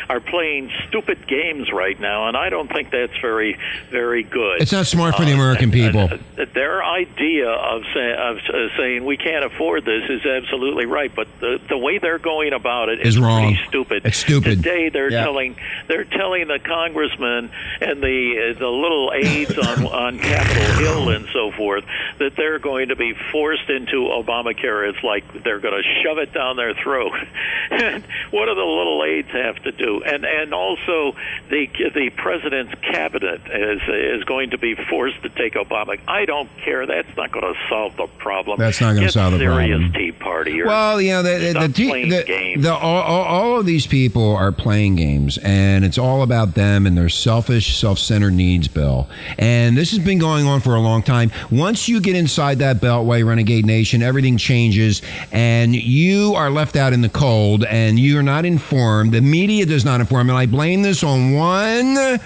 are 0.09 0.19
playing 0.19 0.71
stupid 0.87 1.27
games 1.27 1.71
right 1.71 1.99
now, 1.99 2.27
and 2.27 2.35
I 2.37 2.49
don't 2.49 2.71
think 2.71 2.91
that's 2.91 3.17
very, 3.21 3.57
very 3.89 4.23
good. 4.23 4.61
It's 4.61 4.71
not 4.71 4.87
smart 4.87 5.15
for 5.15 5.25
the 5.25 5.31
Uh, 5.31 5.35
American 5.35 5.69
uh, 5.69 5.73
people. 5.73 6.09
uh, 6.41 6.45
their 6.53 6.83
idea 6.83 7.49
of, 7.49 7.83
say, 7.93 8.11
of 8.13 8.37
uh, 8.37 8.77
saying 8.77 9.05
we 9.05 9.17
can't 9.17 9.45
afford 9.45 9.85
this 9.85 10.09
is 10.09 10.25
absolutely 10.25 10.85
right, 10.85 11.11
but 11.15 11.27
the, 11.39 11.59
the 11.69 11.77
way 11.77 11.97
they're 11.97 12.19
going 12.19 12.53
about 12.53 12.89
it 12.89 12.99
Is 13.01 13.15
is 13.15 13.19
wrong. 13.19 13.53
pretty 13.53 13.67
stupid. 13.67 14.05
It's 14.05 14.17
stupid. 14.17 14.57
Today 14.63 14.89
they're 14.89 15.11
Yeah. 15.11 15.23
telling 15.23 15.55
they're 15.87 16.03
telling 16.05 16.47
the 16.47 16.59
congressmen 16.59 17.49
and 17.81 18.01
the 18.01 18.53
uh, 18.55 18.59
the 18.59 18.67
little 18.67 19.11
aides 19.13 19.57
on 19.57 19.85
on 20.05 20.19
Capitol 20.19 20.63
Hill 20.83 21.09
and 21.09 21.27
so 21.33 21.51
forth 21.51 21.83
that 22.19 22.35
they're 22.35 22.59
going 22.59 22.89
to 22.89 22.95
be 22.95 23.13
forced 23.31 23.69
into 23.69 24.07
Obamacare. 24.09 24.89
It's 24.89 25.03
like 25.03 25.43
they're 25.43 25.59
going 25.59 25.81
to 25.81 26.01
shove 26.03 26.17
it 26.17 26.33
down 26.33 26.55
their 26.57 26.73
throat. 26.73 27.11
and 27.71 28.03
what 28.31 28.45
do 28.45 28.55
the 28.55 28.61
little 28.63 29.03
aides 29.05 29.29
have 29.43 29.61
to 29.63 29.71
do? 29.71 30.03
And 30.03 30.25
and 30.25 30.53
also 30.53 31.15
the 31.49 31.67
the 31.93 32.09
president's 32.15 32.73
cabinet 32.81 33.41
is 33.49 33.81
is 33.87 34.23
going 34.23 34.51
to 34.51 34.57
be 34.57 34.75
forced 34.75 35.21
to 35.23 35.29
take 35.29 35.53
Obama. 35.53 35.99
I 36.07 36.25
don't 36.25 36.49
care. 36.57 36.85
That's 36.85 37.15
not 37.17 37.31
going 37.31 37.53
to 37.53 37.59
solve 37.69 37.95
the 37.97 38.07
problem. 38.17 38.59
That's 38.59 38.81
not 38.81 38.95
gonna 38.95 39.09
solve 39.11 39.33
the 39.33 39.39
serious, 39.39 39.79
problem. 39.79 39.93
Tea 39.93 40.11
Party. 40.11 40.61
Or 40.61 40.67
Well, 40.67 41.01
you 41.01 41.11
know, 41.11 41.23
the, 41.23 41.53
the, 41.53 41.67
the, 41.67 42.23
the, 42.25 42.61
the 42.61 42.73
all, 42.73 43.01
all, 43.01 43.23
all 43.23 43.59
of 43.59 43.65
these 43.65 43.87
people 43.87 44.35
are 44.35 44.51
playing 44.51 44.95
games, 44.95 45.37
and 45.39 45.85
it's 45.85 45.97
all 45.97 46.21
about 46.21 46.55
them 46.55 46.85
and 46.85 46.97
their 46.97 47.09
selfish, 47.09 47.77
self-centered 47.77 48.33
needs, 48.33 48.67
Bill. 48.67 49.07
And 49.37 49.77
this 49.77 49.91
has 49.91 49.99
been 49.99 50.19
going 50.19 50.45
on 50.45 50.61
for 50.61 50.75
a 50.75 50.79
long 50.79 51.03
time. 51.03 51.31
Once 51.51 51.87
you 51.87 51.99
get 52.01 52.15
inside 52.15 52.59
that 52.59 52.77
Beltway, 52.77 53.25
Renegade 53.25 53.65
Nation, 53.65 54.01
everything 54.01 54.37
changes, 54.37 55.01
and 55.31 55.75
you 55.75 56.33
are 56.35 56.49
left 56.49 56.75
out 56.75 56.93
in 56.93 57.01
the 57.01 57.09
cold, 57.09 57.63
and 57.65 57.99
you 57.99 58.17
are 58.19 58.23
not 58.23 58.45
informed. 58.45 59.11
The 59.13 59.21
media 59.29 59.65
does 59.65 59.85
not 59.85 60.01
inform, 60.01 60.29
and 60.29 60.37
I 60.37 60.45
blame 60.45 60.81
this 60.81 61.03
on 61.03 61.33
one 61.33 62.19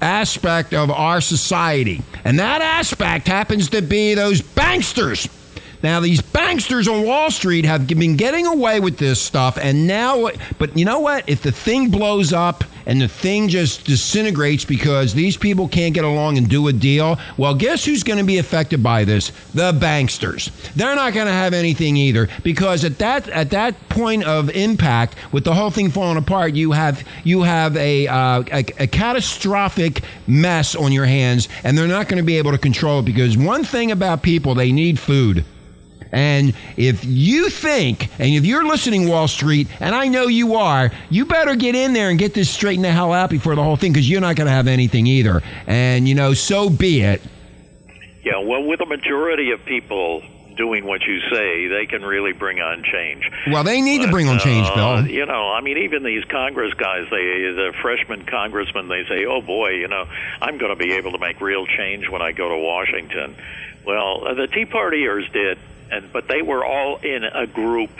aspect 0.00 0.74
of 0.74 0.90
our 0.90 1.20
society. 1.20 2.02
And 2.24 2.38
that 2.38 2.60
aspect 2.60 3.28
happens 3.28 3.70
to 3.70 3.82
be 3.82 4.14
those 4.14 4.40
banksters. 4.40 5.28
Now, 5.82 6.00
these 6.00 6.22
banksters 6.22 6.90
on 6.90 7.06
Wall 7.06 7.30
Street 7.30 7.66
have 7.66 7.86
been 7.86 8.16
getting 8.16 8.46
away 8.46 8.80
with 8.80 8.96
this 8.96 9.20
stuff, 9.20 9.58
and 9.58 9.86
now, 9.86 10.30
but 10.58 10.76
you 10.78 10.84
know 10.84 11.00
what? 11.00 11.28
If 11.28 11.42
the 11.42 11.52
thing 11.52 11.90
blows 11.90 12.32
up 12.32 12.64
and 12.86 13.00
the 13.00 13.08
thing 13.08 13.48
just 13.48 13.84
disintegrates 13.84 14.64
because 14.64 15.14
these 15.14 15.36
people 15.36 15.68
can't 15.68 15.94
get 15.94 16.04
along 16.04 16.38
and 16.38 16.48
do 16.48 16.68
a 16.68 16.72
deal, 16.72 17.18
well, 17.36 17.54
guess 17.54 17.84
who's 17.84 18.02
going 18.02 18.18
to 18.18 18.24
be 18.24 18.38
affected 18.38 18.82
by 18.82 19.04
this? 19.04 19.32
The 19.54 19.72
banksters. 19.72 20.50
They're 20.74 20.96
not 20.96 21.14
going 21.14 21.26
to 21.26 21.32
have 21.32 21.54
anything 21.54 21.96
either 21.96 22.28
because 22.42 22.84
at 22.84 22.98
that 22.98 23.28
at 23.28 23.50
that 23.50 23.88
point 23.88 24.24
of 24.24 24.50
impact, 24.50 25.16
with 25.32 25.44
the 25.44 25.54
whole 25.54 25.70
thing 25.70 25.90
falling 25.90 26.18
apart, 26.18 26.54
you 26.54 26.72
have 26.72 27.06
you 27.24 27.42
have 27.42 27.76
a 27.76 28.06
uh, 28.06 28.42
a, 28.52 28.64
a 28.78 28.86
catastrophic 28.86 30.02
mess 30.26 30.74
on 30.74 30.92
your 30.92 31.06
hands, 31.06 31.48
and 31.62 31.76
they're 31.76 31.88
not 31.88 32.08
going 32.08 32.18
to 32.18 32.26
be 32.26 32.38
able 32.38 32.52
to 32.52 32.58
control 32.58 33.00
it 33.00 33.04
because 33.04 33.36
one 33.36 33.64
thing 33.64 33.90
about 33.90 34.22
people, 34.22 34.54
they 34.54 34.72
need 34.72 34.98
food. 34.98 35.44
And 36.14 36.54
if 36.76 37.04
you 37.04 37.50
think, 37.50 38.08
and 38.20 38.32
if 38.34 38.44
you're 38.46 38.64
listening, 38.64 39.08
Wall 39.08 39.26
Street, 39.26 39.66
and 39.80 39.96
I 39.96 40.06
know 40.06 40.28
you 40.28 40.54
are, 40.54 40.92
you 41.10 41.26
better 41.26 41.56
get 41.56 41.74
in 41.74 41.92
there 41.92 42.08
and 42.08 42.18
get 42.18 42.34
this 42.34 42.48
straightened 42.48 42.84
the 42.84 42.92
hell 42.92 43.12
out 43.12 43.30
before 43.30 43.56
the 43.56 43.62
whole 43.64 43.74
thing, 43.76 43.92
because 43.92 44.08
you're 44.08 44.20
not 44.20 44.36
going 44.36 44.46
to 44.46 44.52
have 44.52 44.68
anything 44.68 45.08
either. 45.08 45.42
And, 45.66 46.08
you 46.08 46.14
know, 46.14 46.32
so 46.32 46.70
be 46.70 47.00
it. 47.00 47.20
Yeah, 48.22 48.38
well, 48.38 48.62
with 48.62 48.80
a 48.80 48.86
majority 48.86 49.50
of 49.50 49.64
people 49.64 50.22
doing 50.56 50.84
what 50.84 51.02
you 51.02 51.18
say, 51.32 51.66
they 51.66 51.84
can 51.86 52.04
really 52.04 52.32
bring 52.32 52.60
on 52.60 52.84
change. 52.84 53.28
Well, 53.50 53.64
they 53.64 53.80
need 53.82 54.02
to 54.02 54.08
bring 54.08 54.28
on 54.28 54.38
change, 54.38 54.68
Uh, 54.68 54.74
Bill. 55.02 55.10
you 55.10 55.26
know, 55.26 55.50
I 55.50 55.60
mean, 55.62 55.78
even 55.78 56.04
these 56.04 56.22
Congress 56.26 56.72
guys, 56.74 57.08
they 57.10 57.16
the 57.50 57.72
freshman 57.82 58.24
congressmen, 58.24 58.86
they 58.86 59.04
say, 59.06 59.26
"Oh 59.26 59.40
boy, 59.42 59.70
you 59.70 59.88
know, 59.88 60.06
I'm 60.40 60.58
going 60.58 60.70
to 60.70 60.76
be 60.76 60.92
able 60.92 61.10
to 61.10 61.18
make 61.18 61.40
real 61.40 61.66
change 61.66 62.08
when 62.08 62.22
I 62.22 62.30
go 62.30 62.50
to 62.50 62.56
Washington." 62.56 63.34
Well, 63.84 64.28
uh, 64.28 64.34
the 64.34 64.46
Tea 64.46 64.64
Partiers 64.64 65.30
did, 65.32 65.58
and 65.90 66.12
but 66.12 66.28
they 66.28 66.42
were 66.42 66.64
all 66.64 66.96
in 66.98 67.24
a 67.24 67.46
group. 67.46 67.90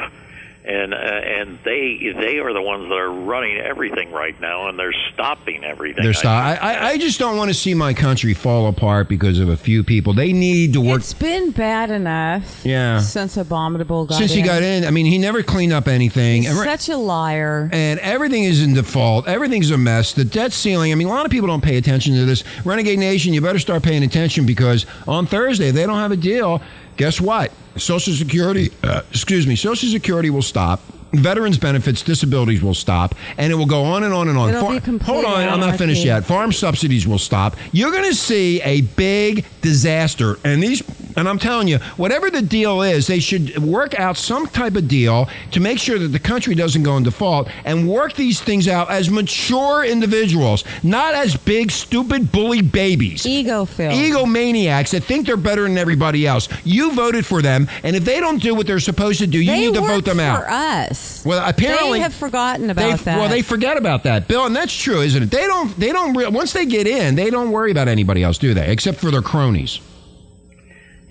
And 0.66 0.94
uh, 0.94 0.96
and 0.96 1.58
they 1.62 1.98
they 2.18 2.38
are 2.38 2.54
the 2.54 2.62
ones 2.62 2.88
that 2.88 2.94
are 2.94 3.12
running 3.12 3.58
everything 3.58 4.10
right 4.10 4.34
now, 4.40 4.66
and 4.66 4.78
they're 4.78 4.94
stopping 5.12 5.62
everything. 5.62 6.02
They're 6.02 6.14
stop- 6.14 6.42
I, 6.42 6.54
I, 6.56 6.86
I 6.92 6.96
just 6.96 7.18
don't 7.18 7.36
want 7.36 7.50
to 7.50 7.54
see 7.54 7.74
my 7.74 7.92
country 7.92 8.32
fall 8.32 8.66
apart 8.68 9.06
because 9.06 9.38
of 9.40 9.50
a 9.50 9.58
few 9.58 9.84
people. 9.84 10.14
They 10.14 10.32
need 10.32 10.72
to 10.72 10.80
work. 10.80 11.00
It's 11.00 11.12
been 11.12 11.50
bad 11.50 11.90
enough. 11.90 12.64
Yeah. 12.64 13.00
Since 13.00 13.36
Abominable 13.36 14.06
got 14.06 14.16
Since 14.16 14.32
in. 14.32 14.38
he 14.38 14.42
got 14.42 14.62
in, 14.62 14.86
I 14.86 14.90
mean, 14.90 15.04
he 15.04 15.18
never 15.18 15.42
cleaned 15.42 15.74
up 15.74 15.86
anything. 15.86 16.44
He's 16.44 16.50
And 16.52 16.58
re- 16.58 16.64
such 16.64 16.88
a 16.88 16.96
liar. 16.96 17.68
and 17.70 18.00
everything 18.00 18.44
is 18.44 18.62
in 18.62 18.72
default. 18.72 19.28
Everything's 19.28 19.70
a 19.70 19.76
mess. 19.76 20.14
The 20.14 20.24
debt 20.24 20.54
ceiling. 20.54 20.92
I 20.92 20.94
mean, 20.94 21.08
a 21.08 21.10
lot 21.10 21.26
of 21.26 21.30
people 21.30 21.46
don't 21.48 21.62
pay 21.62 21.76
attention 21.76 22.14
to 22.14 22.24
this. 22.24 22.42
Renegade 22.64 22.98
Nation, 22.98 23.34
you 23.34 23.42
better 23.42 23.58
start 23.58 23.82
paying 23.82 24.02
attention 24.02 24.46
because 24.46 24.86
on 25.06 25.26
Thursday 25.26 25.72
they 25.72 25.84
don't 25.84 25.98
have 25.98 26.10
a 26.12 26.16
deal. 26.16 26.62
Guess 26.96 27.20
what? 27.20 27.52
Social 27.76 28.12
Security, 28.14 28.70
uh, 28.82 29.02
excuse 29.10 29.46
me, 29.46 29.56
Social 29.56 29.88
Security 29.88 30.30
will 30.30 30.42
stop. 30.42 30.80
Veterans 31.12 31.58
benefits, 31.58 32.02
disabilities 32.02 32.60
will 32.60 32.74
stop, 32.74 33.14
and 33.38 33.52
it 33.52 33.54
will 33.54 33.66
go 33.66 33.84
on 33.84 34.02
and 34.02 34.12
on 34.12 34.28
and 34.28 34.36
on. 34.36 34.52
Far- 34.52 34.80
hold 35.00 35.24
on, 35.24 35.48
I'm 35.48 35.60
not 35.60 35.76
finished 35.78 36.04
yet. 36.04 36.24
Farm 36.24 36.50
subsidies 36.50 37.06
will 37.06 37.18
stop. 37.20 37.54
You're 37.70 37.92
going 37.92 38.08
to 38.10 38.16
see 38.16 38.60
a 38.62 38.80
big 38.80 39.44
disaster, 39.60 40.38
and 40.44 40.60
these, 40.60 40.82
and 41.16 41.28
I'm 41.28 41.38
telling 41.38 41.68
you, 41.68 41.78
whatever 41.96 42.30
the 42.30 42.42
deal 42.42 42.82
is, 42.82 43.06
they 43.06 43.20
should 43.20 43.58
work 43.58 43.98
out 43.98 44.16
some 44.16 44.46
type 44.46 44.74
of 44.76 44.88
deal 44.88 45.28
to 45.52 45.60
make 45.60 45.78
sure 45.78 45.98
that 45.98 46.08
the 46.08 46.18
country 46.18 46.54
doesn't 46.54 46.82
go 46.82 46.96
in 46.96 47.02
default, 47.02 47.48
and 47.64 47.88
work 47.88 48.14
these 48.14 48.40
things 48.40 48.68
out 48.68 48.90
as 48.90 49.10
mature 49.10 49.84
individuals, 49.84 50.64
not 50.82 51.14
as 51.14 51.36
big, 51.36 51.70
stupid, 51.70 52.32
bully 52.32 52.62
babies. 52.62 53.26
Ego 53.26 53.64
filled. 53.64 53.94
Egomaniacs 53.94 54.90
that 54.90 55.04
think 55.04 55.26
they're 55.26 55.36
better 55.36 55.62
than 55.62 55.78
everybody 55.78 56.26
else. 56.26 56.48
You 56.64 56.92
voted 56.92 57.24
for 57.26 57.42
them, 57.42 57.68
and 57.82 57.94
if 57.96 58.04
they 58.04 58.20
don't 58.20 58.42
do 58.42 58.54
what 58.54 58.66
they're 58.66 58.80
supposed 58.80 59.18
to 59.20 59.26
do, 59.26 59.38
you 59.38 59.50
they 59.50 59.60
need 59.60 59.74
to 59.74 59.80
vote 59.80 60.04
them 60.04 60.20
out. 60.20 60.40
for 60.42 60.50
us. 60.50 61.24
Well, 61.24 61.42
apparently 61.48 61.98
they 61.98 62.02
have 62.02 62.14
forgotten 62.14 62.70
about 62.70 63.00
that. 63.00 63.18
Well, 63.18 63.28
they 63.28 63.42
forget 63.42 63.76
about 63.76 64.02
that, 64.04 64.28
Bill, 64.28 64.46
and 64.46 64.54
that's 64.54 64.74
true, 64.74 65.00
isn't 65.00 65.22
it? 65.22 65.30
They 65.30 65.46
don't. 65.46 65.76
They 65.78 65.92
don't. 65.92 66.14
Re- 66.16 66.28
once 66.28 66.52
they 66.52 66.66
get 66.66 66.86
in, 66.86 67.14
they 67.14 67.30
don't 67.30 67.50
worry 67.50 67.70
about 67.70 67.88
anybody 67.88 68.22
else, 68.22 68.38
do 68.38 68.54
they? 68.54 68.70
Except 68.70 68.98
for 68.98 69.10
their 69.10 69.22
cronies. 69.22 69.80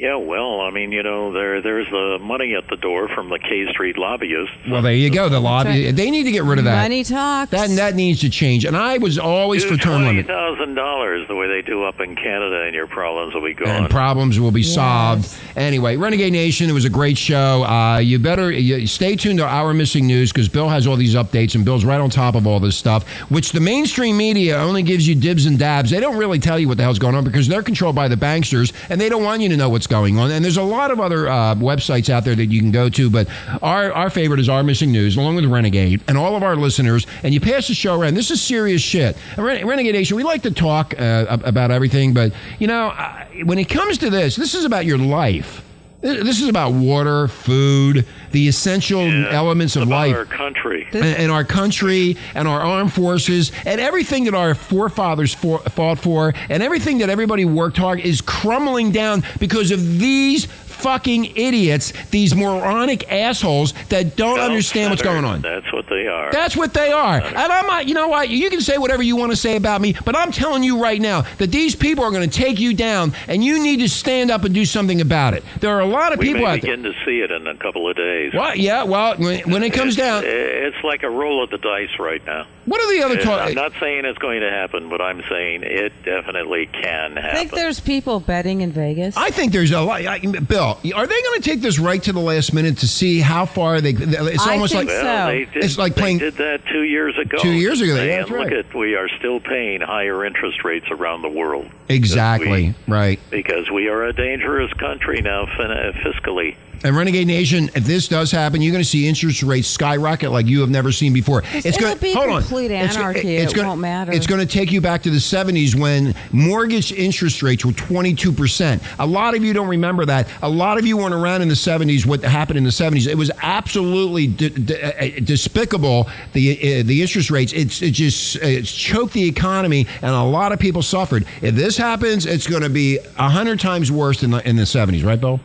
Yeah, 0.04 0.18
well, 0.18 0.60
I 0.60 0.70
mean, 0.70 0.92
you 0.92 1.02
know, 1.02 1.32
there 1.32 1.62
there's 1.62 1.90
the 1.90 2.18
money 2.20 2.56
at 2.56 2.68
the 2.68 2.76
door 2.76 3.08
from 3.08 3.30
the 3.30 3.40
K 3.40 3.72
Street 3.72 3.98
lobbyists. 3.98 4.54
Well, 4.70 4.82
there 4.82 4.94
you 4.94 5.10
go. 5.10 5.30
The 5.30 5.40
lobby. 5.40 5.86
right. 5.86 5.96
They 5.96 6.12
need 6.12 6.24
to 6.24 6.32
get 6.34 6.44
rid 6.44 6.60
of 6.60 6.66
that. 6.66 6.82
Money 6.82 7.06
talks. 7.06 7.52
That 7.52 7.70
that 7.78 7.96
needs 7.96 8.20
to 8.20 8.30
change. 8.30 8.66
And 8.66 8.76
I 8.76 8.98
was 8.98 9.18
always 9.18 9.64
for 9.64 9.78
term 9.78 10.02
twenty 10.02 10.08
limit. 10.08 10.28
thousand 10.28 10.74
dollars 10.74 11.26
the 11.30 11.36
way 11.36 11.48
they 11.48 11.62
do 11.62 11.86
up 11.86 12.02
in 12.02 12.18
Canada, 12.18 12.64
and 12.64 12.76
your 12.76 12.86
problems 12.86 13.34
will 13.34 13.46
be 13.46 13.54
gone. 13.54 13.70
and 13.70 13.90
problems 13.90 14.42
will 14.42 14.52
be 14.52 14.62
solved. 14.62 15.34
Anyway, 15.56 15.96
Renegade 15.96 16.34
Nation, 16.34 16.70
it 16.70 16.74
was 16.74 16.84
a 16.84 16.90
great 16.90 17.18
show. 17.18 17.64
Uh, 17.64 18.00
you 18.00 18.20
better 18.20 18.52
you, 18.52 18.86
stay 18.88 19.16
tuned 19.16 19.40
to 19.40 19.46
Our 19.46 19.74
Missing 19.74 20.06
News 20.06 20.34
because 20.34 20.50
Bill 20.50 20.68
has 20.68 20.86
all 20.86 20.98
these 20.98 21.16
updates 21.16 21.56
and 21.56 21.64
Bill's 21.64 21.86
right 21.86 22.02
on 22.02 22.10
top 22.10 22.36
of 22.36 22.46
all 22.46 22.60
this 22.60 22.76
stuff, 22.76 23.08
which 23.30 23.54
the 23.54 23.62
mainstream 23.62 24.18
media 24.18 24.58
only 24.58 24.84
gives 24.84 25.08
you 25.08 25.16
dibs 25.16 25.46
and 25.46 25.58
dabs. 25.58 25.92
They 25.92 26.02
don't 26.02 26.18
really 26.18 26.40
tell 26.40 26.60
you 26.60 26.68
what 26.68 26.76
the 26.76 26.84
hell's 26.84 27.00
going 27.00 27.16
on 27.16 27.24
because 27.24 27.48
they're 27.48 27.64
controlled 27.64 27.96
by 27.96 28.10
the 28.10 28.18
banksters 28.18 28.74
and 28.90 29.00
they 29.00 29.08
don't 29.08 29.24
want 29.24 29.42
you 29.42 29.48
to 29.48 29.56
know 29.56 29.70
what's 29.70 29.88
going 29.94 30.18
on. 30.18 30.32
And 30.32 30.44
there's 30.44 30.58
a 30.58 30.64
lot 30.64 30.90
of 30.90 31.00
other 31.00 31.28
uh, 31.28 31.54
websites 31.54 32.10
out 32.10 32.24
there 32.26 32.34
that 32.34 32.48
you 32.48 32.60
can 32.60 32.72
go 32.72 32.90
to, 32.90 33.10
but 33.12 33.28
our, 33.62 33.94
our 33.94 34.10
favorite 34.10 34.40
is 34.40 34.50
Our 34.50 34.64
Missing 34.64 34.92
News, 34.92 35.16
along 35.18 35.36
with 35.36 35.46
Renegade 35.46 36.02
and 36.08 36.18
all 36.18 36.36
of 36.36 36.42
our 36.42 36.56
listeners. 36.56 37.06
And 37.22 37.32
you 37.32 37.40
pass 37.40 37.68
the 37.68 37.76
show 37.76 38.00
around. 38.00 38.16
This 38.16 38.32
is 38.32 38.42
serious 38.42 38.82
shit. 38.82 39.16
Ren- 39.38 39.68
Renegade 39.68 39.94
Nation, 39.94 40.18
we 40.18 40.24
like 40.24 40.42
to 40.44 40.52
talk 40.52 40.96
uh, 41.00 41.26
about 41.30 41.70
everything, 41.70 42.12
but 42.14 42.34
you 42.58 42.66
know, 42.66 42.88
I- 42.88 43.28
when 43.46 43.60
it 43.60 43.70
comes 43.70 44.00
to 44.00 44.10
this, 44.10 44.36
this 44.36 44.56
is 44.56 44.66
about 44.66 44.86
your 44.86 44.98
life. 44.98 45.64
This 46.04 46.42
is 46.42 46.50
about 46.50 46.74
water, 46.74 47.30
food, 47.30 48.06
the 48.32 48.50
essential 48.50 49.00
elements 49.00 49.78
of 49.78 49.84
about 49.84 49.96
life 49.96 50.16
our 50.16 50.26
country. 50.26 50.86
and, 50.92 51.06
and 51.06 51.32
our 51.32 51.46
country 51.46 52.18
and 52.36 52.46
our 52.46 52.60
armed 52.60 52.92
forces 52.92 53.54
and 53.66 53.80
everything 53.80 54.26
that 54.26 54.34
our 54.34 54.54
forefathers 54.54 55.34
for, 55.34 55.60
fought 55.60 56.00
for 56.00 56.34
and 56.50 56.62
everything 56.62 56.98
that 56.98 57.10
everybody 57.10 57.46
worked 57.46 57.78
hard 57.78 58.02
is 58.02 58.20
crumbling 58.20 58.92
down 58.92 59.24
because 59.40 59.72
of 59.72 59.98
these 59.98 60.48
fucking 60.84 61.26
idiots, 61.38 61.94
these 62.12 62.36
moronic 62.36 63.12
assholes 63.12 63.74
that 63.90 64.16
don't 64.16 64.40
understand 64.40 64.90
what's 64.92 65.02
going 65.02 65.26
on. 65.26 65.42
That's 65.42 65.72
what 65.72 65.88
they 65.90 66.08
are. 66.08 66.32
That's 66.32 66.56
what 66.58 66.74
they 66.74 66.92
are. 66.92 67.20
And 67.20 67.38
I'm 67.38 67.66
not, 67.68 67.88
you 67.88 67.94
know 67.94 68.10
what? 68.10 68.30
You 68.30 68.50
can 68.50 68.62
say 68.62 68.78
whatever 68.78 69.02
you 69.02 69.16
want 69.16 69.32
to 69.32 69.36
say 69.38 69.56
about 69.56 69.82
me, 69.82 69.96
but 70.06 70.16
I'm 70.16 70.32
telling 70.32 70.62
you 70.64 70.82
right 70.82 71.00
now 71.02 71.22
that 71.38 71.52
these 71.52 71.76
people 71.76 72.04
are 72.04 72.12
going 72.12 72.30
to 72.30 72.38
take 72.38 72.60
you 72.60 72.74
down 72.74 73.14
and 73.28 73.44
you 73.44 73.62
need 73.64 73.78
to 73.80 73.90
stand 73.90 74.30
up 74.30 74.44
and 74.44 74.54
do 74.54 74.66
something 74.66 75.00
about 75.02 75.34
it. 75.34 75.44
There 75.62 75.72
are 75.76 75.80
a 75.82 75.86
lot 75.88 76.12
of 76.14 76.20
we 76.20 76.26
people 76.28 76.42
may 76.42 76.48
out 76.48 76.62
there. 76.62 76.76
begin 76.78 76.84
to 76.84 76.94
see 77.06 77.22
it 77.22 77.32
in 77.32 77.48
a 77.48 77.56
couple 77.56 77.90
of 77.90 77.96
days. 77.96 78.34
What? 78.34 78.60
Yeah, 78.60 78.84
well, 78.84 79.16
when, 79.18 79.50
when 79.50 79.64
it 79.64 79.72
comes 79.74 79.96
down, 79.96 80.24
It's 80.26 80.84
like 80.84 81.04
a 81.04 81.10
roll 81.10 81.44
of 81.44 81.50
the 81.50 81.58
dice 81.58 81.98
right 82.00 82.24
now. 82.26 82.46
what 82.66 82.82
are 82.82 82.94
the 82.94 83.04
other 83.04 83.18
talk? 83.22 83.48
I'm 83.48 83.54
not 83.56 83.72
saying 83.80 84.04
it's 84.06 84.18
going 84.18 84.42
to 84.42 84.50
happen, 84.50 84.90
but 84.90 85.02
I'm 85.02 85.24
saying 85.30 85.64
it 85.64 85.94
definitely 86.04 86.66
can 86.68 87.18
I 87.18 87.22
happen. 87.22 87.38
think 87.38 87.52
there's 87.52 87.80
people 87.80 88.20
betting 88.20 88.62
in 88.62 88.72
Vegas. 88.72 89.16
I 89.18 89.30
think 89.32 89.54
there's 89.54 89.72
a 89.72 89.82
lot. 89.82 90.06
I- 90.06 90.20
Bill, 90.20 90.73
are 90.78 91.08
they 91.08 91.22
going 91.22 91.42
to 91.42 91.50
take 91.50 91.62
this 91.62 91.80
right 91.80 92.02
to 92.04 92.14
the 92.14 92.20
last 92.20 92.54
minute 92.54 92.80
to 92.80 92.88
see 92.88 93.20
how 93.20 93.46
far 93.46 93.82
they? 93.82 93.92
It's 93.92 94.46
I 94.46 94.54
almost 94.54 94.74
like 94.74 94.88
well, 94.88 95.28
so. 95.28 95.32
did, 95.54 95.64
It's 95.64 95.78
like 95.78 95.96
playing- 95.96 96.20
They 96.20 96.26
did 96.26 96.38
that 96.38 96.62
two 96.72 96.84
years 96.84 97.18
ago. 97.18 97.38
Two 97.40 97.52
years 97.52 97.82
ago, 97.82 97.96
and 97.96 98.10
that's 98.10 98.30
look 98.30 98.52
at 98.52 98.74
we 98.74 98.96
are 98.96 99.10
still 99.20 99.40
paying 99.40 99.82
higher 99.82 100.26
interest 100.26 100.64
rates 100.64 100.88
around 100.92 101.22
the 101.22 101.30
world. 101.30 101.70
exactly 101.90 102.76
right. 102.88 103.20
Because 103.30 103.70
we 103.70 103.88
are 103.90 104.04
a 104.04 104.14
dangerous 104.14 104.72
country 104.74 105.22
now 105.22 105.46
fin- 105.46 105.94
fiscally. 106.04 106.56
And 106.86 106.96
Renegade 106.98 107.28
Nation, 107.28 107.70
if 107.76 107.86
this 107.86 108.10
does 108.10 108.30
happen, 108.30 108.62
you're 108.62 108.74
going 108.74 108.84
to 108.84 108.90
see 108.90 109.08
interest 109.08 109.42
rates 109.42 109.70
skyrocket 109.70 110.32
like 110.32 110.48
you 110.48 110.60
have 110.60 110.70
never 110.70 110.92
seen 110.92 111.14
before. 111.14 111.42
It'll 111.54 111.80
gonna- 111.80 111.96
be 111.96 112.14
hold 112.14 112.30
on. 112.30 112.42
complete 112.42 112.72
It's- 112.72 112.98
anarchy. 112.98 113.38
it's 113.38 113.54
It 113.54 113.56
gonna- 113.56 113.70
won't 113.70 113.80
matter. 113.82 114.12
It's 114.12 114.28
going 114.28 114.42
to 114.42 114.46
take 114.46 114.70
you 114.72 114.82
back 114.82 115.04
to 115.04 115.10
the 115.10 115.20
70s 115.20 115.76
when 115.76 116.14
mortgage 116.34 116.92
interest 116.92 117.42
rates 117.42 117.64
were 117.64 117.72
22%. 117.72 118.82
A 119.00 119.06
lot 119.06 119.34
of 119.34 119.46
you 119.46 119.54
don't 119.54 119.70
remember 119.70 120.06
that. 120.06 120.28
A 120.42 120.50
lot 120.50 120.78
of 120.78 120.86
you 120.86 120.98
weren't 120.98 121.14
around 121.14 121.42
in 121.42 121.48
the 121.48 121.56
70s. 121.56 122.06
What 122.06 122.22
happened 122.24 122.58
in 122.58 122.66
the 122.66 122.72
70s? 122.72 123.08
It 123.08 123.18
was 123.18 123.32
absolutely 123.42 124.28
d- 124.28 124.50
d- 124.50 124.76
uh, 124.82 125.10
despicable. 125.24 126.10
The 126.34 126.80
uh, 126.80 126.84
the 126.86 127.02
interest 127.02 127.32
rates. 127.32 127.54
It's 127.54 127.82
it 127.82 127.92
just 127.92 128.36
it's 128.38 128.74
choked 128.74 129.14
the 129.14 129.24
economy, 129.28 129.88
and 130.02 130.12
a 130.12 130.24
lot 130.24 130.52
of 130.52 130.60
people 130.60 130.82
suffered. 130.82 131.26
If 131.42 131.56
this 131.56 131.78
happens, 131.78 132.26
it's 132.26 132.46
going 132.48 132.64
to 132.64 132.70
be 132.70 133.00
a 133.18 133.30
hundred 133.30 133.62
times 133.62 133.90
worse 133.90 134.20
than 134.20 134.32
the, 134.32 134.46
in 134.48 134.58
the 134.58 134.64
70s, 134.64 135.06
right, 135.06 135.20
Bill? 135.22 135.40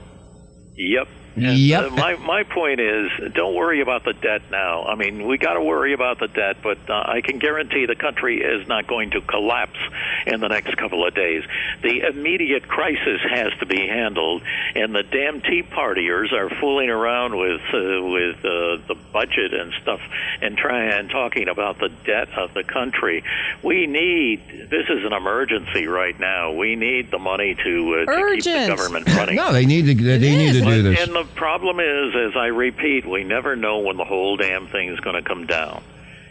Yep. 0.77 1.07
And, 1.45 1.59
Yep. 1.59 1.85
uh, 1.85 1.91
my 1.97 2.17
my 2.17 2.43
point 2.43 2.81
is, 2.81 3.11
don't 3.35 3.55
worry 3.55 3.81
about 3.81 4.05
the 4.05 4.13
debt 4.13 4.43
now. 4.51 4.85
I 4.85 4.95
mean, 4.95 5.27
we 5.27 5.39
got 5.39 5.55
to 5.55 5.63
worry 5.63 5.93
about 5.93 6.19
the 6.19 6.29
debt, 6.29 6.59
but 6.63 6.79
uh, 6.89 7.03
I 7.07 7.21
can 7.21 7.39
guarantee 7.39 7.87
the 7.87 7.95
country 7.97 8.41
is 8.43 8.67
not 8.69 8.87
going 8.87 9.11
to 9.11 9.21
collapse 9.21 9.79
in 10.27 10.41
the 10.41 10.49
next 10.49 10.77
couple 10.77 11.07
of 11.07 11.15
days. 11.15 11.45
The 11.83 12.01
immediate 12.09 12.69
crisis 12.69 13.21
has 13.31 13.53
to 13.61 13.67
be 13.67 13.87
handled, 13.87 14.43
and 14.75 14.95
the 14.95 15.03
damn 15.03 15.41
Tea 15.41 15.63
Partiers 15.63 16.33
are 16.33 16.51
fooling 16.61 16.91
around 16.91 17.37
with 17.37 17.61
uh, 17.73 18.03
with 18.05 18.37
uh, 18.45 18.77
the 18.89 18.97
budget 19.13 19.53
and 19.55 19.73
stuff, 19.83 20.01
and 20.43 20.57
trying 20.57 20.91
and 20.93 21.11
talking 21.11 21.49
about 21.49 21.79
the 21.79 21.89
debt 22.05 22.29
of 22.37 22.55
the 22.55 22.65
country. 22.65 23.23
We 23.63 23.87
need 23.87 24.69
this 24.71 24.87
is 24.89 25.05
an 25.05 25.13
emergency 25.13 25.87
right 25.87 26.19
now. 26.19 26.53
We 26.53 26.77
need 26.77 27.11
the 27.11 27.19
money 27.19 27.55
to, 27.55 28.05
uh, 28.09 28.13
to 28.13 28.35
keep 28.35 28.45
the 28.45 28.67
government 28.69 29.07
running. 29.15 29.37
No, 29.39 29.53
they 29.53 29.67
need 29.67 29.87
to. 29.87 29.95
They 29.95 30.19
need 30.19 30.53
to 30.55 30.61
do 30.63 30.83
this. 30.83 31.01
And 31.07 31.15
the 31.15 31.25
problem 31.35 31.81
is, 31.81 32.15
as 32.15 32.37
I 32.37 32.47
repeat, 32.47 33.07
we 33.07 33.25
never 33.25 33.57
know 33.57 33.79
when 33.79 33.97
the 33.97 34.05
whole 34.05 34.37
damn 34.37 34.67
thing 34.69 34.89
is 34.89 35.01
going 35.01 35.17
to 35.17 35.23
come 35.29 35.47
down. 35.47 35.83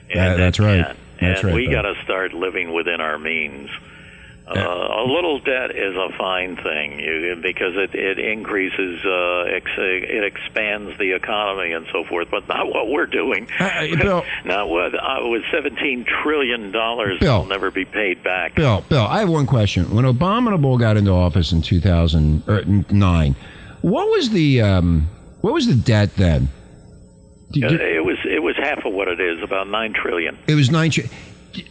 Yeah, 0.10 0.32
And 0.32 0.40
that's 0.42 0.60
right. 0.60 0.86
can. 0.86 0.98
That's 1.20 1.40
and 1.42 1.48
right, 1.50 1.56
we 1.56 1.68
got 1.68 1.82
to 1.84 1.96
start 2.04 2.34
living 2.34 2.74
within 2.74 3.02
our 3.02 3.18
means. 3.18 3.70
Uh, 4.50 4.54
a 4.54 5.04
little 5.06 5.40
debt 5.40 5.72
is 5.76 5.94
a 5.98 6.08
fine 6.18 6.56
thing 6.56 7.00
you, 7.02 7.36
because 7.42 7.76
it, 7.76 7.94
it 7.94 8.18
increases, 8.18 9.04
uh, 9.04 9.42
ex, 9.42 9.70
it 9.78 10.24
expands 10.24 10.98
the 10.98 11.12
economy 11.16 11.74
and 11.74 11.86
so 11.92 12.06
forth, 12.06 12.30
but 12.32 12.48
not 12.48 12.66
what 12.70 12.88
we're 12.90 13.08
doing. 13.08 13.50
Uh, 13.60 13.88
Bill- 14.00 14.24
not 14.46 14.70
what 14.70 14.96
uh, 14.96 15.28
with 15.28 15.44
seventeen 15.52 16.06
trillion 16.06 16.72
dollars 16.72 17.20
Bill. 17.20 17.40
will 17.40 17.48
never 17.48 17.72
be 17.72 17.84
paid 17.84 18.24
back. 18.24 18.56
Bill, 18.56 18.86
Bill, 18.88 19.06
I 19.06 19.20
have 19.20 19.28
one 19.28 19.48
question. 19.48 19.94
When 19.94 20.06
Abominable 20.06 20.78
got 20.78 20.96
into 20.96 21.12
office 21.12 21.52
in 21.52 21.62
2009, 21.62 23.36
what 23.82 24.08
was 24.10 24.30
the 24.32 24.62
um, 24.62 25.08
what 25.42 25.54
was 25.54 25.68
the 25.68 25.76
debt 25.76 26.16
then? 26.16 26.50
Did- 27.52 27.64
Uh, 27.64 27.70
did- 27.70 27.82
it 27.82 28.04
was 28.06 28.18
it 28.26 28.42
was 28.44 28.56
half 28.58 28.86
of 28.86 28.94
what 28.94 29.08
it 29.08 29.20
is, 29.20 29.42
about 29.42 29.70
nine 29.70 29.94
trillion. 29.94 30.38
it 30.48 30.56
was 30.56 30.70
nine 30.70 30.92
trillion. 30.92 31.14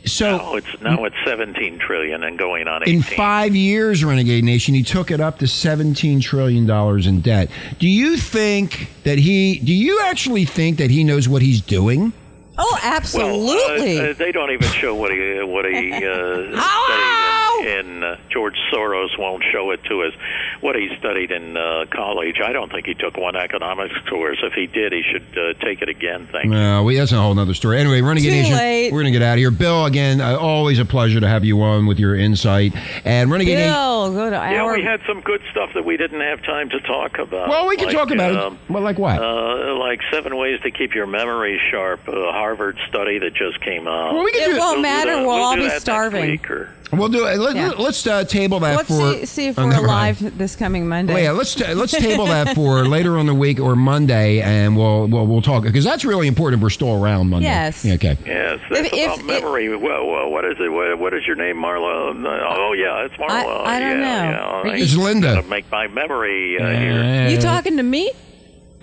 So 0.04 0.38
Now 0.38 0.54
it's 0.56 0.80
now 0.82 1.04
it's 1.04 1.14
seventeen 1.24 1.78
trillion 1.78 2.24
and 2.24 2.36
going 2.36 2.66
on 2.66 2.82
in 2.88 3.02
five 3.02 3.54
years, 3.54 4.02
Renegade 4.04 4.42
Nation, 4.42 4.74
he 4.74 4.82
took 4.82 5.12
it 5.12 5.20
up 5.20 5.38
to 5.38 5.46
17 5.46 6.18
trillion 6.20 6.66
dollars 6.66 7.06
in 7.06 7.20
debt. 7.20 7.50
Do 7.78 7.88
you 7.88 8.16
think 8.16 8.88
that 9.04 9.18
he? 9.18 9.60
Do 9.60 9.72
you 9.72 10.00
actually 10.02 10.44
think 10.44 10.78
that 10.78 10.90
he 10.90 11.04
knows 11.04 11.28
what 11.28 11.40
he's 11.42 11.60
doing? 11.60 12.12
Oh, 12.58 12.78
absolutely. 12.82 13.98
Well, 13.98 14.06
uh, 14.08 14.10
uh, 14.10 14.14
they 14.14 14.32
don't 14.32 14.50
even 14.50 14.68
show 14.68 14.94
what 14.94 15.10
he 15.12 15.42
what 15.42 15.64
he 15.66 15.92
uh, 15.92 15.98
studied 16.60 17.68
in, 17.68 17.86
in 17.96 18.02
uh, 18.04 18.16
George 18.30 18.56
Soros 18.72 19.18
won't 19.18 19.42
show 19.52 19.70
it 19.72 19.82
to 19.84 20.02
us. 20.02 20.14
What 20.60 20.74
he 20.74 20.88
studied 20.98 21.30
in 21.32 21.56
uh, 21.56 21.84
college, 21.90 22.40
I 22.42 22.52
don't 22.52 22.70
think 22.72 22.86
he 22.86 22.94
took 22.94 23.16
one 23.18 23.36
economics 23.36 23.94
course. 24.08 24.38
If 24.42 24.54
he 24.54 24.66
did, 24.66 24.92
he 24.92 25.02
should 25.02 25.26
uh, 25.36 25.52
take 25.62 25.82
it 25.82 25.88
again. 25.90 26.28
Thank 26.32 26.46
you. 26.46 26.50
No, 26.52 26.82
we, 26.82 26.96
that's 26.96 27.12
a 27.12 27.20
whole 27.20 27.38
other 27.38 27.52
story. 27.54 27.78
Anyway, 27.78 28.00
Renegade 28.00 28.30
Too 28.30 28.36
Nation, 28.36 28.54
late. 28.56 28.92
we're 28.92 29.02
going 29.02 29.12
to 29.12 29.18
get 29.18 29.22
out 29.26 29.34
of 29.34 29.38
here. 29.38 29.50
Bill, 29.50 29.84
again, 29.84 30.20
uh, 30.22 30.36
always 30.38 30.78
a 30.78 30.84
pleasure 30.86 31.20
to 31.20 31.28
have 31.28 31.44
you 31.44 31.60
on 31.62 31.86
with 31.86 31.98
your 31.98 32.16
insight. 32.16 32.74
And 33.04 33.30
Renegade 33.30 33.58
Nation. 33.58 33.72
Bill, 33.74 34.12
go 34.12 34.30
to 34.30 34.36
Yeah, 34.36 34.62
our. 34.62 34.74
we 34.74 34.82
had 34.82 35.00
some 35.06 35.20
good 35.20 35.42
stuff 35.50 35.70
that 35.74 35.84
we 35.84 35.96
didn't 35.98 36.20
have 36.20 36.42
time 36.42 36.70
to 36.70 36.80
talk 36.80 37.18
about. 37.18 37.48
Well, 37.50 37.66
we 37.68 37.76
can 37.76 37.86
Like, 37.88 37.96
talk 37.96 38.10
about 38.10 38.34
um, 38.34 38.54
it. 38.54 38.72
Well, 38.72 38.82
like 38.82 38.98
what? 38.98 39.20
Uh, 39.20 39.74
like 39.78 40.00
seven 40.10 40.36
ways 40.36 40.60
to 40.62 40.70
keep 40.70 40.94
your 40.94 41.06
memory 41.06 41.60
sharp. 41.70 42.08
A 42.08 42.32
Harvard 42.46 42.78
study 42.88 43.18
that 43.18 43.34
just 43.34 43.60
came 43.60 43.88
out. 43.88 44.14
Well, 44.14 44.22
we 44.22 44.30
can 44.30 44.50
It 44.50 44.54
do- 44.54 44.58
won't 44.60 44.76
do 44.78 44.82
matter. 44.82 45.16
that- 45.16 45.22
We'll 45.26 45.30
all 45.34 45.56
be 45.56 45.68
starving. 45.70 46.38
or- 46.48 46.68
we'll 46.92 47.08
do 47.08 47.26
it. 47.26 47.38
Let, 47.40 47.56
Yeah. 47.56 47.70
us 47.70 48.06
uh, 48.06 48.22
table 48.22 48.60
that 48.60 48.76
Let's 48.76 48.88
for. 48.88 49.14
see, 49.14 49.26
see 49.26 49.46
if 49.48 49.58
oh, 49.58 49.64
we're 49.64 49.70
never 49.70 49.88
mind. 49.88 50.20
alive 50.20 50.38
this 50.38 50.54
coming 50.54 50.86
Monday. 50.88 51.12
Well, 51.12 51.22
yeah, 51.24 51.30
let's 51.32 51.56
ta- 51.56 51.72
let's 51.74 51.90
table 51.90 52.26
that 52.26 52.54
for 52.54 52.86
later 52.96 53.18
on 53.18 53.26
the 53.26 53.34
week 53.34 53.58
or 53.58 53.74
Monday, 53.74 54.40
and 54.42 54.76
we'll 54.76 55.08
we'll, 55.08 55.26
we'll 55.26 55.42
talk 55.42 55.64
because 55.64 55.84
that's 55.84 56.04
really 56.04 56.28
important. 56.28 56.60
if 56.60 56.62
We're 56.62 56.70
still 56.70 57.02
around 57.02 57.30
Monday. 57.30 57.48
Yes. 57.48 57.84
Yeah, 57.84 57.94
Okay. 57.94 58.16
Yes, 58.24 58.60
that's 58.70 58.86
If- 58.86 58.92
if- 58.92 59.14
about 59.14 59.24
memory. 59.26 59.76
well, 59.76 60.06
well, 60.06 60.30
what 60.30 60.44
is 60.44 60.56
it? 60.60 60.68
What, 60.70 60.96
what 61.00 61.14
is 61.14 61.26
your 61.26 61.34
name, 61.34 61.56
Marla? 61.56 62.24
Uh, 62.24 62.28
Oh, 62.58 62.72
yeah, 62.74 63.04
it's 63.06 63.14
Marla. 63.16 63.66
I- 63.66 63.76
I 63.76 63.80
don't 63.80 63.98
yeah, 63.98 64.22
know. 64.22 64.30
Yeah. 64.30 64.38
Are 64.38 64.66
I 64.68 64.76
It's 64.76 64.94
Linda. 64.94 65.42
make 65.42 65.68
my 65.72 65.88
memory 65.88 66.58
uh, 66.60 66.68
here. 66.70 67.28
you 67.28 67.38
talking 67.38 67.76
to 67.78 67.82
me? 67.82 68.12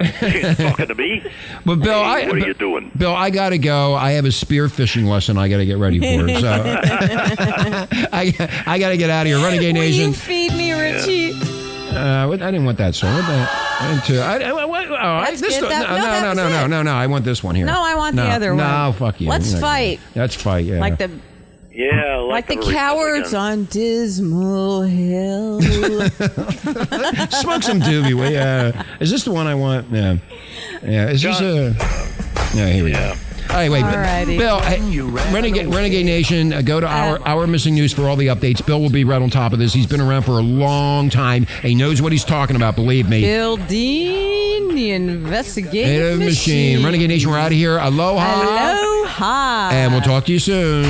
She's 0.01 0.57
talking 0.57 0.87
to 0.87 0.95
me. 0.95 1.23
But 1.65 1.75
Bill, 1.77 2.03
Hey, 2.03 2.23
I, 2.25 2.27
what 2.27 2.35
are 2.35 2.39
you 2.39 2.53
doing? 2.53 2.91
Bill, 2.97 3.13
I 3.15 3.29
got 3.29 3.49
to 3.49 3.57
go. 3.57 3.93
I 3.95 4.11
have 4.11 4.25
a 4.25 4.31
spear 4.31 4.67
fishing 4.69 5.05
lesson 5.05 5.37
I 5.37 5.47
got 5.47 5.57
to 5.57 5.65
get 5.65 5.77
ready 5.77 5.99
for. 5.99 6.27
So 6.39 6.49
I, 8.11 8.63
I 8.65 8.79
got 8.79 8.89
to 8.89 8.97
get 8.97 9.09
out 9.09 9.21
of 9.21 9.27
here. 9.27 9.37
Renegade 9.37 9.75
Will 9.75 9.81
Nation. 9.81 10.07
you 10.09 10.13
feed 10.13 10.51
me, 10.53 10.71
Richie? 10.73 11.31
Uh, 11.95 12.27
I 12.31 12.35
didn't 12.37 12.65
want 12.65 12.77
that 12.79 12.95
song. 12.95 13.13
What 13.13 13.25
the? 13.27 13.47
I 13.51 13.87
didn't 13.91 14.05
too- 14.05 14.19
I, 14.19 14.37
I, 14.39 14.65
what, 14.65 14.89
oh, 14.89 14.95
I- 14.95 15.31
this 15.31 15.41
good. 15.59 15.69
That- 15.69 15.89
no, 15.89 15.95
no, 15.95 16.01
no, 16.01 16.01
that 16.01 16.35
no, 16.35 16.43
no, 16.43 16.49
no, 16.49 16.67
no, 16.67 16.83
no. 16.83 16.91
I 16.93 17.05
want 17.07 17.23
this 17.23 17.43
one 17.43 17.53
here. 17.55 17.65
No, 17.67 17.83
I 17.83 17.93
want 17.95 18.15
the 18.15 18.23
No, 18.23 18.29
other 18.29 18.55
one. 18.55 18.57
No, 18.65 18.93
fuck 18.97 19.21
you. 19.21 19.29
Let's 19.29 19.51
You're 19.51 19.61
fight. 19.61 19.99
Let's 20.15 20.35
fight. 20.35 20.65
Yeah. 20.65 20.79
Like 20.79 20.97
the 20.97 21.11
Yeah, 21.73 22.17
like, 22.17 22.49
like, 22.49 22.61
the, 22.61 22.71
cowards 22.71 23.33
on 23.33 23.65
Dismal 23.65 24.83
Hill. 24.83 25.59
Smoke 27.31 27.63
some 27.63 27.79
doobie. 27.79 28.13
will 28.13 28.31
ya? 28.31 28.83
is 28.99 29.09
this 29.09 29.23
the 29.23 29.31
one 29.31 29.47
I 29.47 29.55
want? 29.55 29.89
Yeah. 29.89 30.17
Yeah. 30.83 31.09
Is 31.09 31.23
this 31.23 31.41
a? 31.41 31.75
Yeah. 32.55 32.67
Here 32.67 32.83
we 32.83 32.91
go. 32.91 33.15
All 33.49 33.55
right, 33.57 33.69
wait. 33.69 33.83
Alrighty. 33.83 34.37
Bill, 34.37 34.59
hey, 34.61 34.79
Renegade, 35.31 35.67
Renegade 35.73 36.05
Nation, 36.05 36.53
uh, 36.53 36.61
go 36.61 36.79
to 36.79 36.87
our 36.87 37.19
our 37.27 37.45
missing 37.47 37.75
news 37.75 37.93
for 37.93 38.07
all 38.07 38.15
the 38.15 38.27
updates. 38.27 38.65
Bill 38.65 38.81
will 38.81 38.89
be 38.89 39.03
right 39.03 39.21
on 39.21 39.29
top 39.29 39.53
of 39.53 39.59
this. 39.59 39.73
He's 39.73 39.85
been 39.87 40.01
around 40.01 40.23
for 40.23 40.31
a 40.39 40.41
long 40.43 41.09
time. 41.09 41.45
He 41.61 41.75
knows 41.75 42.01
what 42.01 42.11
he's 42.11 42.25
talking 42.25 42.55
about. 42.55 42.75
Believe 42.75 43.07
me. 43.09 43.21
Bill 43.21 43.57
Dean, 43.57 44.73
the 44.75 44.91
investigative 44.91 45.85
Native 46.19 46.19
machine. 46.19 46.73
machine. 46.73 46.85
Renegade 46.85 47.09
Nation, 47.09 47.29
we're 47.29 47.37
out 47.37 47.51
of 47.51 47.57
here. 47.57 47.77
Aloha. 47.77 48.41
Aloha. 48.41 49.69
And 49.71 49.91
we'll 49.93 50.01
talk 50.01 50.25
to 50.25 50.31
you 50.31 50.39
soon. 50.39 50.83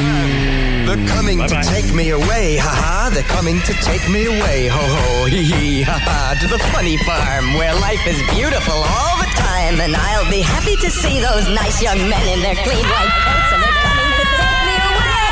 They're 0.85 1.07
coming 1.07 1.39
to 1.39 1.61
take 1.63 1.93
me 1.95 2.09
away, 2.11 2.57
ha 2.57 2.69
ha. 2.69 3.09
They're 3.13 3.23
coming 3.23 3.59
to 3.61 3.73
take 3.87 4.03
me 4.11 4.25
away, 4.27 4.67
ho 4.67 4.83
ho, 4.83 5.25
hee 5.25 5.43
hee, 5.43 5.81
ha 5.81 5.95
ha. 5.95 6.35
To 6.43 6.47
the 6.47 6.59
funny 6.75 6.97
farm 7.07 7.55
where 7.55 7.73
life 7.79 8.03
is 8.05 8.19
beautiful 8.35 8.75
all 8.75 9.15
the 9.17 9.31
time. 9.31 9.79
And 9.79 9.95
I'll 9.95 10.29
be 10.29 10.41
happy 10.43 10.75
to 10.83 10.89
see 10.91 11.19
those 11.23 11.47
nice 11.55 11.81
young 11.81 11.97
men 11.97 12.21
in 12.27 12.42
their 12.43 12.55
clean 12.55 12.85
white 12.93 13.15
coats. 13.23 13.51
And 13.53 13.63
they're 13.63 13.79
coming 13.87 14.11
to 14.19 14.25
take 14.39 14.59
me 14.67 14.75
away. 14.91 15.23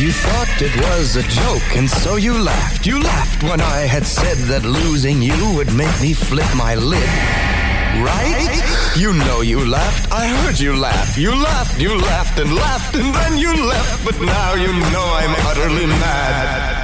You 0.00 0.10
thought 0.10 0.62
it 0.68 0.74
was 0.88 1.16
a 1.16 1.22
joke, 1.22 1.76
and 1.76 1.88
so 1.88 2.16
you 2.16 2.32
laughed. 2.32 2.86
You 2.86 2.98
laughed 3.00 3.42
when 3.42 3.60
I 3.60 3.80
had 3.80 4.06
said 4.06 4.38
that 4.48 4.64
losing 4.64 5.20
you 5.20 5.36
would 5.56 5.72
make 5.74 6.00
me 6.00 6.14
flip 6.14 6.48
my 6.56 6.74
lid. 6.74 7.10
Right? 8.00 8.50
You 8.96 9.12
know 9.12 9.42
you 9.42 9.64
laughed. 9.66 10.10
I 10.10 10.26
heard 10.26 10.58
you 10.58 10.74
laugh. 10.76 11.16
You 11.18 11.30
laughed, 11.34 11.78
you 11.80 11.94
laughed 11.96 12.40
and 12.40 12.52
laughed, 12.54 12.94
and 12.96 13.14
then 13.14 13.38
you 13.38 13.52
left. 13.54 14.04
But 14.04 14.18
now 14.20 14.54
you 14.54 14.72
know 14.92 15.06
I'm 15.20 15.34
utterly 15.46 15.86
mad. 15.86 16.83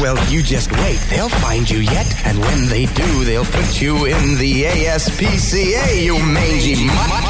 Well, 0.00 0.16
you 0.30 0.42
just 0.42 0.70
wait, 0.70 1.00
they'll 1.10 1.28
find 1.28 1.68
you 1.68 1.78
yet, 1.78 2.06
and 2.24 2.38
when 2.38 2.68
they 2.68 2.86
do, 2.86 3.24
they'll 3.24 3.44
put 3.44 3.80
you 3.80 4.06
in 4.06 4.38
the 4.38 4.62
ASPCA, 4.62 6.04
you 6.04 6.14
mangy 6.22 6.86
mutt. 6.86 7.24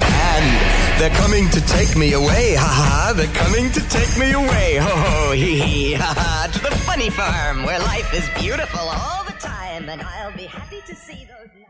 And 0.00 1.00
they're 1.00 1.16
coming 1.18 1.48
to 1.50 1.60
take 1.66 1.96
me 1.96 2.12
away, 2.12 2.54
ha 2.54 2.68
ha, 2.68 3.12
they're 3.16 3.26
coming 3.34 3.72
to 3.72 3.80
take 3.88 4.16
me 4.16 4.30
away, 4.32 4.76
ho 4.76 4.88
ho, 4.88 5.32
hee 5.32 5.58
hee, 5.58 5.92
ha 5.94 6.14
ha, 6.16 6.48
to 6.52 6.60
the 6.60 6.70
funny 6.86 7.10
farm 7.10 7.64
where 7.64 7.80
life 7.80 8.14
is 8.14 8.28
beautiful 8.40 8.78
all 8.78 9.24
the 9.24 9.32
time, 9.32 9.88
and 9.88 10.00
I'll 10.00 10.36
be 10.36 10.44
happy 10.44 10.80
to 10.86 10.94
see 10.94 11.26
those. 11.26 11.67